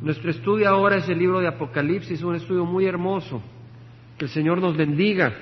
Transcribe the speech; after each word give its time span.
Nuestro 0.00 0.30
estudio 0.30 0.68
ahora 0.68 0.98
es 0.98 1.08
el 1.08 1.18
libro 1.18 1.40
de 1.40 1.48
Apocalipsis, 1.48 2.22
un 2.22 2.36
estudio 2.36 2.64
muy 2.64 2.86
hermoso. 2.86 3.42
Que 4.16 4.26
el 4.26 4.30
Señor 4.30 4.60
nos 4.60 4.76
bendiga. 4.76 5.32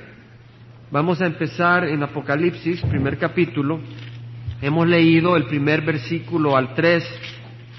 Vamos 0.90 1.20
a 1.20 1.26
empezar 1.26 1.84
en 1.84 2.02
Apocalipsis, 2.02 2.80
primer 2.86 3.18
capítulo. 3.18 3.78
Hemos 4.62 4.88
leído 4.88 5.36
el 5.36 5.44
primer 5.44 5.82
versículo 5.82 6.56
al 6.56 6.72
3 6.72 7.04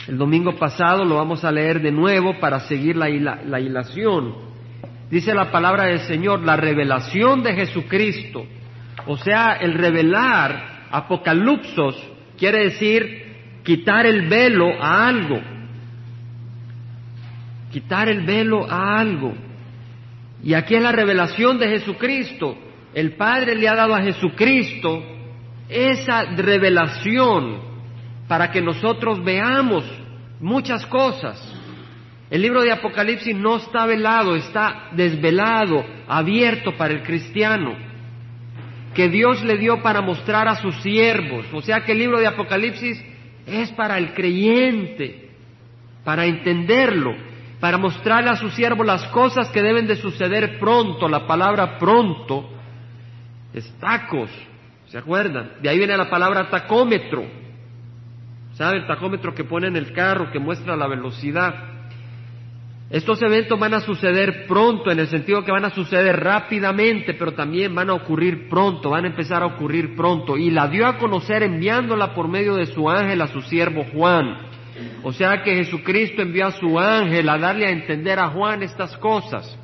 el 0.08 0.20
domingo 0.20 0.56
pasado, 0.56 1.04
lo 1.04 1.16
vamos 1.16 1.44
a 1.44 1.52
leer 1.52 1.82
de 1.82 1.92
nuevo 1.92 2.40
para 2.40 2.60
seguir 2.62 2.96
la, 2.96 3.10
la 3.10 3.60
hilación. 3.60 4.36
Dice 5.10 5.34
la 5.34 5.52
palabra 5.52 5.86
del 5.86 6.02
Señor, 6.02 6.42
la 6.44 6.58
revelación 6.58 7.42
de 7.42 7.56
Jesucristo. 7.56 8.46
O 9.08 9.18
sea, 9.18 9.54
el 9.54 9.74
revelar, 9.74 10.86
apocalipsos, 10.92 12.02
quiere 12.38 12.66
decir 12.66 13.64
quitar 13.64 14.06
el 14.06 14.30
velo 14.30 14.72
a 14.80 15.08
algo 15.08 15.57
quitar 17.72 18.10
el 18.10 18.26
velo 18.26 18.70
a 18.70 19.00
algo. 19.00 19.34
Y 20.44 20.54
aquí 20.54 20.76
es 20.76 20.82
la 20.82 20.92
revelación 20.92 21.58
de 21.58 21.68
Jesucristo. 21.70 22.58
El 22.94 23.14
Padre 23.16 23.56
le 23.56 23.68
ha 23.68 23.76
dado 23.76 23.96
a 23.96 24.02
Jesucristo 24.02 25.04
esa 25.70 26.24
revelación 26.36 27.60
para 28.28 28.52
que 28.52 28.62
nosotros 28.62 29.24
veamos 29.24 29.84
muchas 30.40 30.86
cosas. 30.86 31.54
El 32.30 32.42
libro 32.42 32.62
de 32.62 32.72
Apocalipsis 32.72 33.36
no 33.36 33.58
está 33.58 33.86
velado, 33.86 34.36
está 34.36 34.90
desvelado, 34.92 35.86
abierto 36.08 36.76
para 36.76 36.94
el 36.94 37.04
cristiano, 37.04 37.74
que 38.94 39.08
Dios 39.08 39.44
le 39.44 39.58
dio 39.58 39.82
para 39.82 40.02
mostrar 40.02 40.48
a 40.48 40.56
sus 40.56 40.76
siervos. 40.82 41.46
O 41.54 41.62
sea 41.62 41.82
que 41.82 41.94
el 41.94 42.00
libro 42.00 42.20
de 42.20 42.28
Apocalipsis 42.28 43.02
es 43.46 43.72
para 43.72 43.98
el 43.98 44.14
creyente, 44.14 45.30
para 46.04 46.26
entenderlo 46.26 47.27
para 47.60 47.78
mostrarle 47.78 48.30
a 48.30 48.36
su 48.36 48.50
siervo 48.50 48.84
las 48.84 49.06
cosas 49.08 49.50
que 49.50 49.62
deben 49.62 49.88
de 49.88 49.96
suceder 49.96 50.60
pronto. 50.60 51.08
La 51.08 51.26
palabra 51.26 51.78
pronto 51.80 52.50
es 53.54 53.72
tacos, 53.80 54.30
¿se 54.88 54.98
acuerdan? 54.98 55.54
De 55.62 55.70
ahí 55.70 55.78
viene 55.78 55.98
la 55.98 56.10
palabra 56.10 56.50
tacómetro. 56.50 57.26
¿Sabe? 58.54 58.78
El 58.78 58.88
tacómetro 58.88 59.36
que 59.36 59.44
pone 59.44 59.68
en 59.68 59.76
el 59.76 59.94
carro, 59.94 60.32
que 60.32 60.40
muestra 60.40 60.76
la 60.76 60.88
velocidad. 60.88 61.78
Estos 62.90 63.22
eventos 63.22 63.60
van 63.60 63.74
a 63.74 63.82
suceder 63.82 64.48
pronto, 64.48 64.90
en 64.90 65.00
el 65.00 65.08
sentido 65.08 65.44
que 65.44 65.52
van 65.52 65.66
a 65.66 65.72
suceder 65.72 66.24
rápidamente, 66.24 67.14
pero 67.14 67.34
también 67.34 67.76
van 67.76 67.90
a 67.90 67.94
ocurrir 67.94 68.48
pronto, 68.48 68.92
van 68.92 69.04
a 69.04 69.10
empezar 69.10 69.44
a 69.44 69.48
ocurrir 69.48 69.96
pronto. 69.96 70.38
Y 70.38 70.52
la 70.52 70.70
dio 70.70 70.88
a 70.88 70.98
conocer 70.98 71.44
enviándola 71.44 72.14
por 72.14 72.30
medio 72.30 72.56
de 72.56 72.66
su 72.68 72.90
ángel 72.90 73.22
a 73.22 73.28
su 73.28 73.42
siervo 73.42 73.86
Juan. 73.94 74.38
O 75.04 75.14
sea 75.14 75.44
que 75.44 75.56
Jesucristo 75.56 76.22
envió 76.22 76.48
a 76.48 76.52
su 76.52 76.80
ángel 76.80 77.28
a 77.30 77.38
darle 77.38 77.68
a 77.68 77.72
entender 77.72 78.20
a 78.20 78.30
Juan 78.30 78.64
estas 78.64 78.96
cosas. 78.98 79.58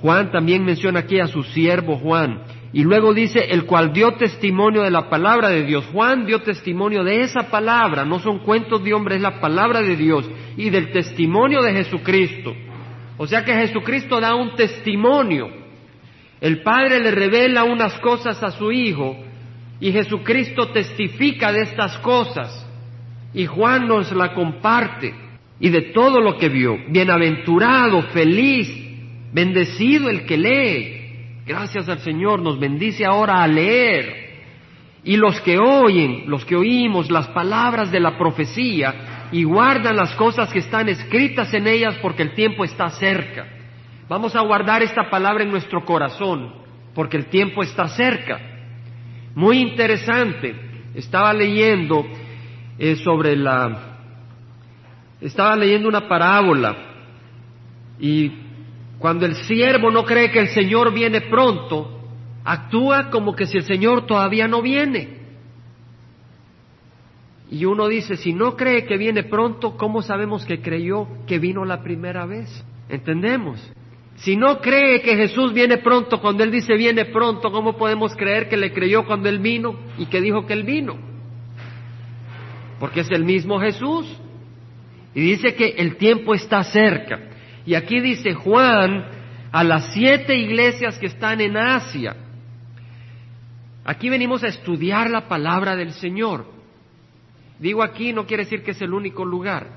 Juan 0.00 0.30
también 0.30 0.64
menciona 0.64 1.00
aquí 1.00 1.18
a 1.18 1.26
su 1.26 1.42
siervo 1.42 1.96
Juan. 1.96 2.42
Y 2.74 2.82
luego 2.82 3.14
dice, 3.14 3.38
el 3.50 3.66
cual 3.66 3.92
dio 3.92 4.14
testimonio 4.14 4.82
de 4.82 4.90
la 4.90 5.08
palabra 5.08 5.48
de 5.48 5.62
Dios. 5.62 5.86
Juan 5.92 6.26
dio 6.26 6.42
testimonio 6.42 7.04
de 7.04 7.22
esa 7.22 7.48
palabra, 7.48 8.04
no 8.04 8.18
son 8.18 8.40
cuentos 8.40 8.82
de 8.82 8.92
hombres, 8.92 9.16
es 9.16 9.22
la 9.22 9.40
palabra 9.40 9.80
de 9.80 9.96
Dios 9.96 10.28
y 10.56 10.70
del 10.70 10.90
testimonio 10.90 11.62
de 11.62 11.72
Jesucristo. 11.72 12.52
O 13.16 13.26
sea 13.26 13.44
que 13.44 13.54
Jesucristo 13.54 14.20
da 14.20 14.34
un 14.34 14.56
testimonio. 14.56 15.48
El 16.40 16.62
Padre 16.62 17.00
le 17.00 17.12
revela 17.12 17.64
unas 17.64 17.98
cosas 18.00 18.42
a 18.42 18.50
su 18.50 18.72
Hijo 18.72 19.16
y 19.80 19.92
Jesucristo 19.92 20.68
testifica 20.68 21.52
de 21.52 21.62
estas 21.62 21.96
cosas. 21.98 22.63
Y 23.34 23.46
Juan 23.46 23.88
nos 23.88 24.12
la 24.12 24.32
comparte 24.32 25.12
y 25.58 25.68
de 25.68 25.82
todo 25.92 26.20
lo 26.20 26.38
que 26.38 26.48
vio. 26.48 26.78
Bienaventurado, 26.88 28.02
feliz, 28.12 28.68
bendecido 29.32 30.08
el 30.08 30.24
que 30.24 30.36
lee. 30.36 31.00
Gracias 31.46 31.88
al 31.88 31.98
Señor, 31.98 32.40
nos 32.40 32.58
bendice 32.58 33.04
ahora 33.04 33.42
a 33.42 33.48
leer. 33.48 34.24
Y 35.02 35.16
los 35.16 35.40
que 35.40 35.58
oyen, 35.58 36.24
los 36.28 36.44
que 36.44 36.56
oímos 36.56 37.10
las 37.10 37.28
palabras 37.28 37.90
de 37.90 38.00
la 38.00 38.16
profecía 38.16 39.28
y 39.32 39.44
guardan 39.44 39.96
las 39.96 40.14
cosas 40.14 40.50
que 40.50 40.60
están 40.60 40.88
escritas 40.88 41.52
en 41.52 41.66
ellas 41.66 41.96
porque 42.00 42.22
el 42.22 42.34
tiempo 42.34 42.64
está 42.64 42.88
cerca. 42.90 43.46
Vamos 44.08 44.36
a 44.36 44.40
guardar 44.40 44.82
esta 44.82 45.10
palabra 45.10 45.44
en 45.44 45.50
nuestro 45.50 45.84
corazón 45.84 46.54
porque 46.94 47.16
el 47.16 47.26
tiempo 47.26 47.62
está 47.62 47.88
cerca. 47.88 48.40
Muy 49.34 49.58
interesante. 49.58 50.54
Estaba 50.94 51.32
leyendo 51.32 52.06
es 52.78 53.00
sobre 53.00 53.36
la... 53.36 53.98
Estaba 55.20 55.56
leyendo 55.56 55.88
una 55.88 56.06
parábola 56.08 56.76
y 57.98 58.30
cuando 58.98 59.26
el 59.26 59.36
siervo 59.36 59.90
no 59.90 60.04
cree 60.04 60.30
que 60.30 60.40
el 60.40 60.48
Señor 60.48 60.92
viene 60.92 61.22
pronto, 61.22 62.00
actúa 62.44 63.10
como 63.10 63.34
que 63.34 63.46
si 63.46 63.58
el 63.58 63.64
Señor 63.64 64.06
todavía 64.06 64.48
no 64.48 64.60
viene. 64.60 65.24
Y 67.50 67.64
uno 67.66 67.88
dice, 67.88 68.16
si 68.16 68.32
no 68.32 68.56
cree 68.56 68.84
que 68.84 68.96
viene 68.96 69.22
pronto, 69.22 69.76
¿cómo 69.76 70.02
sabemos 70.02 70.44
que 70.44 70.60
creyó 70.60 71.06
que 71.26 71.38
vino 71.38 71.64
la 71.64 71.82
primera 71.82 72.26
vez? 72.26 72.64
¿Entendemos? 72.88 73.60
Si 74.16 74.36
no 74.36 74.60
cree 74.60 75.00
que 75.02 75.16
Jesús 75.16 75.52
viene 75.52 75.78
pronto, 75.78 76.20
cuando 76.20 76.42
Él 76.42 76.50
dice 76.50 76.74
viene 76.74 77.04
pronto, 77.06 77.50
¿cómo 77.50 77.76
podemos 77.76 78.14
creer 78.16 78.48
que 78.48 78.56
le 78.56 78.72
creyó 78.72 79.06
cuando 79.06 79.28
Él 79.28 79.38
vino 79.38 79.76
y 79.98 80.06
que 80.06 80.20
dijo 80.20 80.46
que 80.46 80.52
Él 80.52 80.62
vino? 80.62 81.13
Porque 82.78 83.00
es 83.00 83.10
el 83.10 83.24
mismo 83.24 83.60
Jesús. 83.60 84.06
Y 85.14 85.20
dice 85.20 85.54
que 85.54 85.68
el 85.78 85.96
tiempo 85.96 86.34
está 86.34 86.64
cerca. 86.64 87.20
Y 87.66 87.74
aquí 87.74 88.00
dice 88.00 88.34
Juan 88.34 89.06
a 89.52 89.64
las 89.64 89.92
siete 89.92 90.34
iglesias 90.36 90.98
que 90.98 91.06
están 91.06 91.40
en 91.40 91.56
Asia. 91.56 92.16
Aquí 93.84 94.08
venimos 94.08 94.42
a 94.42 94.48
estudiar 94.48 95.10
la 95.10 95.28
palabra 95.28 95.76
del 95.76 95.92
Señor. 95.92 96.46
Digo 97.58 97.82
aquí 97.82 98.12
no 98.12 98.26
quiere 98.26 98.44
decir 98.44 98.62
que 98.62 98.72
es 98.72 98.82
el 98.82 98.92
único 98.92 99.24
lugar. 99.24 99.68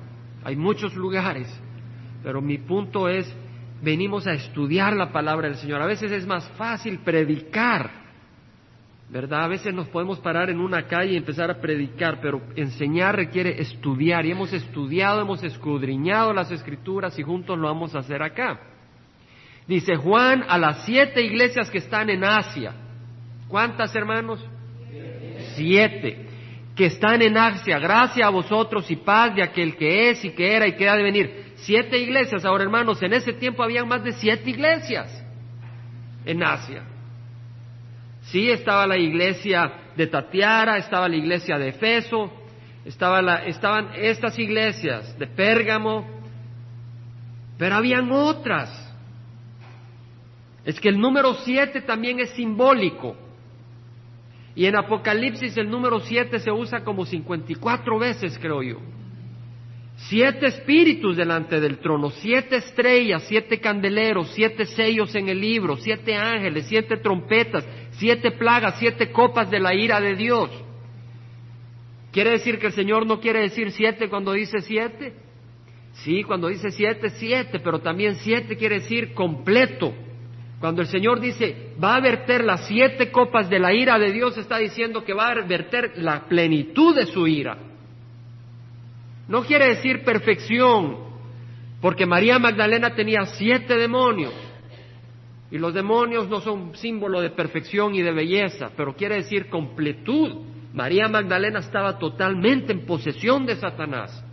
Hay 0.44 0.56
muchos 0.56 0.96
lugares. 0.96 1.48
Pero 2.24 2.42
mi 2.42 2.58
punto 2.58 3.08
es, 3.08 3.32
venimos 3.82 4.26
a 4.28 4.34
estudiar 4.34 4.96
la 4.96 5.12
palabra 5.12 5.48
del 5.48 5.58
Señor. 5.58 5.82
A 5.82 5.86
veces 5.86 6.12
es 6.12 6.26
más 6.26 6.50
fácil 6.58 7.00
predicar 7.00 8.07
¿verdad? 9.10 9.46
A 9.46 9.48
veces 9.48 9.74
nos 9.74 9.88
podemos 9.88 10.20
parar 10.20 10.50
en 10.50 10.60
una 10.60 10.86
calle 10.86 11.14
y 11.14 11.18
empezar 11.18 11.50
a 11.50 11.62
predicar, 11.62 12.20
pero 12.22 12.42
enseñar 12.56 13.16
requiere 13.16 13.62
estudiar 13.62 14.26
y 14.26 14.32
hemos 14.32 14.52
estudiado, 14.52 15.22
hemos 15.22 15.44
escudriñado 15.44 16.34
las 16.34 16.52
escrituras 16.52 17.18
y 17.18 17.24
juntos 17.24 17.58
lo 17.58 17.68
vamos 17.68 17.96
a 17.96 18.00
hacer 18.00 18.22
acá. 18.22 18.60
Dice 19.66 19.96
Juan 19.96 20.44
a 20.48 20.58
las 20.58 20.86
siete 20.86 21.22
iglesias 21.22 21.70
que 21.70 21.78
están 21.78 22.10
en 22.10 22.24
Asia. 22.24 22.74
¿Cuántas 23.48 23.96
hermanos? 23.96 24.44
Siete. 25.56 26.26
Que 26.76 26.88
están 26.88 27.22
en 27.22 27.38
Asia. 27.38 27.80
Gracias 27.80 28.26
a 28.26 28.30
vosotros 28.30 28.90
y 28.92 28.98
paz 28.98 29.36
de 29.36 29.44
aquel 29.44 29.76
que 29.78 30.10
es 30.10 30.24
y 30.24 30.32
que 30.32 30.54
era 30.54 30.68
y 30.68 30.76
que 30.76 30.88
ha 30.88 30.96
de 30.96 31.04
venir. 31.04 31.54
Siete 31.56 31.98
iglesias. 31.98 32.46
Ahora 32.46 32.64
hermanos, 32.64 33.02
en 33.02 33.14
ese 33.14 33.34
tiempo 33.34 33.64
habían 33.64 33.88
más 33.88 34.04
de 34.04 34.12
siete 34.14 34.50
iglesias 34.50 35.24
en 36.26 36.44
Asia. 36.44 36.84
Sí, 38.32 38.50
estaba 38.50 38.86
la 38.86 38.98
iglesia 38.98 39.72
de 39.96 40.08
Tatiara, 40.08 40.78
estaba 40.78 41.08
la 41.08 41.16
iglesia 41.16 41.58
de 41.58 41.70
Efeso, 41.70 42.32
estaban 42.86 43.92
estas 43.96 44.38
iglesias 44.38 45.18
de 45.18 45.28
Pérgamo, 45.28 46.06
pero 47.58 47.76
habían 47.76 48.12
otras. 48.12 48.84
Es 50.66 50.80
que 50.80 50.90
el 50.90 51.00
número 51.00 51.34
siete 51.36 51.82
también 51.82 52.20
es 52.20 52.32
simbólico. 52.32 53.16
Y 54.56 54.66
en 54.66 54.76
Apocalipsis 54.76 55.56
el 55.56 55.70
número 55.70 56.00
siete 56.02 56.40
se 56.40 56.52
usa 56.52 56.84
como 56.84 57.06
54 57.06 58.00
veces, 58.00 58.38
creo 58.40 58.62
yo. 58.62 58.78
Siete 60.10 60.46
espíritus 60.46 61.18
delante 61.18 61.60
del 61.60 61.80
trono, 61.80 62.12
siete 62.12 62.58
estrellas, 62.58 63.24
siete 63.28 63.60
candeleros, 63.60 64.32
siete 64.36 64.66
sellos 64.66 65.16
en 65.16 65.30
el 65.30 65.42
libro, 65.42 65.76
siete 65.78 66.16
ángeles, 66.16 66.66
siete 66.68 66.98
trompetas, 66.98 67.66
siete 67.98 68.32
plagas, 68.32 68.76
siete 68.80 69.12
copas 69.12 69.50
de 69.50 69.60
la 69.60 69.74
ira 69.74 70.00
de 70.00 70.16
Dios. 70.16 70.50
¿Quiere 72.12 72.32
decir 72.32 72.58
que 72.58 72.68
el 72.68 72.74
Señor 72.74 73.06
no 73.06 73.20
quiere 73.20 73.42
decir 73.42 73.72
siete 73.72 74.10
cuando 74.10 74.32
dice 74.32 74.62
siete? 74.62 75.14
Sí, 76.04 76.24
cuando 76.24 76.48
dice 76.48 76.72
siete, 76.72 77.10
siete, 77.12 77.60
pero 77.60 77.80
también 77.80 78.16
siete 78.16 78.56
quiere 78.56 78.80
decir 78.80 79.14
completo. 79.14 79.94
Cuando 80.60 80.82
el 80.82 80.88
Señor 80.88 81.20
dice 81.20 81.74
va 81.84 81.96
a 81.96 82.02
verter 82.02 82.44
las 82.44 82.68
siete 82.68 83.12
copas 83.12 83.50
de 83.50 83.60
la 83.60 83.74
ira 83.74 84.00
de 84.00 84.12
Dios, 84.12 84.38
está 84.38 84.58
diciendo 84.58 85.04
que 85.04 85.14
va 85.14 85.30
a 85.30 85.46
verter 85.46 85.94
la 85.98 86.28
plenitud 86.28 86.96
de 86.96 87.06
su 87.06 87.28
ira. 87.28 87.58
No 89.28 89.44
quiere 89.44 89.68
decir 89.68 90.04
perfección, 90.04 90.98
porque 91.82 92.06
María 92.06 92.40
Magdalena 92.40 92.96
tenía 92.96 93.26
siete 93.26 93.76
demonios. 93.76 94.34
Y 95.50 95.58
los 95.58 95.74
demonios 95.74 96.28
no 96.28 96.42
son 96.42 96.76
símbolo 96.76 97.22
de 97.22 97.30
perfección 97.30 97.96
y 97.96 98.02
de 98.02 98.12
belleza, 98.12 98.72
pero 98.76 98.96
quiere 98.96 99.16
decir 99.16 99.50
completud. 99.50 100.46
María 100.74 101.08
Magdalena 101.08 101.60
estaba 101.60 101.98
totalmente 101.98 102.74
en 102.74 102.86
posesión 102.86 103.46
de 103.46 103.56
Satanás. 103.56 104.24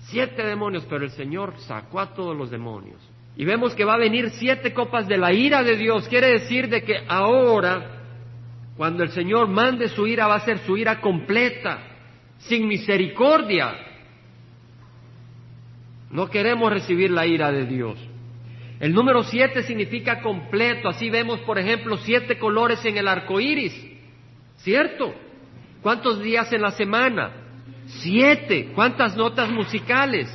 Siete 0.00 0.44
demonios, 0.44 0.86
pero 0.88 1.04
el 1.04 1.10
Señor 1.10 1.54
sacó 1.60 2.00
a 2.00 2.14
todos 2.14 2.36
los 2.36 2.50
demonios. 2.50 3.00
Y 3.36 3.44
vemos 3.44 3.74
que 3.74 3.84
va 3.84 3.94
a 3.94 3.98
venir 3.98 4.30
siete 4.30 4.72
copas 4.72 5.08
de 5.08 5.16
la 5.16 5.32
ira 5.32 5.62
de 5.62 5.76
Dios. 5.76 6.06
Quiere 6.08 6.28
decir 6.28 6.68
de 6.68 6.82
que 6.82 6.96
ahora, 7.08 8.02
cuando 8.76 9.02
el 9.02 9.10
Señor 9.10 9.48
mande 9.48 9.88
su 9.88 10.06
ira, 10.06 10.26
va 10.26 10.36
a 10.36 10.44
ser 10.44 10.58
su 10.60 10.76
ira 10.76 11.00
completa, 11.00 11.78
sin 12.38 12.68
misericordia. 12.68 13.74
No 16.10 16.28
queremos 16.28 16.70
recibir 16.70 17.10
la 17.10 17.26
ira 17.26 17.50
de 17.50 17.66
Dios. 17.66 17.98
El 18.78 18.92
número 18.92 19.22
siete 19.24 19.62
significa 19.62 20.20
completo. 20.20 20.88
Así 20.88 21.08
vemos, 21.10 21.40
por 21.40 21.58
ejemplo, 21.58 21.96
siete 21.98 22.38
colores 22.38 22.84
en 22.84 22.98
el 22.98 23.08
arco 23.08 23.40
iris. 23.40 23.74
¿Cierto? 24.58 25.14
¿Cuántos 25.82 26.22
días 26.22 26.52
en 26.52 26.62
la 26.62 26.72
semana? 26.72 27.32
Siete. 27.86 28.72
¿Cuántas 28.74 29.16
notas 29.16 29.50
musicales? 29.50 30.28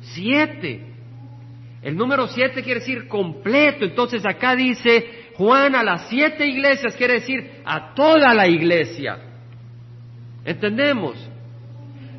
Siete. 0.00 0.80
El 1.82 1.96
número 1.96 2.28
siete 2.28 2.62
quiere 2.62 2.80
decir 2.80 3.08
completo. 3.08 3.84
Entonces 3.84 4.24
acá 4.24 4.56
dice 4.56 5.24
Juan 5.34 5.74
a 5.74 5.82
las 5.82 6.08
siete 6.08 6.46
iglesias, 6.46 6.96
quiere 6.96 7.14
decir 7.14 7.50
a 7.64 7.94
toda 7.94 8.32
la 8.34 8.46
iglesia. 8.46 9.18
¿Entendemos? 10.44 11.16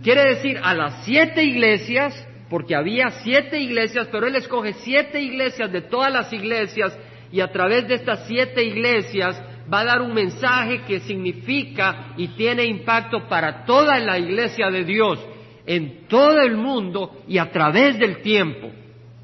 Quiere 0.04 0.36
decir 0.36 0.60
a 0.62 0.74
las 0.74 1.06
siete 1.06 1.44
iglesias, 1.44 2.25
porque 2.50 2.76
había 2.76 3.10
siete 3.24 3.60
iglesias, 3.60 4.08
pero 4.12 4.28
él 4.28 4.36
escoge 4.36 4.74
siete 4.74 5.22
iglesias 5.22 5.72
de 5.72 5.82
todas 5.82 6.12
las 6.12 6.32
iglesias 6.32 6.98
y 7.32 7.42
a 7.42 7.52
través 7.52 7.88
de 7.88 7.96
estas 7.96 8.28
siete 8.28 8.64
iglesias 8.64 9.42
va 9.72 9.80
a 9.80 9.86
dar 9.86 10.02
un 10.02 10.14
mensaje 10.14 10.82
que 10.84 11.00
significa 11.00 12.14
y 12.18 12.30
tiene 12.30 12.66
impacto 12.66 13.28
para 13.28 13.66
toda 13.66 14.00
la 14.00 14.20
iglesia 14.20 14.70
de 14.70 14.84
Dios 14.84 15.20
en 15.66 16.08
todo 16.08 16.40
el 16.42 16.56
mundo 16.56 17.24
y 17.28 17.40
a 17.40 17.52
través 17.52 17.98
del 17.98 18.22
tiempo. 18.22 18.70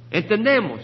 ¿Entendemos? 0.10 0.82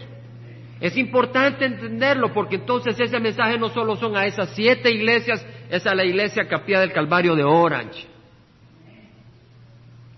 Es 0.79 0.95
importante 0.95 1.65
entenderlo 1.65 2.31
porque 2.33 2.57
entonces 2.57 2.99
ese 2.99 3.19
mensaje 3.19 3.57
no 3.57 3.69
solo 3.69 3.95
son 3.95 4.15
a 4.15 4.25
esas 4.25 4.51
siete 4.51 4.91
iglesias, 4.91 5.45
es 5.69 5.85
a 5.87 5.95
la 5.95 6.05
iglesia 6.05 6.47
Capilla 6.47 6.81
del 6.81 6.93
Calvario 6.93 7.35
de 7.35 7.43
Orange. 7.43 8.05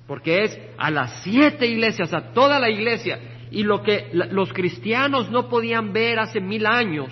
Porque 0.09 0.43
es 0.43 0.59
a 0.79 0.89
las 0.89 1.21
siete 1.21 1.67
iglesias, 1.67 2.11
a 2.15 2.33
toda 2.33 2.57
la 2.57 2.67
iglesia. 2.67 3.19
Y 3.51 3.61
lo 3.61 3.83
que 3.83 4.09
los 4.11 4.51
cristianos 4.51 5.29
no 5.29 5.47
podían 5.49 5.93
ver 5.93 6.17
hace 6.17 6.41
mil 6.41 6.65
años, 6.65 7.11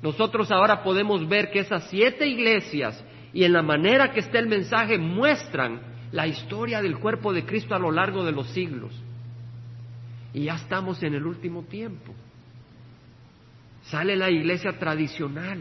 nosotros 0.00 0.50
ahora 0.50 0.82
podemos 0.82 1.28
ver 1.28 1.50
que 1.50 1.58
esas 1.58 1.86
siete 1.90 2.26
iglesias 2.26 3.04
y 3.34 3.44
en 3.44 3.52
la 3.52 3.60
manera 3.60 4.10
que 4.10 4.20
está 4.20 4.38
el 4.38 4.46
mensaje 4.46 4.96
muestran 4.96 5.82
la 6.12 6.26
historia 6.26 6.80
del 6.80 6.98
cuerpo 6.98 7.30
de 7.34 7.44
Cristo 7.44 7.74
a 7.74 7.78
lo 7.78 7.90
largo 7.90 8.24
de 8.24 8.32
los 8.32 8.48
siglos. 8.48 8.98
Y 10.32 10.44
ya 10.44 10.54
estamos 10.54 11.02
en 11.02 11.12
el 11.12 11.26
último 11.26 11.64
tiempo. 11.64 12.14
Sale 13.82 14.16
la 14.16 14.30
iglesia 14.30 14.78
tradicional 14.78 15.60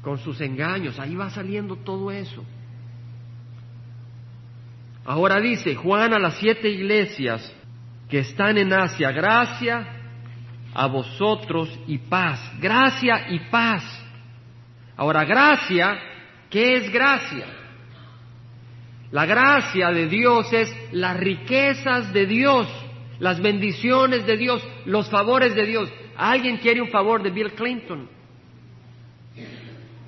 con 0.00 0.16
sus 0.16 0.40
engaños, 0.40 0.98
ahí 0.98 1.14
va 1.14 1.28
saliendo 1.28 1.76
todo 1.76 2.10
eso. 2.10 2.42
Ahora 5.04 5.40
dice 5.40 5.74
Juan 5.74 6.14
a 6.14 6.18
las 6.18 6.36
siete 6.38 6.68
iglesias 6.68 7.52
que 8.08 8.20
están 8.20 8.58
en 8.58 8.72
Asia, 8.72 9.10
gracia 9.10 9.86
a 10.74 10.86
vosotros 10.86 11.68
y 11.86 11.98
paz, 11.98 12.40
gracia 12.60 13.26
y 13.30 13.38
paz. 13.50 13.82
Ahora, 14.96 15.24
gracia, 15.24 15.98
¿qué 16.50 16.76
es 16.76 16.92
gracia? 16.92 17.46
La 19.10 19.26
gracia 19.26 19.90
de 19.90 20.06
Dios 20.06 20.52
es 20.52 20.74
las 20.92 21.16
riquezas 21.16 22.12
de 22.12 22.26
Dios, 22.26 22.66
las 23.18 23.40
bendiciones 23.40 24.24
de 24.24 24.36
Dios, 24.36 24.66
los 24.86 25.10
favores 25.10 25.54
de 25.54 25.66
Dios. 25.66 25.92
¿Alguien 26.16 26.58
quiere 26.58 26.80
un 26.80 26.88
favor 26.88 27.22
de 27.22 27.30
Bill 27.30 27.52
Clinton? 27.52 28.08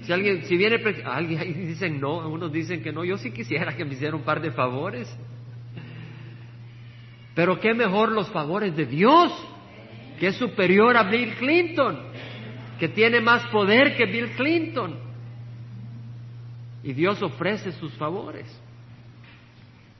Si 0.04 0.12
alguien, 0.12 0.44
si 0.44 0.56
viene, 0.56 0.80
alguien 1.04 1.66
dicen 1.68 2.00
no, 2.00 2.28
unos 2.28 2.52
dicen 2.52 2.82
que 2.82 2.92
no. 2.92 3.04
Yo 3.04 3.18
sí 3.18 3.32
quisiera 3.32 3.76
que 3.76 3.84
me 3.84 3.94
hiciera 3.94 4.14
un 4.14 4.22
par 4.22 4.40
de 4.40 4.50
favores. 4.50 5.14
Pero 7.34 7.58
qué 7.58 7.74
mejor 7.74 8.12
los 8.12 8.28
favores 8.30 8.76
de 8.76 8.86
Dios, 8.86 9.32
que 10.20 10.28
es 10.28 10.36
superior 10.36 10.96
a 10.96 11.04
Bill 11.04 11.34
Clinton, 11.34 11.98
que 12.78 12.88
tiene 12.88 13.20
más 13.20 13.44
poder 13.48 13.96
que 13.96 14.06
Bill 14.06 14.30
Clinton. 14.36 14.98
Y 16.84 16.92
Dios 16.92 17.20
ofrece 17.22 17.72
sus 17.72 17.92
favores 17.94 18.46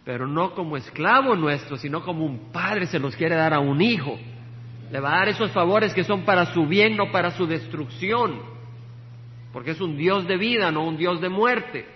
pero 0.05 0.27
no 0.27 0.55
como 0.55 0.77
esclavo 0.77 1.35
nuestro, 1.35 1.77
sino 1.79 2.05
como 2.05 2.27
un 2.27 2.53
padre 2.53 2.87
se 2.87 2.99
los 2.99 3.17
quiere 3.17 3.35
dar 3.35 3.55
a 3.55 3.59
un 3.59 3.81
hijo. 3.81 4.19
Le 4.93 5.01
va 5.01 5.15
a 5.15 5.19
dar 5.21 5.29
esos 5.31 5.51
favores 5.53 5.95
que 5.95 6.05
son 6.05 6.25
para 6.25 6.53
su 6.53 6.67
bien, 6.67 6.97
no 6.97 7.11
para 7.11 7.31
su 7.31 7.47
destrucción, 7.47 8.39
porque 9.55 9.71
es 9.71 9.81
un 9.81 9.97
Dios 9.97 10.27
de 10.27 10.37
vida, 10.37 10.73
no 10.73 10.85
un 10.85 10.97
Dios 10.97 11.21
de 11.21 11.29
muerte. 11.29 11.87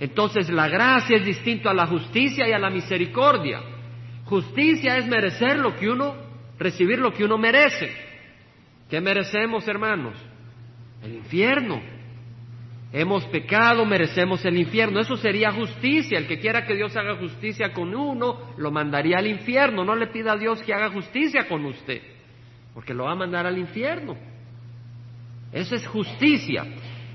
Entonces 0.00 0.50
la 0.50 0.66
gracia 0.66 1.18
es 1.18 1.24
distinto 1.24 1.70
a 1.70 1.72
la 1.72 1.86
justicia 1.86 2.48
y 2.48 2.52
a 2.52 2.58
la 2.58 2.68
misericordia. 2.68 3.60
Justicia 4.24 4.98
es 4.98 5.06
merecer 5.06 5.58
lo 5.58 5.76
que 5.76 5.88
uno, 5.88 6.16
recibir 6.58 6.98
lo 6.98 7.12
que 7.12 7.24
uno 7.24 7.38
merece. 7.38 7.94
¿Qué 8.90 9.00
merecemos, 9.00 9.68
hermanos? 9.68 10.16
El 11.00 11.14
infierno. 11.14 11.80
Hemos 12.92 13.24
pecado, 13.26 13.84
merecemos 13.84 14.44
el 14.44 14.58
infierno. 14.58 14.98
Eso 14.98 15.16
sería 15.16 15.52
justicia. 15.52 16.18
El 16.18 16.26
que 16.26 16.40
quiera 16.40 16.66
que 16.66 16.74
Dios 16.74 16.96
haga 16.96 17.14
justicia 17.18 17.72
con 17.72 17.94
uno, 17.94 18.52
lo 18.56 18.72
mandaría 18.72 19.18
al 19.18 19.28
infierno. 19.28 19.84
No 19.84 19.94
le 19.94 20.08
pida 20.08 20.32
a 20.32 20.36
Dios 20.36 20.60
que 20.64 20.74
haga 20.74 20.90
justicia 20.90 21.46
con 21.46 21.64
usted, 21.66 22.02
porque 22.74 22.94
lo 22.94 23.04
va 23.04 23.12
a 23.12 23.16
mandar 23.16 23.46
al 23.46 23.58
infierno. 23.58 24.34
Eso 25.52 25.74
es 25.74 25.86
justicia. 25.86 26.64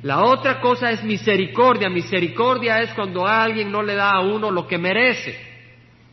La 0.04 0.24
otra 0.24 0.60
cosa 0.60 0.92
es 0.92 1.04
misericordia. 1.04 1.90
Misericordia 1.90 2.80
es 2.80 2.92
cuando 2.94 3.28
alguien 3.28 3.72
no 3.72 3.84
le 3.84 3.96
da 3.96 4.12
a 4.12 4.22
uno 4.22 4.50
lo 4.50 4.68
que 4.68 4.78
merece. 4.78 5.38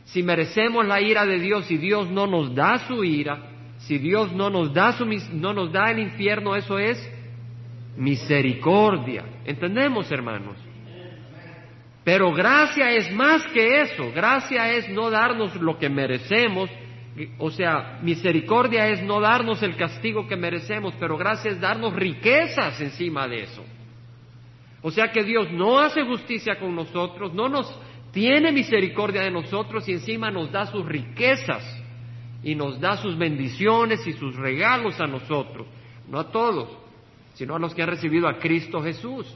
Si 0.05 0.23
merecemos 0.23 0.85
la 0.85 1.01
ira 1.01 1.25
de 1.25 1.39
Dios 1.39 1.69
y 1.71 1.77
Dios 1.77 2.09
no 2.09 2.27
nos 2.27 2.53
da 2.53 2.79
su 2.87 3.03
ira, 3.03 3.49
si 3.79 3.97
Dios 3.97 4.33
no 4.33 4.49
nos 4.49 4.73
da, 4.73 4.93
su, 4.93 5.05
no 5.05 5.53
nos 5.53 5.71
da 5.71 5.91
el 5.91 5.99
infierno, 5.99 6.55
eso 6.55 6.77
es 6.77 6.97
misericordia. 7.95 9.23
¿Entendemos, 9.45 10.11
hermanos? 10.11 10.57
Pero 12.03 12.33
gracia 12.33 12.91
es 12.91 13.11
más 13.11 13.45
que 13.47 13.81
eso. 13.81 14.11
Gracia 14.13 14.73
es 14.73 14.89
no 14.89 15.09
darnos 15.09 15.55
lo 15.55 15.77
que 15.77 15.89
merecemos. 15.89 16.69
O 17.37 17.51
sea, 17.51 17.99
misericordia 18.01 18.87
es 18.87 19.01
no 19.01 19.19
darnos 19.19 19.61
el 19.63 19.75
castigo 19.75 20.27
que 20.27 20.35
merecemos, 20.35 20.93
pero 20.99 21.17
gracia 21.17 21.51
es 21.51 21.59
darnos 21.59 21.93
riquezas 21.93 22.79
encima 22.81 23.27
de 23.27 23.43
eso. 23.43 23.63
O 24.81 24.91
sea 24.91 25.11
que 25.11 25.23
Dios 25.23 25.51
no 25.51 25.79
hace 25.79 26.03
justicia 26.03 26.57
con 26.57 26.75
nosotros, 26.75 27.33
no 27.33 27.49
nos 27.49 27.73
tiene 28.11 28.51
misericordia 28.51 29.21
de 29.21 29.31
nosotros 29.31 29.87
y 29.89 29.93
encima 29.93 30.31
nos 30.31 30.51
da 30.51 30.65
sus 30.65 30.85
riquezas 30.85 31.63
y 32.43 32.55
nos 32.55 32.79
da 32.79 32.95
sus 32.97 33.17
bendiciones 33.17 34.05
y 34.07 34.13
sus 34.13 34.35
regalos 34.35 34.99
a 35.01 35.07
nosotros, 35.07 35.67
no 36.07 36.19
a 36.19 36.31
todos 36.31 36.69
sino 37.39 37.55
a 37.55 37.59
los 37.59 37.73
que 37.73 37.81
han 37.81 37.87
recibido 37.87 38.27
a 38.27 38.37
Cristo 38.37 38.81
Jesús. 38.81 39.33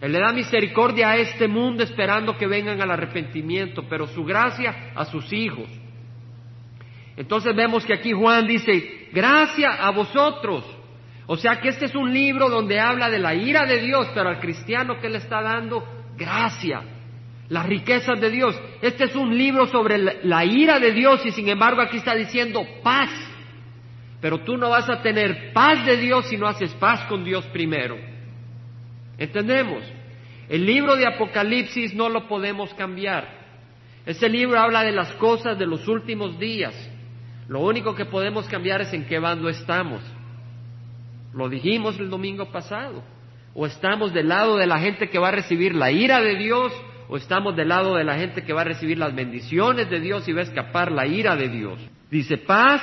Él 0.00 0.10
le 0.10 0.18
da 0.18 0.32
misericordia 0.32 1.10
a 1.10 1.16
este 1.18 1.46
mundo 1.46 1.84
esperando 1.84 2.36
que 2.36 2.48
vengan 2.48 2.80
al 2.80 2.90
arrepentimiento, 2.90 3.84
pero 3.88 4.08
su 4.08 4.24
gracia 4.24 4.90
a 4.96 5.04
sus 5.04 5.32
hijos. 5.32 5.68
Entonces 7.18 7.54
vemos 7.56 7.84
que 7.84 7.94
aquí 7.94 8.12
Juan 8.12 8.46
dice, 8.46 9.08
gracia 9.12 9.72
a 9.72 9.90
vosotros. 9.90 10.64
O 11.26 11.36
sea 11.36 11.60
que 11.60 11.70
este 11.70 11.86
es 11.86 11.94
un 11.96 12.14
libro 12.14 12.48
donde 12.48 12.78
habla 12.78 13.10
de 13.10 13.18
la 13.18 13.34
ira 13.34 13.66
de 13.66 13.80
Dios, 13.80 14.08
pero 14.14 14.28
al 14.28 14.38
cristiano 14.38 15.00
que 15.00 15.08
le 15.08 15.18
está 15.18 15.42
dando 15.42 15.84
gracia, 16.16 16.80
las 17.48 17.66
riquezas 17.66 18.20
de 18.20 18.30
Dios. 18.30 18.56
Este 18.80 19.04
es 19.04 19.16
un 19.16 19.36
libro 19.36 19.66
sobre 19.66 19.98
la 19.98 20.44
ira 20.44 20.78
de 20.78 20.92
Dios 20.92 21.26
y 21.26 21.32
sin 21.32 21.48
embargo 21.48 21.82
aquí 21.82 21.96
está 21.96 22.14
diciendo 22.14 22.64
paz. 22.84 23.10
Pero 24.20 24.44
tú 24.44 24.56
no 24.56 24.70
vas 24.70 24.88
a 24.88 25.02
tener 25.02 25.52
paz 25.52 25.84
de 25.84 25.96
Dios 25.96 26.28
si 26.28 26.36
no 26.36 26.46
haces 26.46 26.72
paz 26.74 27.04
con 27.08 27.24
Dios 27.24 27.44
primero. 27.46 27.96
¿Entendemos? 29.18 29.82
El 30.48 30.64
libro 30.64 30.94
de 30.94 31.08
Apocalipsis 31.08 31.94
no 31.94 32.08
lo 32.08 32.28
podemos 32.28 32.72
cambiar. 32.74 33.38
Ese 34.06 34.28
libro 34.28 34.60
habla 34.60 34.84
de 34.84 34.92
las 34.92 35.12
cosas 35.14 35.58
de 35.58 35.66
los 35.66 35.88
últimos 35.88 36.38
días. 36.38 36.74
Lo 37.48 37.60
único 37.60 37.94
que 37.94 38.04
podemos 38.04 38.46
cambiar 38.46 38.82
es 38.82 38.92
en 38.92 39.06
qué 39.06 39.18
bando 39.18 39.48
estamos. 39.48 40.02
Lo 41.32 41.48
dijimos 41.48 41.98
el 41.98 42.10
domingo 42.10 42.52
pasado. 42.52 43.02
O 43.54 43.66
estamos 43.66 44.12
del 44.12 44.28
lado 44.28 44.58
de 44.58 44.66
la 44.66 44.78
gente 44.78 45.08
que 45.08 45.18
va 45.18 45.28
a 45.28 45.32
recibir 45.32 45.74
la 45.74 45.90
ira 45.90 46.20
de 46.20 46.36
Dios, 46.36 46.72
o 47.08 47.16
estamos 47.16 47.56
del 47.56 47.68
lado 47.68 47.96
de 47.96 48.04
la 48.04 48.16
gente 48.16 48.44
que 48.44 48.52
va 48.52 48.60
a 48.60 48.64
recibir 48.64 48.98
las 48.98 49.14
bendiciones 49.14 49.88
de 49.88 49.98
Dios 49.98 50.28
y 50.28 50.32
va 50.32 50.40
a 50.40 50.44
escapar 50.44 50.92
la 50.92 51.06
ira 51.06 51.34
de 51.34 51.48
Dios. 51.48 51.78
Dice 52.10 52.36
paz 52.36 52.82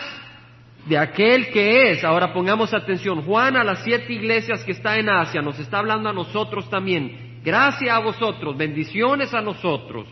de 0.88 0.98
aquel 0.98 1.52
que 1.52 1.92
es, 1.92 2.04
ahora 2.04 2.34
pongamos 2.34 2.74
atención, 2.74 3.22
Juan 3.24 3.56
a 3.56 3.64
las 3.64 3.84
siete 3.84 4.14
iglesias 4.14 4.64
que 4.64 4.72
está 4.72 4.98
en 4.98 5.10
Asia 5.10 5.42
nos 5.42 5.58
está 5.60 5.80
hablando 5.80 6.10
a 6.10 6.14
nosotros 6.14 6.70
también, 6.70 7.40
gracias 7.44 7.92
a 7.92 8.00
vosotros, 8.00 8.56
bendiciones 8.56 9.34
a 9.34 9.42
nosotros, 9.42 10.08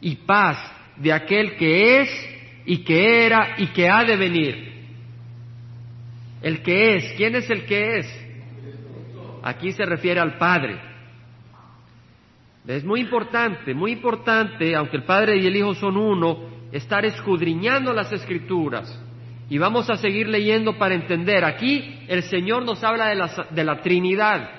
y 0.00 0.16
paz 0.16 0.58
de 0.96 1.12
aquel 1.12 1.56
que 1.56 2.00
es 2.00 2.37
y 2.68 2.84
que 2.84 3.24
era 3.24 3.54
y 3.56 3.68
que 3.68 3.88
ha 3.88 4.04
de 4.04 4.14
venir. 4.16 4.72
El 6.42 6.62
que 6.62 6.96
es, 6.96 7.14
¿quién 7.16 7.34
es 7.34 7.48
el 7.48 7.64
que 7.64 8.00
es? 8.00 8.26
Aquí 9.42 9.72
se 9.72 9.86
refiere 9.86 10.20
al 10.20 10.36
Padre. 10.36 10.78
Es 12.66 12.84
muy 12.84 13.00
importante, 13.00 13.72
muy 13.72 13.92
importante, 13.92 14.76
aunque 14.76 14.98
el 14.98 15.04
Padre 15.04 15.38
y 15.38 15.46
el 15.46 15.56
Hijo 15.56 15.74
son 15.76 15.96
uno, 15.96 16.40
estar 16.70 17.06
escudriñando 17.06 17.94
las 17.94 18.12
escrituras. 18.12 19.02
Y 19.48 19.56
vamos 19.56 19.88
a 19.88 19.96
seguir 19.96 20.28
leyendo 20.28 20.76
para 20.76 20.94
entender. 20.94 21.46
Aquí 21.46 22.00
el 22.06 22.22
Señor 22.24 22.66
nos 22.66 22.84
habla 22.84 23.08
de 23.08 23.14
la, 23.14 23.46
de 23.48 23.64
la 23.64 23.80
Trinidad, 23.80 24.50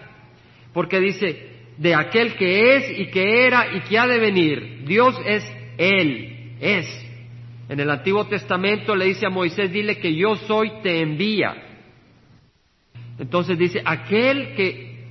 porque 0.74 1.00
dice, 1.00 1.48
de 1.78 1.94
aquel 1.94 2.34
que 2.38 2.76
es 2.76 3.00
y 3.00 3.12
que 3.12 3.46
era 3.46 3.68
y 3.76 3.82
que 3.82 4.00
ha 4.00 4.08
de 4.08 4.18
venir. 4.18 4.84
Dios 4.86 5.16
es 5.28 5.44
Él, 5.78 6.56
es. 6.60 7.09
En 7.70 7.80
el 7.80 7.90
Antiguo 7.92 8.26
Testamento 8.26 8.96
le 8.96 9.06
dice 9.06 9.28
a 9.28 9.30
Moisés, 9.30 9.72
dile 9.72 10.00
que 10.00 10.16
yo 10.16 10.36
soy, 10.36 10.82
te 10.82 11.02
envía. 11.02 11.56
Entonces 13.20 13.60
dice, 13.60 13.82
aquel 13.86 14.56
que, 14.56 15.06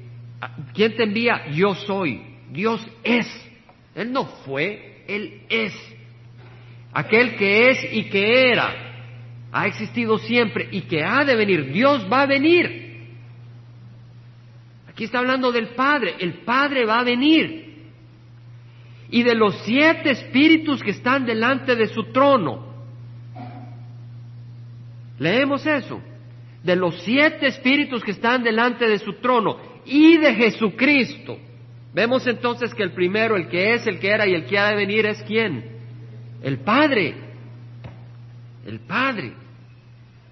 ¿quién 0.75 0.97
te 0.97 1.05
envía? 1.05 1.47
Yo 1.53 1.77
soy. 1.77 2.21
Dios 2.51 2.85
es. 3.05 3.27
Él 3.95 4.13
no 4.13 4.25
fue, 4.45 5.05
Él 5.07 5.43
es. 5.49 5.73
Aquel 6.93 7.37
que 7.37 7.71
es 7.71 7.93
y 7.93 8.05
que 8.05 8.51
era, 8.51 8.75
ha 9.53 9.67
existido 9.69 10.19
siempre 10.19 10.69
y 10.73 10.81
que 10.83 11.05
ha 11.05 11.25
de 11.25 11.37
venir. 11.37 11.71
Dios 11.71 12.09
va 12.11 12.23
a 12.23 12.27
venir. 12.27 12.89
Aquí 14.89 15.05
está 15.05 15.21
hablando 15.21 15.53
del 15.53 15.69
Padre. 15.69 16.17
El 16.19 16.41
Padre 16.41 16.85
va 16.85 16.99
a 16.99 17.05
venir. 17.05 17.68
Y 19.11 19.23
de 19.23 19.35
los 19.35 19.55
siete 19.65 20.11
espíritus 20.11 20.83
que 20.83 20.91
están 20.91 21.25
delante 21.25 21.75
de 21.75 21.89
su 21.89 22.05
trono. 22.13 22.69
Leemos 25.19 25.67
eso. 25.67 26.01
De 26.63 26.77
los 26.77 27.01
siete 27.03 27.47
espíritus 27.47 28.03
que 28.05 28.11
están 28.11 28.43
delante 28.43 28.87
de 28.87 28.99
su 28.99 29.15
trono 29.15 29.59
y 29.87 30.19
de 30.19 30.35
Jesucristo. 30.35 31.39
Vemos 31.95 32.27
entonces 32.27 32.75
que 32.75 32.83
el 32.83 32.93
primero, 32.93 33.37
el 33.37 33.49
que 33.49 33.75
es, 33.75 33.87
el 33.87 33.99
que 33.99 34.09
era 34.09 34.27
y 34.27 34.35
el 34.35 34.45
que 34.45 34.59
ha 34.59 34.69
de 34.69 34.77
venir 34.77 35.07
es 35.07 35.23
quién? 35.23 35.65
El 36.43 36.59
Padre. 36.59 37.15
El 38.67 38.81
Padre. 38.81 39.33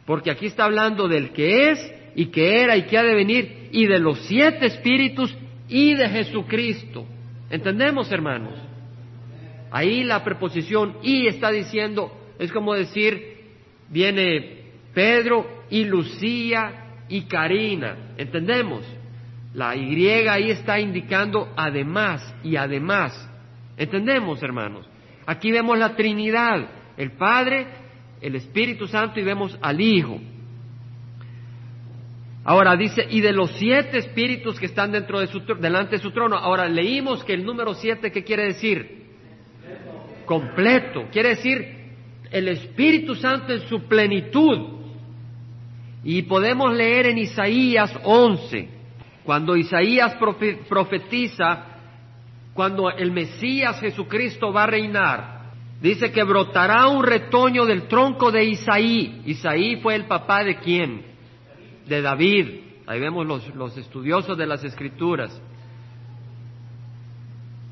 Porque 0.04 0.30
aquí 0.30 0.47
está 0.47 0.64
hablando 0.64 1.09
del 1.09 1.30
que 1.30 1.71
es 1.71 1.92
y 2.14 2.26
que 2.26 2.62
era 2.62 2.76
y 2.76 2.83
que 2.83 2.99
ha 2.99 3.02
de 3.02 3.14
venir 3.14 3.68
y 3.73 3.87
de 3.87 3.99
los 3.99 4.18
siete 4.26 4.66
espíritus 4.66 5.37
y 5.68 5.95
de 5.95 6.09
Jesucristo. 6.09 7.06
¿Entendemos, 7.50 8.11
hermanos? 8.12 8.54
Ahí 9.70 10.04
la 10.04 10.23
preposición 10.25 10.99
y 11.02 11.26
está 11.26 11.50
diciendo, 11.50 12.12
es 12.38 12.52
como 12.52 12.75
decir, 12.75 13.37
viene 13.88 14.62
Pedro 14.94 15.64
y 15.70 15.85
Lucía 15.85 17.02
y 17.08 17.23
Karina. 17.23 18.14
¿Entendemos? 18.16 18.82
La 19.54 19.75
Y 19.75 20.06
ahí 20.06 20.50
está 20.50 20.78
indicando 20.78 21.52
además 21.56 22.35
y 22.42 22.56
además. 22.56 23.30
¿Entendemos, 23.76 24.42
hermanos? 24.42 24.87
Aquí 25.26 25.50
vemos 25.50 25.78
la 25.78 25.96
Trinidad, 25.96 26.68
el 26.96 27.12
Padre, 27.12 27.66
el 28.20 28.37
Espíritu 28.37 28.87
Santo 28.87 29.18
y 29.18 29.25
vemos 29.25 29.58
al 29.61 29.80
Hijo. 29.80 30.20
Ahora 32.44 32.76
dice, 32.76 33.04
y 33.11 33.20
de 33.20 33.32
los 33.32 33.50
siete 33.58 33.99
espíritus 33.99 34.61
que 34.61 34.66
están 34.66 34.92
dentro 34.92 35.18
de 35.18 35.26
su, 35.26 35.40
delante 35.40 35.96
de 35.96 36.02
su 36.02 36.12
trono. 36.12 36.37
Ahora 36.37 36.68
leímos 36.68 37.25
que 37.25 37.32
el 37.32 37.44
número 37.44 37.75
siete, 37.75 38.12
¿qué 38.12 38.23
quiere 38.23 38.44
decir? 38.44 39.06
Completo. 40.26 41.06
Quiere 41.11 41.30
decir 41.30 41.66
el 42.30 42.49
Espíritu 42.49 43.14
Santo 43.14 43.52
en 43.52 43.61
su 43.68 43.85
plenitud. 43.85 44.76
Y 46.04 46.23
podemos 46.23 46.73
leer 46.73 47.06
en 47.06 47.18
Isaías 47.18 47.92
11, 48.04 48.68
cuando 49.25 49.56
Isaías 49.56 50.16
profetiza, 50.68 51.64
cuando 52.54 52.90
el 52.90 53.11
Mesías 53.11 53.80
Jesucristo 53.80 54.52
va 54.52 54.64
a 54.64 54.68
reinar, 54.68 55.50
dice 55.80 56.12
que 56.12 56.23
brotará 56.23 56.87
un 56.87 57.02
retoño 57.02 57.64
del 57.64 57.88
tronco 57.88 58.30
de 58.30 58.45
Isaí. 58.45 59.23
Isaí 59.26 59.76
fue 59.76 59.97
el 59.97 60.04
papá 60.04 60.45
de 60.45 60.56
quién? 60.59 61.16
de 61.87 62.02
David. 62.02 62.61
Ahí 62.87 63.00
vemos 63.00 63.26
los, 63.26 63.76
estudiosos 63.76 64.37
de 64.37 64.47
las 64.47 64.62
escrituras. 64.64 65.40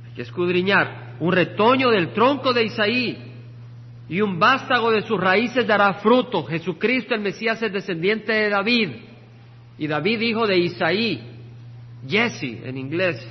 Hay 0.07 0.15
que 0.15 0.23
escudriñar. 0.23 1.04
Un 1.21 1.33
retoño 1.33 1.91
del 1.91 2.13
tronco 2.13 2.53
de 2.53 2.65
Isaí 2.65 3.17
y 4.09 4.21
un 4.21 4.39
vástago 4.39 4.91
de 4.91 5.03
sus 5.03 5.21
raíces 5.21 5.67
dará 5.67 5.95
fruto. 5.95 6.45
Jesucristo 6.45 7.15
el 7.15 7.21
Mesías 7.21 7.63
es 7.63 7.73
descendiente 7.73 8.33
de 8.33 8.51
David 8.51 8.91
y 9.79 9.87
David 9.87 10.21
hijo 10.21 10.47
de 10.47 10.59
Isaí, 10.59 11.21
Jesse 12.09 12.61
en 12.65 12.77
inglés. 12.77 13.27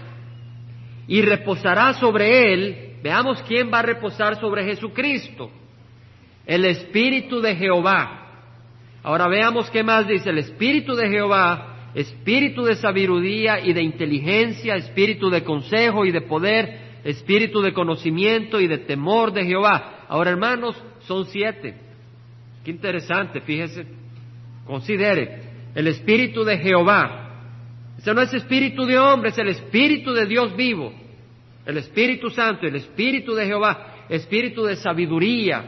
Y 1.08 1.22
reposará 1.22 1.94
sobre 1.94 2.54
él, 2.54 2.98
veamos 3.04 3.42
quién 3.44 3.72
va 3.72 3.80
a 3.80 3.84
reposar 3.84 4.40
sobre 4.40 4.64
Jesucristo, 4.64 5.52
el 6.46 6.66
Espíritu 6.66 7.42
de 7.42 7.56
Jehová 7.56 8.24
Ahora 9.04 9.28
veamos 9.28 9.70
qué 9.70 9.84
más 9.84 10.08
dice 10.08 10.30
el 10.30 10.38
Espíritu 10.38 10.96
de 10.96 11.10
Jehová, 11.10 11.92
espíritu 11.94 12.64
de 12.64 12.76
sabiduría 12.76 13.60
y 13.60 13.74
de 13.74 13.84
inteligencia, 13.84 14.76
espíritu 14.78 15.30
de 15.30 15.44
consejo 15.44 16.06
y 16.06 16.12
de 16.12 16.22
poder, 16.22 16.83
espíritu 17.04 17.62
de 17.62 17.74
conocimiento 17.74 18.60
y 18.60 18.68
de 18.68 18.80
temor 18.80 19.32
de 19.34 19.46
Jehová. 19.46 20.06
Ahora 20.08 20.32
hermanos, 20.32 20.82
son 21.02 21.26
siete. 21.26 21.76
Qué 22.64 22.72
interesante, 22.72 23.42
fíjese. 23.42 23.86
Considere, 24.66 25.42
el 25.76 25.88
espíritu 25.88 26.44
de 26.44 26.58
Jehová. 26.58 27.20
Ese 27.98 28.14
no 28.14 28.22
es 28.22 28.34
espíritu 28.34 28.86
de 28.86 28.98
hombre, 28.98 29.30
es 29.30 29.38
el 29.38 29.50
espíritu 29.50 30.14
de 30.14 30.26
Dios 30.26 30.56
vivo. 30.56 30.94
El 31.66 31.78
Espíritu 31.78 32.30
Santo, 32.30 32.68
el 32.68 32.76
Espíritu 32.76 33.34
de 33.34 33.46
Jehová, 33.46 34.06
espíritu 34.10 34.66
de 34.66 34.76
sabiduría, 34.76 35.64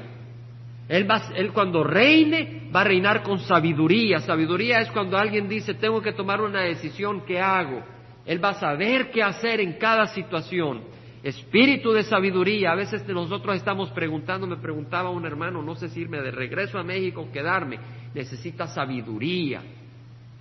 él, 0.88 1.10
va, 1.10 1.22
él 1.36 1.52
cuando 1.52 1.84
reine 1.84 2.70
va 2.76 2.82
a 2.82 2.84
reinar 2.84 3.24
con 3.24 3.40
sabiduría. 3.40 4.20
Sabiduría 4.20 4.80
es 4.80 4.92
cuando 4.92 5.18
alguien 5.18 5.48
dice, 5.48 5.74
tengo 5.74 6.02
que 6.02 6.12
tomar 6.12 6.42
una 6.42 6.62
decisión, 6.62 7.24
¿qué 7.26 7.40
hago? 7.40 7.82
Él 8.26 8.44
va 8.44 8.50
a 8.50 8.60
saber 8.60 9.10
qué 9.12 9.24
hacer 9.24 9.62
en 9.62 9.74
cada 9.74 10.08
situación. 10.08 10.82
Espíritu 11.26 11.92
de 11.92 12.04
sabiduría. 12.04 12.72
A 12.72 12.76
veces 12.76 13.06
nosotros 13.08 13.58
estamos 13.58 13.90
preguntando, 13.90 14.46
me 14.48 14.58
preguntaba 14.58 15.10
un 15.10 15.26
hermano, 15.26 15.62
no 15.62 15.76
sé 15.76 15.90
si 15.90 16.02
irme 16.02 16.22
de 16.22 16.32
regreso 16.32 16.78
a 16.78 16.84
México 16.84 17.22
o 17.22 17.32
quedarme. 17.32 17.80
Necesita 18.14 18.68
sabiduría. 18.68 19.62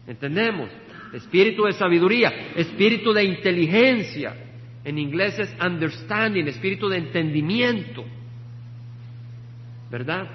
¿Entendemos? 0.07 0.69
Espíritu 1.12 1.64
de 1.64 1.73
sabiduría, 1.73 2.53
espíritu 2.55 3.12
de 3.12 3.25
inteligencia. 3.25 4.37
En 4.85 4.99
inglés 4.99 5.38
es 5.38 5.57
understanding, 5.59 6.47
espíritu 6.47 6.88
de 6.88 6.99
entendimiento. 6.99 8.05
¿verdad? 9.95 10.29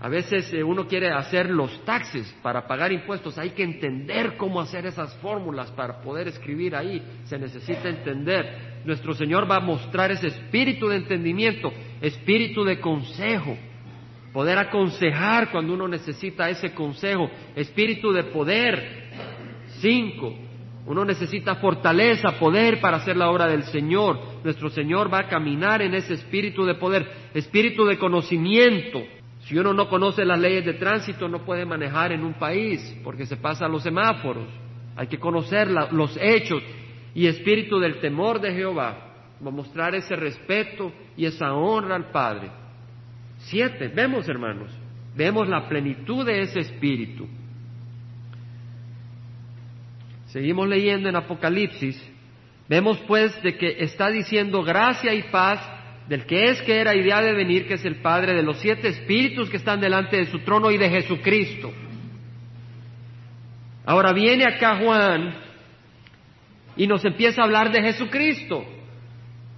A 0.00 0.08
veces 0.08 0.52
eh, 0.52 0.64
uno 0.64 0.88
quiere 0.88 1.12
hacer 1.12 1.48
los 1.48 1.84
taxes 1.84 2.34
para 2.42 2.66
pagar 2.66 2.90
impuestos, 2.90 3.38
hay 3.38 3.50
que 3.50 3.62
entender 3.62 4.36
cómo 4.36 4.60
hacer 4.60 4.84
esas 4.84 5.14
fórmulas 5.18 5.70
para 5.70 6.02
poder 6.02 6.26
escribir 6.26 6.74
ahí, 6.74 7.00
se 7.24 7.38
necesita 7.38 7.88
entender. 7.88 8.73
Nuestro 8.84 9.14
Señor 9.14 9.50
va 9.50 9.56
a 9.56 9.60
mostrar 9.60 10.10
ese 10.10 10.26
espíritu 10.26 10.88
de 10.88 10.96
entendimiento, 10.96 11.72
espíritu 12.02 12.64
de 12.64 12.80
consejo, 12.80 13.56
poder 14.32 14.58
aconsejar 14.58 15.50
cuando 15.50 15.74
uno 15.74 15.88
necesita 15.88 16.50
ese 16.50 16.74
consejo, 16.74 17.30
espíritu 17.56 18.12
de 18.12 18.24
poder. 18.24 19.04
Cinco, 19.80 20.34
uno 20.86 21.04
necesita 21.04 21.54
fortaleza, 21.56 22.38
poder 22.38 22.80
para 22.80 22.98
hacer 22.98 23.16
la 23.16 23.30
obra 23.30 23.46
del 23.46 23.62
Señor. 23.64 24.18
Nuestro 24.44 24.68
Señor 24.68 25.12
va 25.12 25.20
a 25.20 25.28
caminar 25.28 25.80
en 25.80 25.94
ese 25.94 26.14
espíritu 26.14 26.64
de 26.64 26.74
poder, 26.74 27.06
espíritu 27.32 27.86
de 27.86 27.98
conocimiento. 27.98 29.02
Si 29.44 29.56
uno 29.56 29.72
no 29.72 29.88
conoce 29.88 30.24
las 30.24 30.38
leyes 30.38 30.64
de 30.64 30.74
tránsito, 30.74 31.28
no 31.28 31.44
puede 31.44 31.64
manejar 31.64 32.12
en 32.12 32.22
un 32.22 32.34
país 32.34 32.98
porque 33.02 33.24
se 33.24 33.36
pasa 33.36 33.68
los 33.68 33.82
semáforos. 33.82 34.46
Hay 34.96 35.06
que 35.06 35.18
conocer 35.18 35.68
los 35.70 36.16
hechos 36.20 36.62
y 37.14 37.26
espíritu 37.26 37.78
del 37.78 38.00
temor 38.00 38.40
de 38.40 38.52
Jehová. 38.52 39.12
Va 39.44 39.48
a 39.48 39.54
mostrar 39.54 39.94
ese 39.94 40.16
respeto 40.16 40.92
y 41.16 41.26
esa 41.26 41.54
honra 41.54 41.96
al 41.96 42.10
Padre. 42.10 42.50
Siete, 43.38 43.88
vemos 43.88 44.28
hermanos, 44.28 44.70
vemos 45.16 45.48
la 45.48 45.68
plenitud 45.68 46.26
de 46.26 46.42
ese 46.42 46.60
espíritu. 46.60 47.28
Seguimos 50.26 50.68
leyendo 50.68 51.08
en 51.08 51.16
Apocalipsis. 51.16 52.10
Vemos 52.68 52.98
pues 53.06 53.40
de 53.42 53.56
que 53.56 53.76
está 53.84 54.10
diciendo 54.10 54.62
gracia 54.62 55.14
y 55.14 55.22
paz 55.24 55.60
del 56.08 56.26
que 56.26 56.50
es, 56.50 56.60
que 56.62 56.80
era 56.80 56.94
y 56.94 57.02
de 57.02 57.32
venir, 57.34 57.66
que 57.66 57.74
es 57.74 57.84
el 57.84 57.96
Padre 57.96 58.34
de 58.34 58.42
los 58.42 58.58
siete 58.58 58.88
espíritus 58.88 59.48
que 59.48 59.58
están 59.58 59.80
delante 59.80 60.16
de 60.16 60.26
su 60.26 60.40
trono 60.40 60.70
y 60.70 60.78
de 60.78 60.90
Jesucristo. 60.90 61.72
Ahora 63.86 64.12
viene 64.12 64.44
acá 64.44 64.78
Juan 64.82 65.43
y 66.76 66.86
nos 66.86 67.04
empieza 67.04 67.40
a 67.40 67.44
hablar 67.44 67.70
de 67.70 67.82
Jesucristo, 67.82 68.64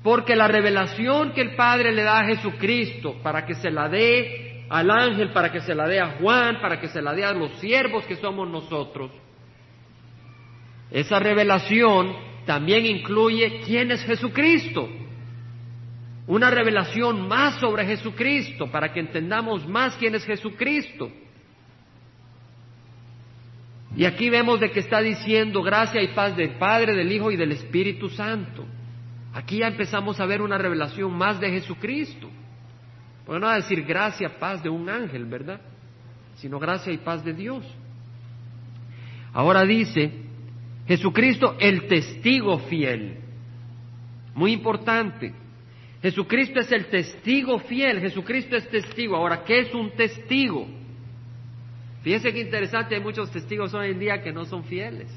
Porque 0.02 0.36
la 0.36 0.46
revelación 0.46 1.32
que 1.32 1.40
el 1.40 1.56
Padre 1.56 1.90
le 1.90 2.04
da 2.04 2.20
a 2.20 2.26
Jesucristo 2.26 3.16
para 3.24 3.44
que 3.44 3.54
se 3.54 3.70
la 3.70 3.88
dé 3.88 4.64
al 4.68 4.88
ángel, 4.88 5.32
para 5.32 5.50
que 5.50 5.60
se 5.60 5.74
la 5.74 5.88
dé 5.88 6.00
a 6.00 6.18
Juan, 6.20 6.60
para 6.60 6.78
que 6.80 6.88
se 6.88 7.02
la 7.02 7.12
dé 7.12 7.24
a 7.24 7.32
los 7.32 7.50
siervos 7.58 8.04
que 8.04 8.16
somos 8.16 8.48
nosotros, 8.48 9.10
esa 10.90 11.18
revelación 11.18 12.14
también 12.44 12.86
incluye 12.86 13.60
quién 13.64 13.90
es 13.90 14.04
Jesucristo. 14.04 14.88
Una 16.28 16.50
revelación 16.50 17.26
más 17.28 17.60
sobre 17.60 17.84
Jesucristo 17.86 18.70
para 18.70 18.92
que 18.92 19.00
entendamos 19.00 19.66
más 19.66 19.96
quién 19.96 20.14
es 20.14 20.24
Jesucristo. 20.24 21.10
Y 23.96 24.04
aquí 24.04 24.28
vemos 24.28 24.60
de 24.60 24.70
que 24.70 24.80
está 24.80 25.00
diciendo 25.00 25.62
gracia 25.62 26.02
y 26.02 26.08
paz 26.08 26.36
del 26.36 26.50
Padre, 26.58 26.94
del 26.94 27.10
Hijo 27.10 27.30
y 27.30 27.36
del 27.36 27.52
Espíritu 27.52 28.10
Santo. 28.10 28.66
Aquí 29.32 29.58
ya 29.58 29.68
empezamos 29.68 30.20
a 30.20 30.26
ver 30.26 30.42
una 30.42 30.58
revelación 30.58 31.16
más 31.16 31.40
de 31.40 31.50
Jesucristo. 31.50 32.28
Porque 33.24 33.40
no 33.40 33.46
va 33.46 33.54
a 33.54 33.56
decir 33.56 33.82
gracia, 33.84 34.38
paz 34.38 34.62
de 34.62 34.68
un 34.68 34.88
ángel, 34.90 35.24
¿verdad? 35.24 35.60
Sino 36.36 36.58
gracia 36.58 36.92
y 36.92 36.98
paz 36.98 37.24
de 37.24 37.32
Dios. 37.32 37.64
Ahora 39.32 39.64
dice, 39.64 40.12
Jesucristo 40.86 41.56
el 41.58 41.86
testigo 41.88 42.58
fiel. 42.58 43.16
Muy 44.34 44.52
importante. 44.52 45.32
Jesucristo 46.02 46.60
es 46.60 46.70
el 46.70 46.86
testigo 46.86 47.58
fiel. 47.60 48.00
Jesucristo 48.00 48.56
es 48.56 48.68
testigo. 48.68 49.16
Ahora, 49.16 49.42
¿qué 49.42 49.60
es 49.60 49.74
un 49.74 49.90
testigo? 49.92 50.68
Fíjense 52.06 52.32
qué 52.32 52.40
interesante, 52.40 52.94
hay 52.94 53.00
muchos 53.00 53.32
testigos 53.32 53.74
hoy 53.74 53.90
en 53.90 53.98
día 53.98 54.22
que 54.22 54.32
no 54.32 54.44
son 54.44 54.62
fieles. 54.62 55.08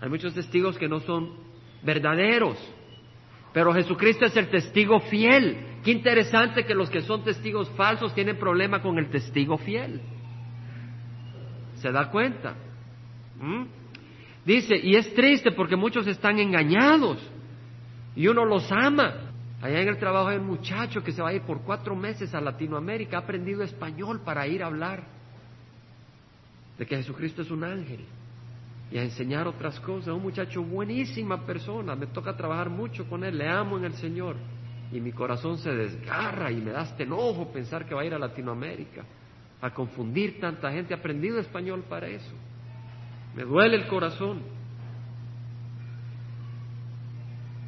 Hay 0.00 0.08
muchos 0.08 0.32
testigos 0.32 0.78
que 0.78 0.88
no 0.88 1.00
son 1.00 1.34
verdaderos. 1.82 2.56
Pero 3.52 3.74
Jesucristo 3.74 4.24
es 4.24 4.34
el 4.34 4.48
testigo 4.48 4.98
fiel. 4.98 5.58
Qué 5.84 5.90
interesante 5.90 6.64
que 6.64 6.74
los 6.74 6.88
que 6.88 7.02
son 7.02 7.22
testigos 7.22 7.68
falsos 7.76 8.14
tienen 8.14 8.38
problema 8.38 8.80
con 8.80 8.96
el 8.96 9.10
testigo 9.10 9.58
fiel. 9.58 10.00
¿Se 11.74 11.92
da 11.92 12.10
cuenta? 12.10 12.54
¿Mm? 13.42 13.64
Dice, 14.46 14.74
y 14.74 14.96
es 14.96 15.12
triste 15.12 15.52
porque 15.52 15.76
muchos 15.76 16.06
están 16.06 16.38
engañados 16.38 17.18
y 18.16 18.26
uno 18.26 18.46
los 18.46 18.72
ama. 18.72 19.31
Allá 19.62 19.80
en 19.80 19.88
el 19.88 19.98
trabajo 19.98 20.28
hay 20.28 20.38
un 20.38 20.46
muchacho 20.46 21.04
que 21.04 21.12
se 21.12 21.22
va 21.22 21.28
a 21.28 21.34
ir 21.34 21.42
por 21.42 21.62
cuatro 21.62 21.94
meses 21.94 22.34
a 22.34 22.40
Latinoamérica, 22.40 23.16
ha 23.16 23.20
aprendido 23.20 23.62
español 23.62 24.20
para 24.24 24.44
ir 24.48 24.60
a 24.60 24.66
hablar 24.66 25.04
de 26.76 26.84
que 26.84 26.96
Jesucristo 26.96 27.42
es 27.42 27.50
un 27.52 27.62
ángel 27.62 28.04
y 28.90 28.98
a 28.98 29.04
enseñar 29.04 29.46
otras 29.46 29.78
cosas. 29.78 30.08
Un 30.14 30.22
muchacho 30.22 30.64
buenísima 30.64 31.46
persona, 31.46 31.94
me 31.94 32.08
toca 32.08 32.36
trabajar 32.36 32.70
mucho 32.70 33.08
con 33.08 33.22
él, 33.22 33.38
le 33.38 33.48
amo 33.48 33.78
en 33.78 33.84
el 33.84 33.94
Señor. 33.94 34.34
Y 34.90 35.00
mi 35.00 35.12
corazón 35.12 35.56
se 35.58 35.70
desgarra 35.70 36.50
y 36.50 36.56
me 36.56 36.72
da 36.72 36.82
este 36.82 37.04
enojo 37.04 37.52
pensar 37.52 37.86
que 37.86 37.94
va 37.94 38.02
a 38.02 38.04
ir 38.04 38.14
a 38.14 38.18
Latinoamérica, 38.18 39.04
a 39.60 39.70
confundir 39.72 40.40
tanta 40.40 40.72
gente. 40.72 40.92
Ha 40.92 40.96
aprendido 40.96 41.38
español 41.38 41.84
para 41.88 42.08
eso. 42.08 42.34
Me 43.36 43.44
duele 43.44 43.76
el 43.76 43.86
corazón. 43.86 44.42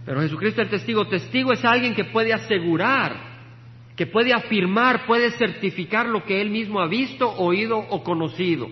Pero 0.04 0.20
Jesucristo 0.20 0.62
es 0.62 0.70
testigo. 0.70 1.06
Testigo 1.06 1.52
es 1.52 1.64
alguien 1.64 1.94
que 1.94 2.04
puede 2.04 2.32
asegurar, 2.32 3.16
que 3.96 4.06
puede 4.06 4.32
afirmar, 4.32 5.06
puede 5.06 5.30
certificar 5.32 6.06
lo 6.06 6.24
que 6.24 6.40
él 6.40 6.50
mismo 6.50 6.80
ha 6.80 6.86
visto, 6.86 7.30
oído 7.30 7.78
o 7.78 8.02
conocido. 8.02 8.68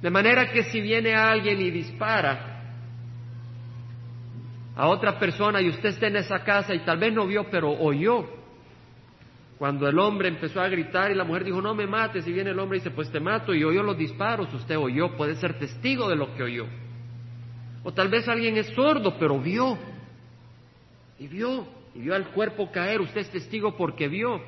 De 0.00 0.10
manera 0.10 0.50
que 0.52 0.64
si 0.64 0.80
viene 0.80 1.14
alguien 1.14 1.60
y 1.60 1.70
dispara 1.70 2.58
a 4.76 4.86
otra 4.86 5.18
persona 5.18 5.60
y 5.60 5.68
usted 5.68 5.88
está 5.88 6.06
en 6.06 6.16
esa 6.16 6.44
casa 6.44 6.72
y 6.72 6.78
tal 6.80 6.98
vez 6.98 7.12
no 7.12 7.26
vio, 7.26 7.50
pero 7.50 7.72
oyó, 7.72 8.28
cuando 9.58 9.88
el 9.88 9.98
hombre 9.98 10.28
empezó 10.28 10.60
a 10.60 10.68
gritar 10.68 11.10
y 11.10 11.16
la 11.16 11.24
mujer 11.24 11.42
dijo, 11.42 11.60
no 11.60 11.74
me 11.74 11.88
mates, 11.88 12.24
y 12.28 12.32
viene 12.32 12.50
el 12.50 12.58
hombre 12.60 12.78
y 12.78 12.80
dice, 12.80 12.92
pues 12.92 13.10
te 13.10 13.18
mato, 13.18 13.52
y 13.52 13.64
oyó 13.64 13.82
los 13.82 13.98
disparos, 13.98 14.54
usted 14.54 14.78
oyó, 14.78 15.16
puede 15.16 15.34
ser 15.34 15.58
testigo 15.58 16.08
de 16.08 16.14
lo 16.14 16.32
que 16.36 16.44
oyó. 16.44 16.66
O 17.82 17.92
tal 17.92 18.08
vez 18.08 18.28
alguien 18.28 18.56
es 18.56 18.68
sordo, 18.68 19.18
pero 19.18 19.40
vio, 19.40 19.76
y 21.18 21.26
vio, 21.26 21.66
y 21.94 22.00
vio 22.00 22.14
al 22.14 22.28
cuerpo 22.28 22.70
caer, 22.70 23.00
usted 23.00 23.22
es 23.22 23.30
testigo 23.30 23.76
porque 23.76 24.08
vio. 24.08 24.40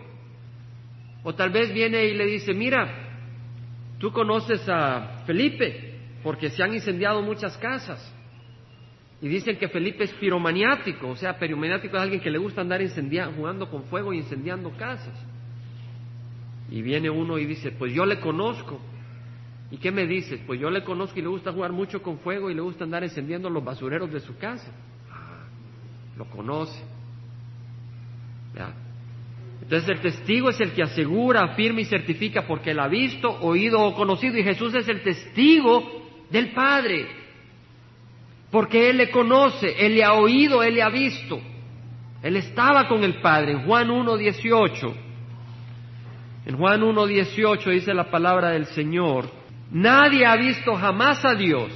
O 1.22 1.34
tal 1.34 1.50
vez 1.50 1.72
viene 1.72 2.04
y 2.06 2.14
le 2.14 2.26
dice, 2.26 2.54
mira, 2.54 3.10
Tú 4.00 4.10
conoces 4.12 4.66
a 4.66 5.22
Felipe, 5.26 5.94
porque 6.22 6.48
se 6.48 6.62
han 6.62 6.72
incendiado 6.72 7.20
muchas 7.20 7.56
casas. 7.58 8.00
Y 9.20 9.28
dicen 9.28 9.58
que 9.58 9.68
Felipe 9.68 10.04
es 10.04 10.12
piromaniático, 10.14 11.08
o 11.08 11.16
sea, 11.16 11.38
piromaniático 11.38 11.96
es 11.96 12.02
alguien 12.02 12.22
que 12.22 12.30
le 12.30 12.38
gusta 12.38 12.62
andar 12.62 12.80
jugando 13.36 13.70
con 13.70 13.84
fuego 13.84 14.14
y 14.14 14.16
incendiando 14.16 14.70
casas. 14.70 15.14
Y 16.70 16.80
viene 16.80 17.10
uno 17.10 17.38
y 17.38 17.44
dice, 17.44 17.72
pues 17.72 17.92
yo 17.92 18.06
le 18.06 18.20
conozco. 18.20 18.80
¿Y 19.70 19.76
qué 19.76 19.90
me 19.92 20.06
dices? 20.06 20.40
Pues 20.46 20.58
yo 20.58 20.70
le 20.70 20.82
conozco 20.82 21.18
y 21.18 21.22
le 21.22 21.28
gusta 21.28 21.52
jugar 21.52 21.72
mucho 21.72 22.02
con 22.02 22.20
fuego 22.20 22.50
y 22.50 22.54
le 22.54 22.62
gusta 22.62 22.84
andar 22.84 23.04
encendiendo 23.04 23.50
los 23.50 23.62
basureros 23.62 24.10
de 24.10 24.20
su 24.20 24.38
casa. 24.38 24.72
Lo 26.20 26.26
conoce. 26.26 26.78
Entonces 29.62 29.88
el 29.88 30.00
testigo 30.02 30.50
es 30.50 30.60
el 30.60 30.72
que 30.72 30.82
asegura, 30.82 31.44
afirma 31.44 31.80
y 31.80 31.86
certifica 31.86 32.46
porque 32.46 32.72
él 32.72 32.78
ha 32.78 32.88
visto, 32.88 33.30
oído 33.40 33.80
o 33.80 33.94
conocido. 33.94 34.36
Y 34.36 34.42
Jesús 34.42 34.74
es 34.74 34.86
el 34.88 35.00
testigo 35.00 35.82
del 36.28 36.52
Padre. 36.52 37.06
Porque 38.50 38.90
Él 38.90 38.98
le 38.98 39.10
conoce, 39.10 39.74
Él 39.78 39.94
le 39.94 40.04
ha 40.04 40.12
oído, 40.12 40.62
Él 40.62 40.74
le 40.74 40.82
ha 40.82 40.90
visto. 40.90 41.40
Él 42.22 42.36
estaba 42.36 42.86
con 42.86 43.02
el 43.02 43.22
Padre. 43.22 43.52
En 43.52 43.64
Juan 43.64 43.88
1.18, 43.88 44.94
en 46.44 46.56
Juan 46.58 46.82
1.18 46.82 47.70
dice 47.70 47.94
la 47.94 48.10
palabra 48.10 48.50
del 48.50 48.66
Señor, 48.66 49.30
nadie 49.70 50.26
ha 50.26 50.36
visto 50.36 50.74
jamás 50.74 51.24
a 51.24 51.34
Dios. 51.34 51.72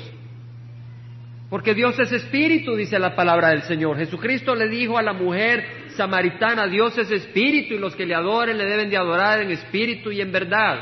Porque 1.55 1.73
Dios 1.73 1.97
es 2.01 2.11
espíritu, 2.11 2.75
dice 2.75 2.99
la 2.99 3.15
palabra 3.15 3.51
del 3.51 3.63
Señor. 3.63 3.97
Jesucristo 3.97 4.57
le 4.57 4.69
dijo 4.69 4.99
a 4.99 5.03
la 5.03 5.13
mujer, 5.13 5.85
samaritana, 5.91 6.67
Dios 6.67 6.99
es 6.99 7.09
espíritu 7.13 7.75
y 7.75 7.79
los 7.79 7.95
que 7.95 8.05
le 8.05 8.13
adoren 8.17 8.59
le 8.59 8.65
deben 8.65 8.91
de 8.91 8.97
adorar 8.97 9.41
en 9.41 9.53
espíritu 9.53 10.11
y 10.11 10.21
en 10.21 10.33
verdad. 10.33 10.81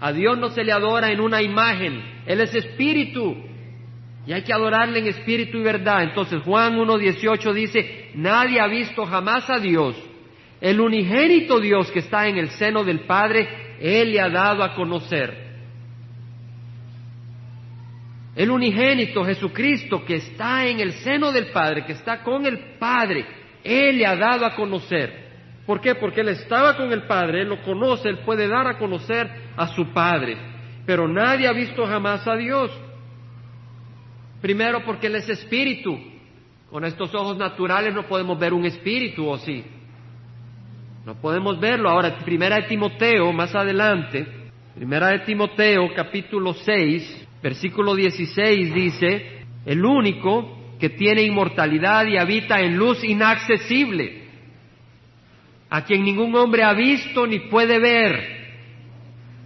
A 0.00 0.12
Dios 0.12 0.36
no 0.36 0.50
se 0.50 0.64
le 0.64 0.72
adora 0.72 1.10
en 1.10 1.18
una 1.18 1.40
imagen, 1.40 2.02
Él 2.26 2.42
es 2.42 2.54
espíritu 2.54 3.42
y 4.26 4.34
hay 4.34 4.42
que 4.42 4.52
adorarle 4.52 4.98
en 4.98 5.06
espíritu 5.06 5.56
y 5.56 5.62
verdad. 5.62 6.02
Entonces 6.02 6.42
Juan 6.42 6.76
1.18 6.76 7.52
dice, 7.54 8.10
nadie 8.14 8.60
ha 8.60 8.66
visto 8.66 9.06
jamás 9.06 9.48
a 9.48 9.60
Dios. 9.60 9.96
El 10.60 10.78
unigénito 10.82 11.58
Dios 11.58 11.90
que 11.90 12.00
está 12.00 12.28
en 12.28 12.36
el 12.36 12.50
seno 12.50 12.84
del 12.84 13.06
Padre, 13.06 13.48
Él 13.80 14.12
le 14.12 14.20
ha 14.20 14.28
dado 14.28 14.62
a 14.62 14.74
conocer. 14.74 15.41
El 18.34 18.50
unigénito 18.50 19.24
Jesucristo 19.24 20.04
que 20.04 20.16
está 20.16 20.66
en 20.66 20.80
el 20.80 20.92
seno 20.92 21.32
del 21.32 21.48
Padre, 21.48 21.84
que 21.84 21.92
está 21.92 22.22
con 22.22 22.46
el 22.46 22.76
Padre, 22.78 23.26
él 23.64 23.98
le 23.98 24.06
ha 24.06 24.16
dado 24.16 24.46
a 24.46 24.54
conocer. 24.54 25.30
¿Por 25.66 25.80
qué? 25.80 25.94
Porque 25.94 26.22
Él 26.22 26.28
estaba 26.28 26.76
con 26.76 26.92
el 26.92 27.04
Padre, 27.04 27.42
Él 27.42 27.48
lo 27.48 27.62
conoce, 27.62 28.08
Él 28.08 28.18
puede 28.18 28.48
dar 28.48 28.66
a 28.66 28.78
conocer 28.78 29.30
a 29.56 29.68
su 29.68 29.92
Padre. 29.92 30.36
Pero 30.84 31.06
nadie 31.06 31.46
ha 31.46 31.52
visto 31.52 31.86
jamás 31.86 32.26
a 32.26 32.36
Dios. 32.36 32.70
Primero 34.40 34.84
porque 34.84 35.06
Él 35.06 35.16
es 35.16 35.28
espíritu. 35.28 35.96
Con 36.70 36.84
estos 36.84 37.14
ojos 37.14 37.36
naturales 37.36 37.94
no 37.94 38.04
podemos 38.04 38.38
ver 38.38 38.52
un 38.52 38.64
espíritu, 38.64 39.28
¿o 39.28 39.38
sí? 39.38 39.64
No 41.04 41.14
podemos 41.14 41.60
verlo. 41.60 41.88
Ahora, 41.88 42.18
primera 42.24 42.56
de 42.56 42.62
Timoteo, 42.62 43.32
más 43.32 43.54
adelante, 43.54 44.26
primera 44.74 45.08
de 45.08 45.20
Timoteo, 45.20 45.92
capítulo 45.94 46.54
6, 46.54 47.28
versículo 47.42 47.94
16, 47.94 48.74
dice, 48.74 49.44
el 49.66 49.84
único 49.84 50.76
que 50.78 50.90
tiene 50.90 51.22
inmortalidad 51.22 52.06
y 52.06 52.16
habita 52.16 52.60
en 52.60 52.76
luz 52.76 53.02
inaccesible, 53.04 54.22
a 55.70 55.84
quien 55.84 56.04
ningún 56.04 56.34
hombre 56.34 56.62
ha 56.62 56.72
visto 56.72 57.26
ni 57.26 57.40
puede 57.40 57.78
ver. 57.78 58.42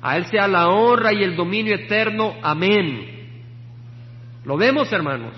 A 0.03 0.17
Él 0.17 0.27
sea 0.27 0.47
la 0.47 0.69
honra 0.69 1.13
y 1.13 1.23
el 1.23 1.37
dominio 1.37 1.75
eterno. 1.75 2.37
Amén. 2.43 3.17
¿Lo 4.45 4.57
vemos, 4.57 4.93
hermanos? 4.93 5.35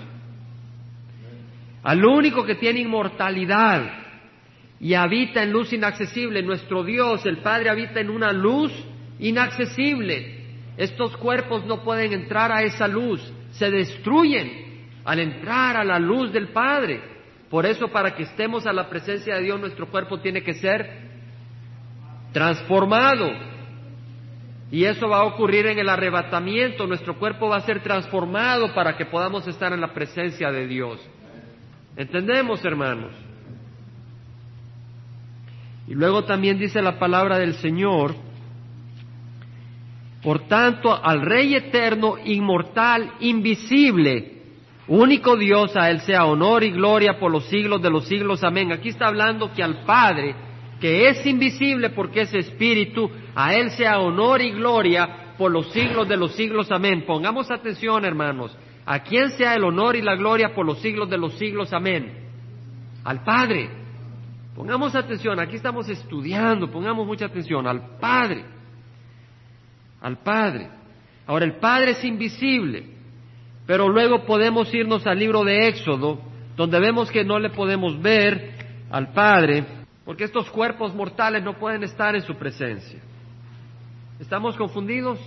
Al 1.83 2.03
único 2.05 2.45
que 2.45 2.55
tiene 2.55 2.81
inmortalidad 2.81 3.99
y 4.79 4.93
habita 4.93 5.43
en 5.43 5.51
luz 5.51 5.73
inaccesible, 5.73 6.43
nuestro 6.43 6.83
Dios, 6.83 7.25
el 7.25 7.37
Padre, 7.37 7.69
habita 7.69 7.99
en 7.99 8.09
una 8.09 8.31
luz 8.31 8.71
inaccesible. 9.19 10.38
Estos 10.79 11.17
cuerpos 11.17 11.65
no 11.65 11.83
pueden 11.83 12.13
entrar 12.13 12.53
a 12.53 12.63
esa 12.63 12.87
luz, 12.87 13.21
se 13.51 13.69
destruyen 13.69 14.87
al 15.03 15.19
entrar 15.19 15.75
a 15.75 15.83
la 15.83 15.99
luz 15.99 16.31
del 16.31 16.53
Padre. 16.53 17.01
Por 17.49 17.65
eso, 17.65 17.89
para 17.89 18.15
que 18.15 18.23
estemos 18.23 18.65
a 18.65 18.71
la 18.71 18.89
presencia 18.89 19.35
de 19.35 19.41
Dios, 19.41 19.59
nuestro 19.59 19.87
cuerpo 19.87 20.21
tiene 20.21 20.41
que 20.41 20.53
ser 20.53 20.89
transformado. 22.31 23.29
Y 24.71 24.85
eso 24.85 25.09
va 25.09 25.17
a 25.17 25.25
ocurrir 25.25 25.65
en 25.65 25.79
el 25.79 25.89
arrebatamiento. 25.89 26.87
Nuestro 26.87 27.19
cuerpo 27.19 27.49
va 27.49 27.57
a 27.57 27.65
ser 27.65 27.83
transformado 27.83 28.73
para 28.73 28.95
que 28.95 29.05
podamos 29.05 29.45
estar 29.49 29.73
en 29.73 29.81
la 29.81 29.93
presencia 29.93 30.49
de 30.49 30.65
Dios. 30.65 31.05
¿Entendemos, 31.97 32.63
hermanos? 32.63 33.11
Y 35.89 35.93
luego 35.93 36.23
también 36.23 36.57
dice 36.57 36.81
la 36.81 36.97
palabra 36.97 37.37
del 37.37 37.55
Señor, 37.55 38.28
por 40.21 40.47
tanto, 40.47 40.93
al 40.93 41.21
Rey 41.21 41.55
eterno, 41.55 42.15
inmortal, 42.25 43.13
invisible, 43.21 44.39
único 44.87 45.37
Dios, 45.37 45.75
a 45.77 45.89
Él 45.89 46.01
sea 46.01 46.25
honor 46.25 46.63
y 46.63 46.71
gloria 46.71 47.17
por 47.17 47.31
los 47.31 47.45
siglos 47.45 47.81
de 47.81 47.89
los 47.89 48.05
siglos. 48.05 48.43
Amén. 48.43 48.71
Aquí 48.71 48.89
está 48.89 49.07
hablando 49.07 49.53
que 49.53 49.63
al 49.63 49.83
Padre, 49.85 50.35
que 50.81 51.07
es 51.07 51.25
invisible 51.25 51.91
porque 51.91 52.21
es 52.21 52.33
espíritu, 52.33 53.09
a 53.33 53.53
Él 53.53 53.71
sea 53.71 53.99
honor 53.99 54.41
y 54.41 54.51
gloria 54.51 55.33
por 55.37 55.51
los 55.51 55.71
siglos 55.71 56.07
de 56.09 56.17
los 56.17 56.33
siglos. 56.33 56.69
Amén. 56.69 57.05
Pongamos 57.07 57.49
atención, 57.49 58.03
hermanos. 58.03 58.55
¿A 58.85 58.99
quién 59.03 59.31
sea 59.31 59.53
el 59.53 59.63
honor 59.63 59.95
y 59.95 60.01
la 60.01 60.15
gloria 60.15 60.53
por 60.53 60.65
los 60.65 60.79
siglos 60.79 61.09
de 61.09 61.17
los 61.17 61.33
siglos? 61.35 61.71
Amén. 61.71 62.27
Al 63.05 63.23
Padre. 63.23 63.69
Pongamos 64.53 64.93
atención, 64.93 65.39
aquí 65.39 65.55
estamos 65.55 65.87
estudiando, 65.87 66.69
pongamos 66.69 67.07
mucha 67.07 67.27
atención, 67.27 67.65
al 67.65 67.97
Padre. 67.97 68.58
Al 70.01 70.17
Padre. 70.17 70.69
Ahora, 71.27 71.45
el 71.45 71.55
Padre 71.55 71.91
es 71.91 72.03
invisible, 72.03 72.85
pero 73.65 73.87
luego 73.87 74.25
podemos 74.25 74.73
irnos 74.73 75.05
al 75.05 75.19
libro 75.19 75.43
de 75.43 75.67
Éxodo, 75.67 76.21
donde 76.55 76.79
vemos 76.79 77.11
que 77.11 77.23
no 77.23 77.39
le 77.39 77.49
podemos 77.49 78.01
ver 78.01 78.51
al 78.89 79.11
Padre, 79.13 79.63
porque 80.05 80.23
estos 80.23 80.49
cuerpos 80.49 80.95
mortales 80.95 81.43
no 81.43 81.57
pueden 81.59 81.83
estar 81.83 82.15
en 82.15 82.21
su 82.21 82.35
presencia. 82.35 82.99
¿Estamos 84.19 84.57
confundidos? 84.57 85.19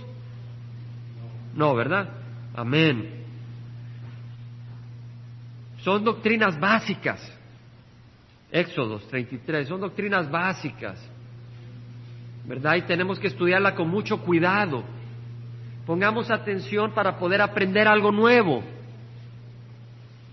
No, 1.55 1.73
¿verdad? 1.75 2.09
Amén. 2.55 3.23
Son 5.77 6.03
doctrinas 6.03 6.59
básicas. 6.59 7.21
Éxodos 8.51 9.07
33, 9.07 9.67
son 9.67 9.81
doctrinas 9.81 10.29
básicas. 10.29 11.12
¿Verdad? 12.45 12.75
Y 12.75 12.81
tenemos 12.81 13.19
que 13.19 13.27
estudiarla 13.27 13.75
con 13.75 13.89
mucho 13.89 14.21
cuidado. 14.21 14.83
Pongamos 15.85 16.29
atención 16.31 16.91
para 16.91 17.17
poder 17.17 17.41
aprender 17.41 17.87
algo 17.87 18.11
nuevo. 18.11 18.63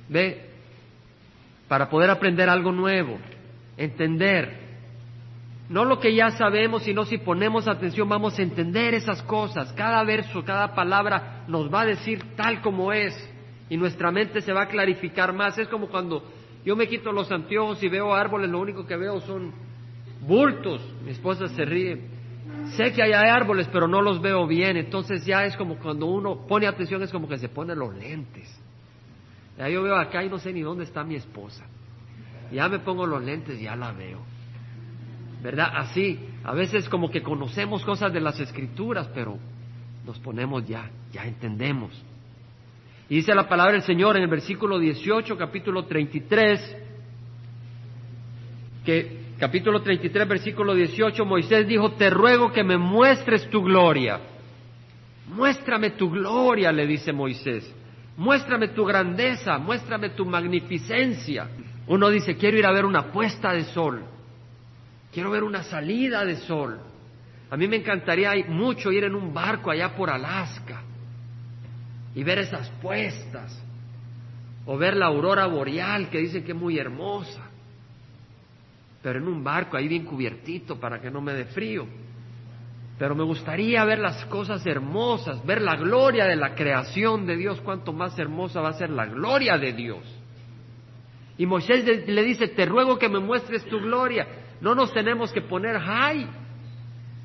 ¿Ve? 0.09 0.47
Para 1.69 1.89
poder 1.89 2.11
aprender 2.11 2.49
algo 2.49 2.73
nuevo. 2.73 3.19
Entender. 3.77 4.71
No 5.69 5.85
lo 5.85 6.01
que 6.01 6.15
ya 6.15 6.33
sabemos, 6.33 6.83
sino 6.83 7.05
si 7.05 7.19
ponemos 7.19 7.69
atención 7.69 8.09
vamos 8.09 8.37
a 8.39 8.43
entender 8.43 8.93
esas 8.95 9.23
cosas. 9.23 9.73
Cada 9.75 10.03
verso, 10.03 10.45
cada 10.45 10.75
palabra 10.75 11.45
nos 11.47 11.73
va 11.73 11.83
a 11.83 11.87
decir 11.87 12.35
tal 12.35 12.61
como 12.61 12.93
es 12.93 13.15
y 13.69 13.77
nuestra 13.77 14.11
mente 14.11 14.41
se 14.41 14.53
va 14.53 14.63
a 14.63 14.69
clarificar 14.69 15.33
más. 15.33 15.57
Es 15.59 15.69
como 15.69 15.87
cuando 15.87 16.25
yo 16.65 16.75
me 16.75 16.89
quito 16.89 17.13
los 17.13 17.31
anteojos 17.31 17.81
y 17.85 17.89
veo 17.89 18.13
árboles, 18.13 18.51
lo 18.51 18.59
único 18.59 18.85
que 18.85 18.97
veo 18.97 19.21
son 19.21 19.53
bultos. 20.21 20.83
Mi 21.05 21.11
esposa 21.11 21.49
se 21.49 21.65
ríe. 21.65 22.01
Sé 22.77 22.93
que 22.93 23.03
hay 23.03 23.13
árboles, 23.13 23.69
pero 23.73 23.89
no 23.89 24.03
los 24.03 24.21
veo 24.21 24.47
bien. 24.47 24.77
Entonces 24.77 25.25
ya 25.25 25.45
es 25.45 25.57
como 25.57 25.77
cuando 25.79 26.07
uno 26.07 26.47
pone 26.47 26.67
atención, 26.67 27.03
es 27.03 27.11
como 27.11 27.29
que 27.29 27.39
se 27.39 27.49
pone 27.49 27.75
los 27.75 27.95
lentes. 27.95 28.49
Ya 29.59 29.69
yo 29.69 29.83
veo 29.83 29.97
acá 29.97 30.25
y 30.25 30.29
no 30.29 30.39
sé 30.39 30.53
ni 30.53 30.63
dónde 30.63 30.85
está 30.85 31.05
mi 31.05 31.17
esposa. 31.17 31.65
Ya 32.53 32.69
me 32.69 32.79
pongo 32.81 33.07
los 33.07 33.23
lentes 33.23 33.61
ya 33.61 33.77
la 33.77 33.93
veo. 33.93 34.21
¿Verdad? 35.43 35.73
Así, 35.75 36.19
a 36.45 36.53
veces 36.53 36.89
como 36.89 37.11
que 37.11 37.23
conocemos 37.23 37.85
cosas 37.85 38.13
de 38.13 38.21
las 38.21 38.39
escrituras, 38.41 39.09
pero 39.15 39.39
nos 40.05 40.19
ponemos 40.19 40.67
ya, 40.67 40.91
ya 41.13 41.25
entendemos. 41.25 41.93
Y 43.09 43.17
dice 43.17 43.35
la 43.35 43.49
palabra 43.49 43.73
del 43.73 43.83
Señor 43.83 44.17
en 44.17 44.23
el 44.23 44.29
versículo 44.29 44.79
18, 44.79 45.37
capítulo 45.37 45.85
33, 45.85 46.77
que 48.85 49.20
capítulo 49.41 49.81
33, 49.81 50.29
versículo 50.29 50.75
18, 50.75 51.25
Moisés 51.25 51.67
dijo, 51.67 51.93
te 51.93 52.11
ruego 52.11 52.53
que 52.53 52.63
me 52.63 52.77
muestres 52.77 53.49
tu 53.49 53.63
gloria. 53.63 54.21
Muéstrame 55.29 55.91
tu 55.93 56.11
gloria, 56.11 56.71
le 56.71 56.87
dice 56.87 57.11
Moisés. 57.11 57.75
Muéstrame 58.19 58.69
tu 58.69 58.85
grandeza, 58.85 59.57
muéstrame 59.57 60.11
tu 60.11 60.27
magnificencia. 60.27 61.49
Uno 61.87 62.11
dice, 62.11 62.37
quiero 62.37 62.59
ir 62.59 62.67
a 62.67 62.73
ver 62.73 62.85
una 62.85 63.11
puesta 63.11 63.53
de 63.55 63.65
sol. 63.65 64.03
Quiero 65.11 65.31
ver 65.31 65.43
una 65.43 65.63
salida 65.63 66.25
de 66.25 66.37
sol. 66.37 66.79
A 67.49 67.57
mí 67.57 67.67
me 67.67 67.77
encantaría 67.77 68.33
mucho 68.47 68.93
ir 68.93 69.05
en 69.05 69.15
un 69.15 69.33
barco 69.33 69.71
allá 69.71 69.97
por 69.97 70.11
Alaska 70.11 70.83
y 72.15 72.23
ver 72.23 72.39
esas 72.41 72.69
puestas, 72.83 73.59
o 74.67 74.77
ver 74.77 74.97
la 74.97 75.07
aurora 75.07 75.47
boreal 75.47 76.11
que 76.11 76.19
dicen 76.19 76.45
que 76.45 76.53
es 76.53 76.59
muy 76.59 76.79
hermosa, 76.79 77.50
pero 79.03 79.19
en 79.19 79.29
un 79.29 79.43
barco 79.43 79.77
ahí 79.77 79.89
bien 79.89 80.05
cubiertito 80.05 80.79
para 80.79 81.01
que 81.01 81.11
no 81.11 81.21
me 81.21 81.33
dé 81.33 81.47
frío. 81.47 81.87
Pero 82.99 83.15
me 83.15 83.25
gustaría 83.25 83.85
ver 83.85 83.99
las 83.99 84.25
cosas 84.27 84.65
hermosas, 84.67 85.45
ver 85.47 85.63
la 85.63 85.77
gloria 85.77 86.27
de 86.27 86.37
la 86.37 86.55
creación 86.55 87.27
de 87.27 87.37
Dios, 87.37 87.61
cuánto 87.63 87.93
más 87.93 88.19
hermosa 88.19 88.61
va 88.61 88.71
a 88.71 88.75
ser 88.75 88.91
la 88.91 89.07
gloria 89.07 89.57
de 89.57 89.73
Dios. 89.73 90.03
Y 91.39 91.47
Moisés 91.47 92.07
le 92.07 92.23
dice, 92.23 92.49
te 92.49 92.67
ruego 92.67 92.99
que 92.99 93.09
me 93.09 93.19
muestres 93.19 93.65
tu 93.65 93.79
gloria. 93.81 94.27
No 94.61 94.75
nos 94.75 94.93
tenemos 94.93 95.33
que 95.33 95.41
poner 95.41 95.79
high 95.79 96.29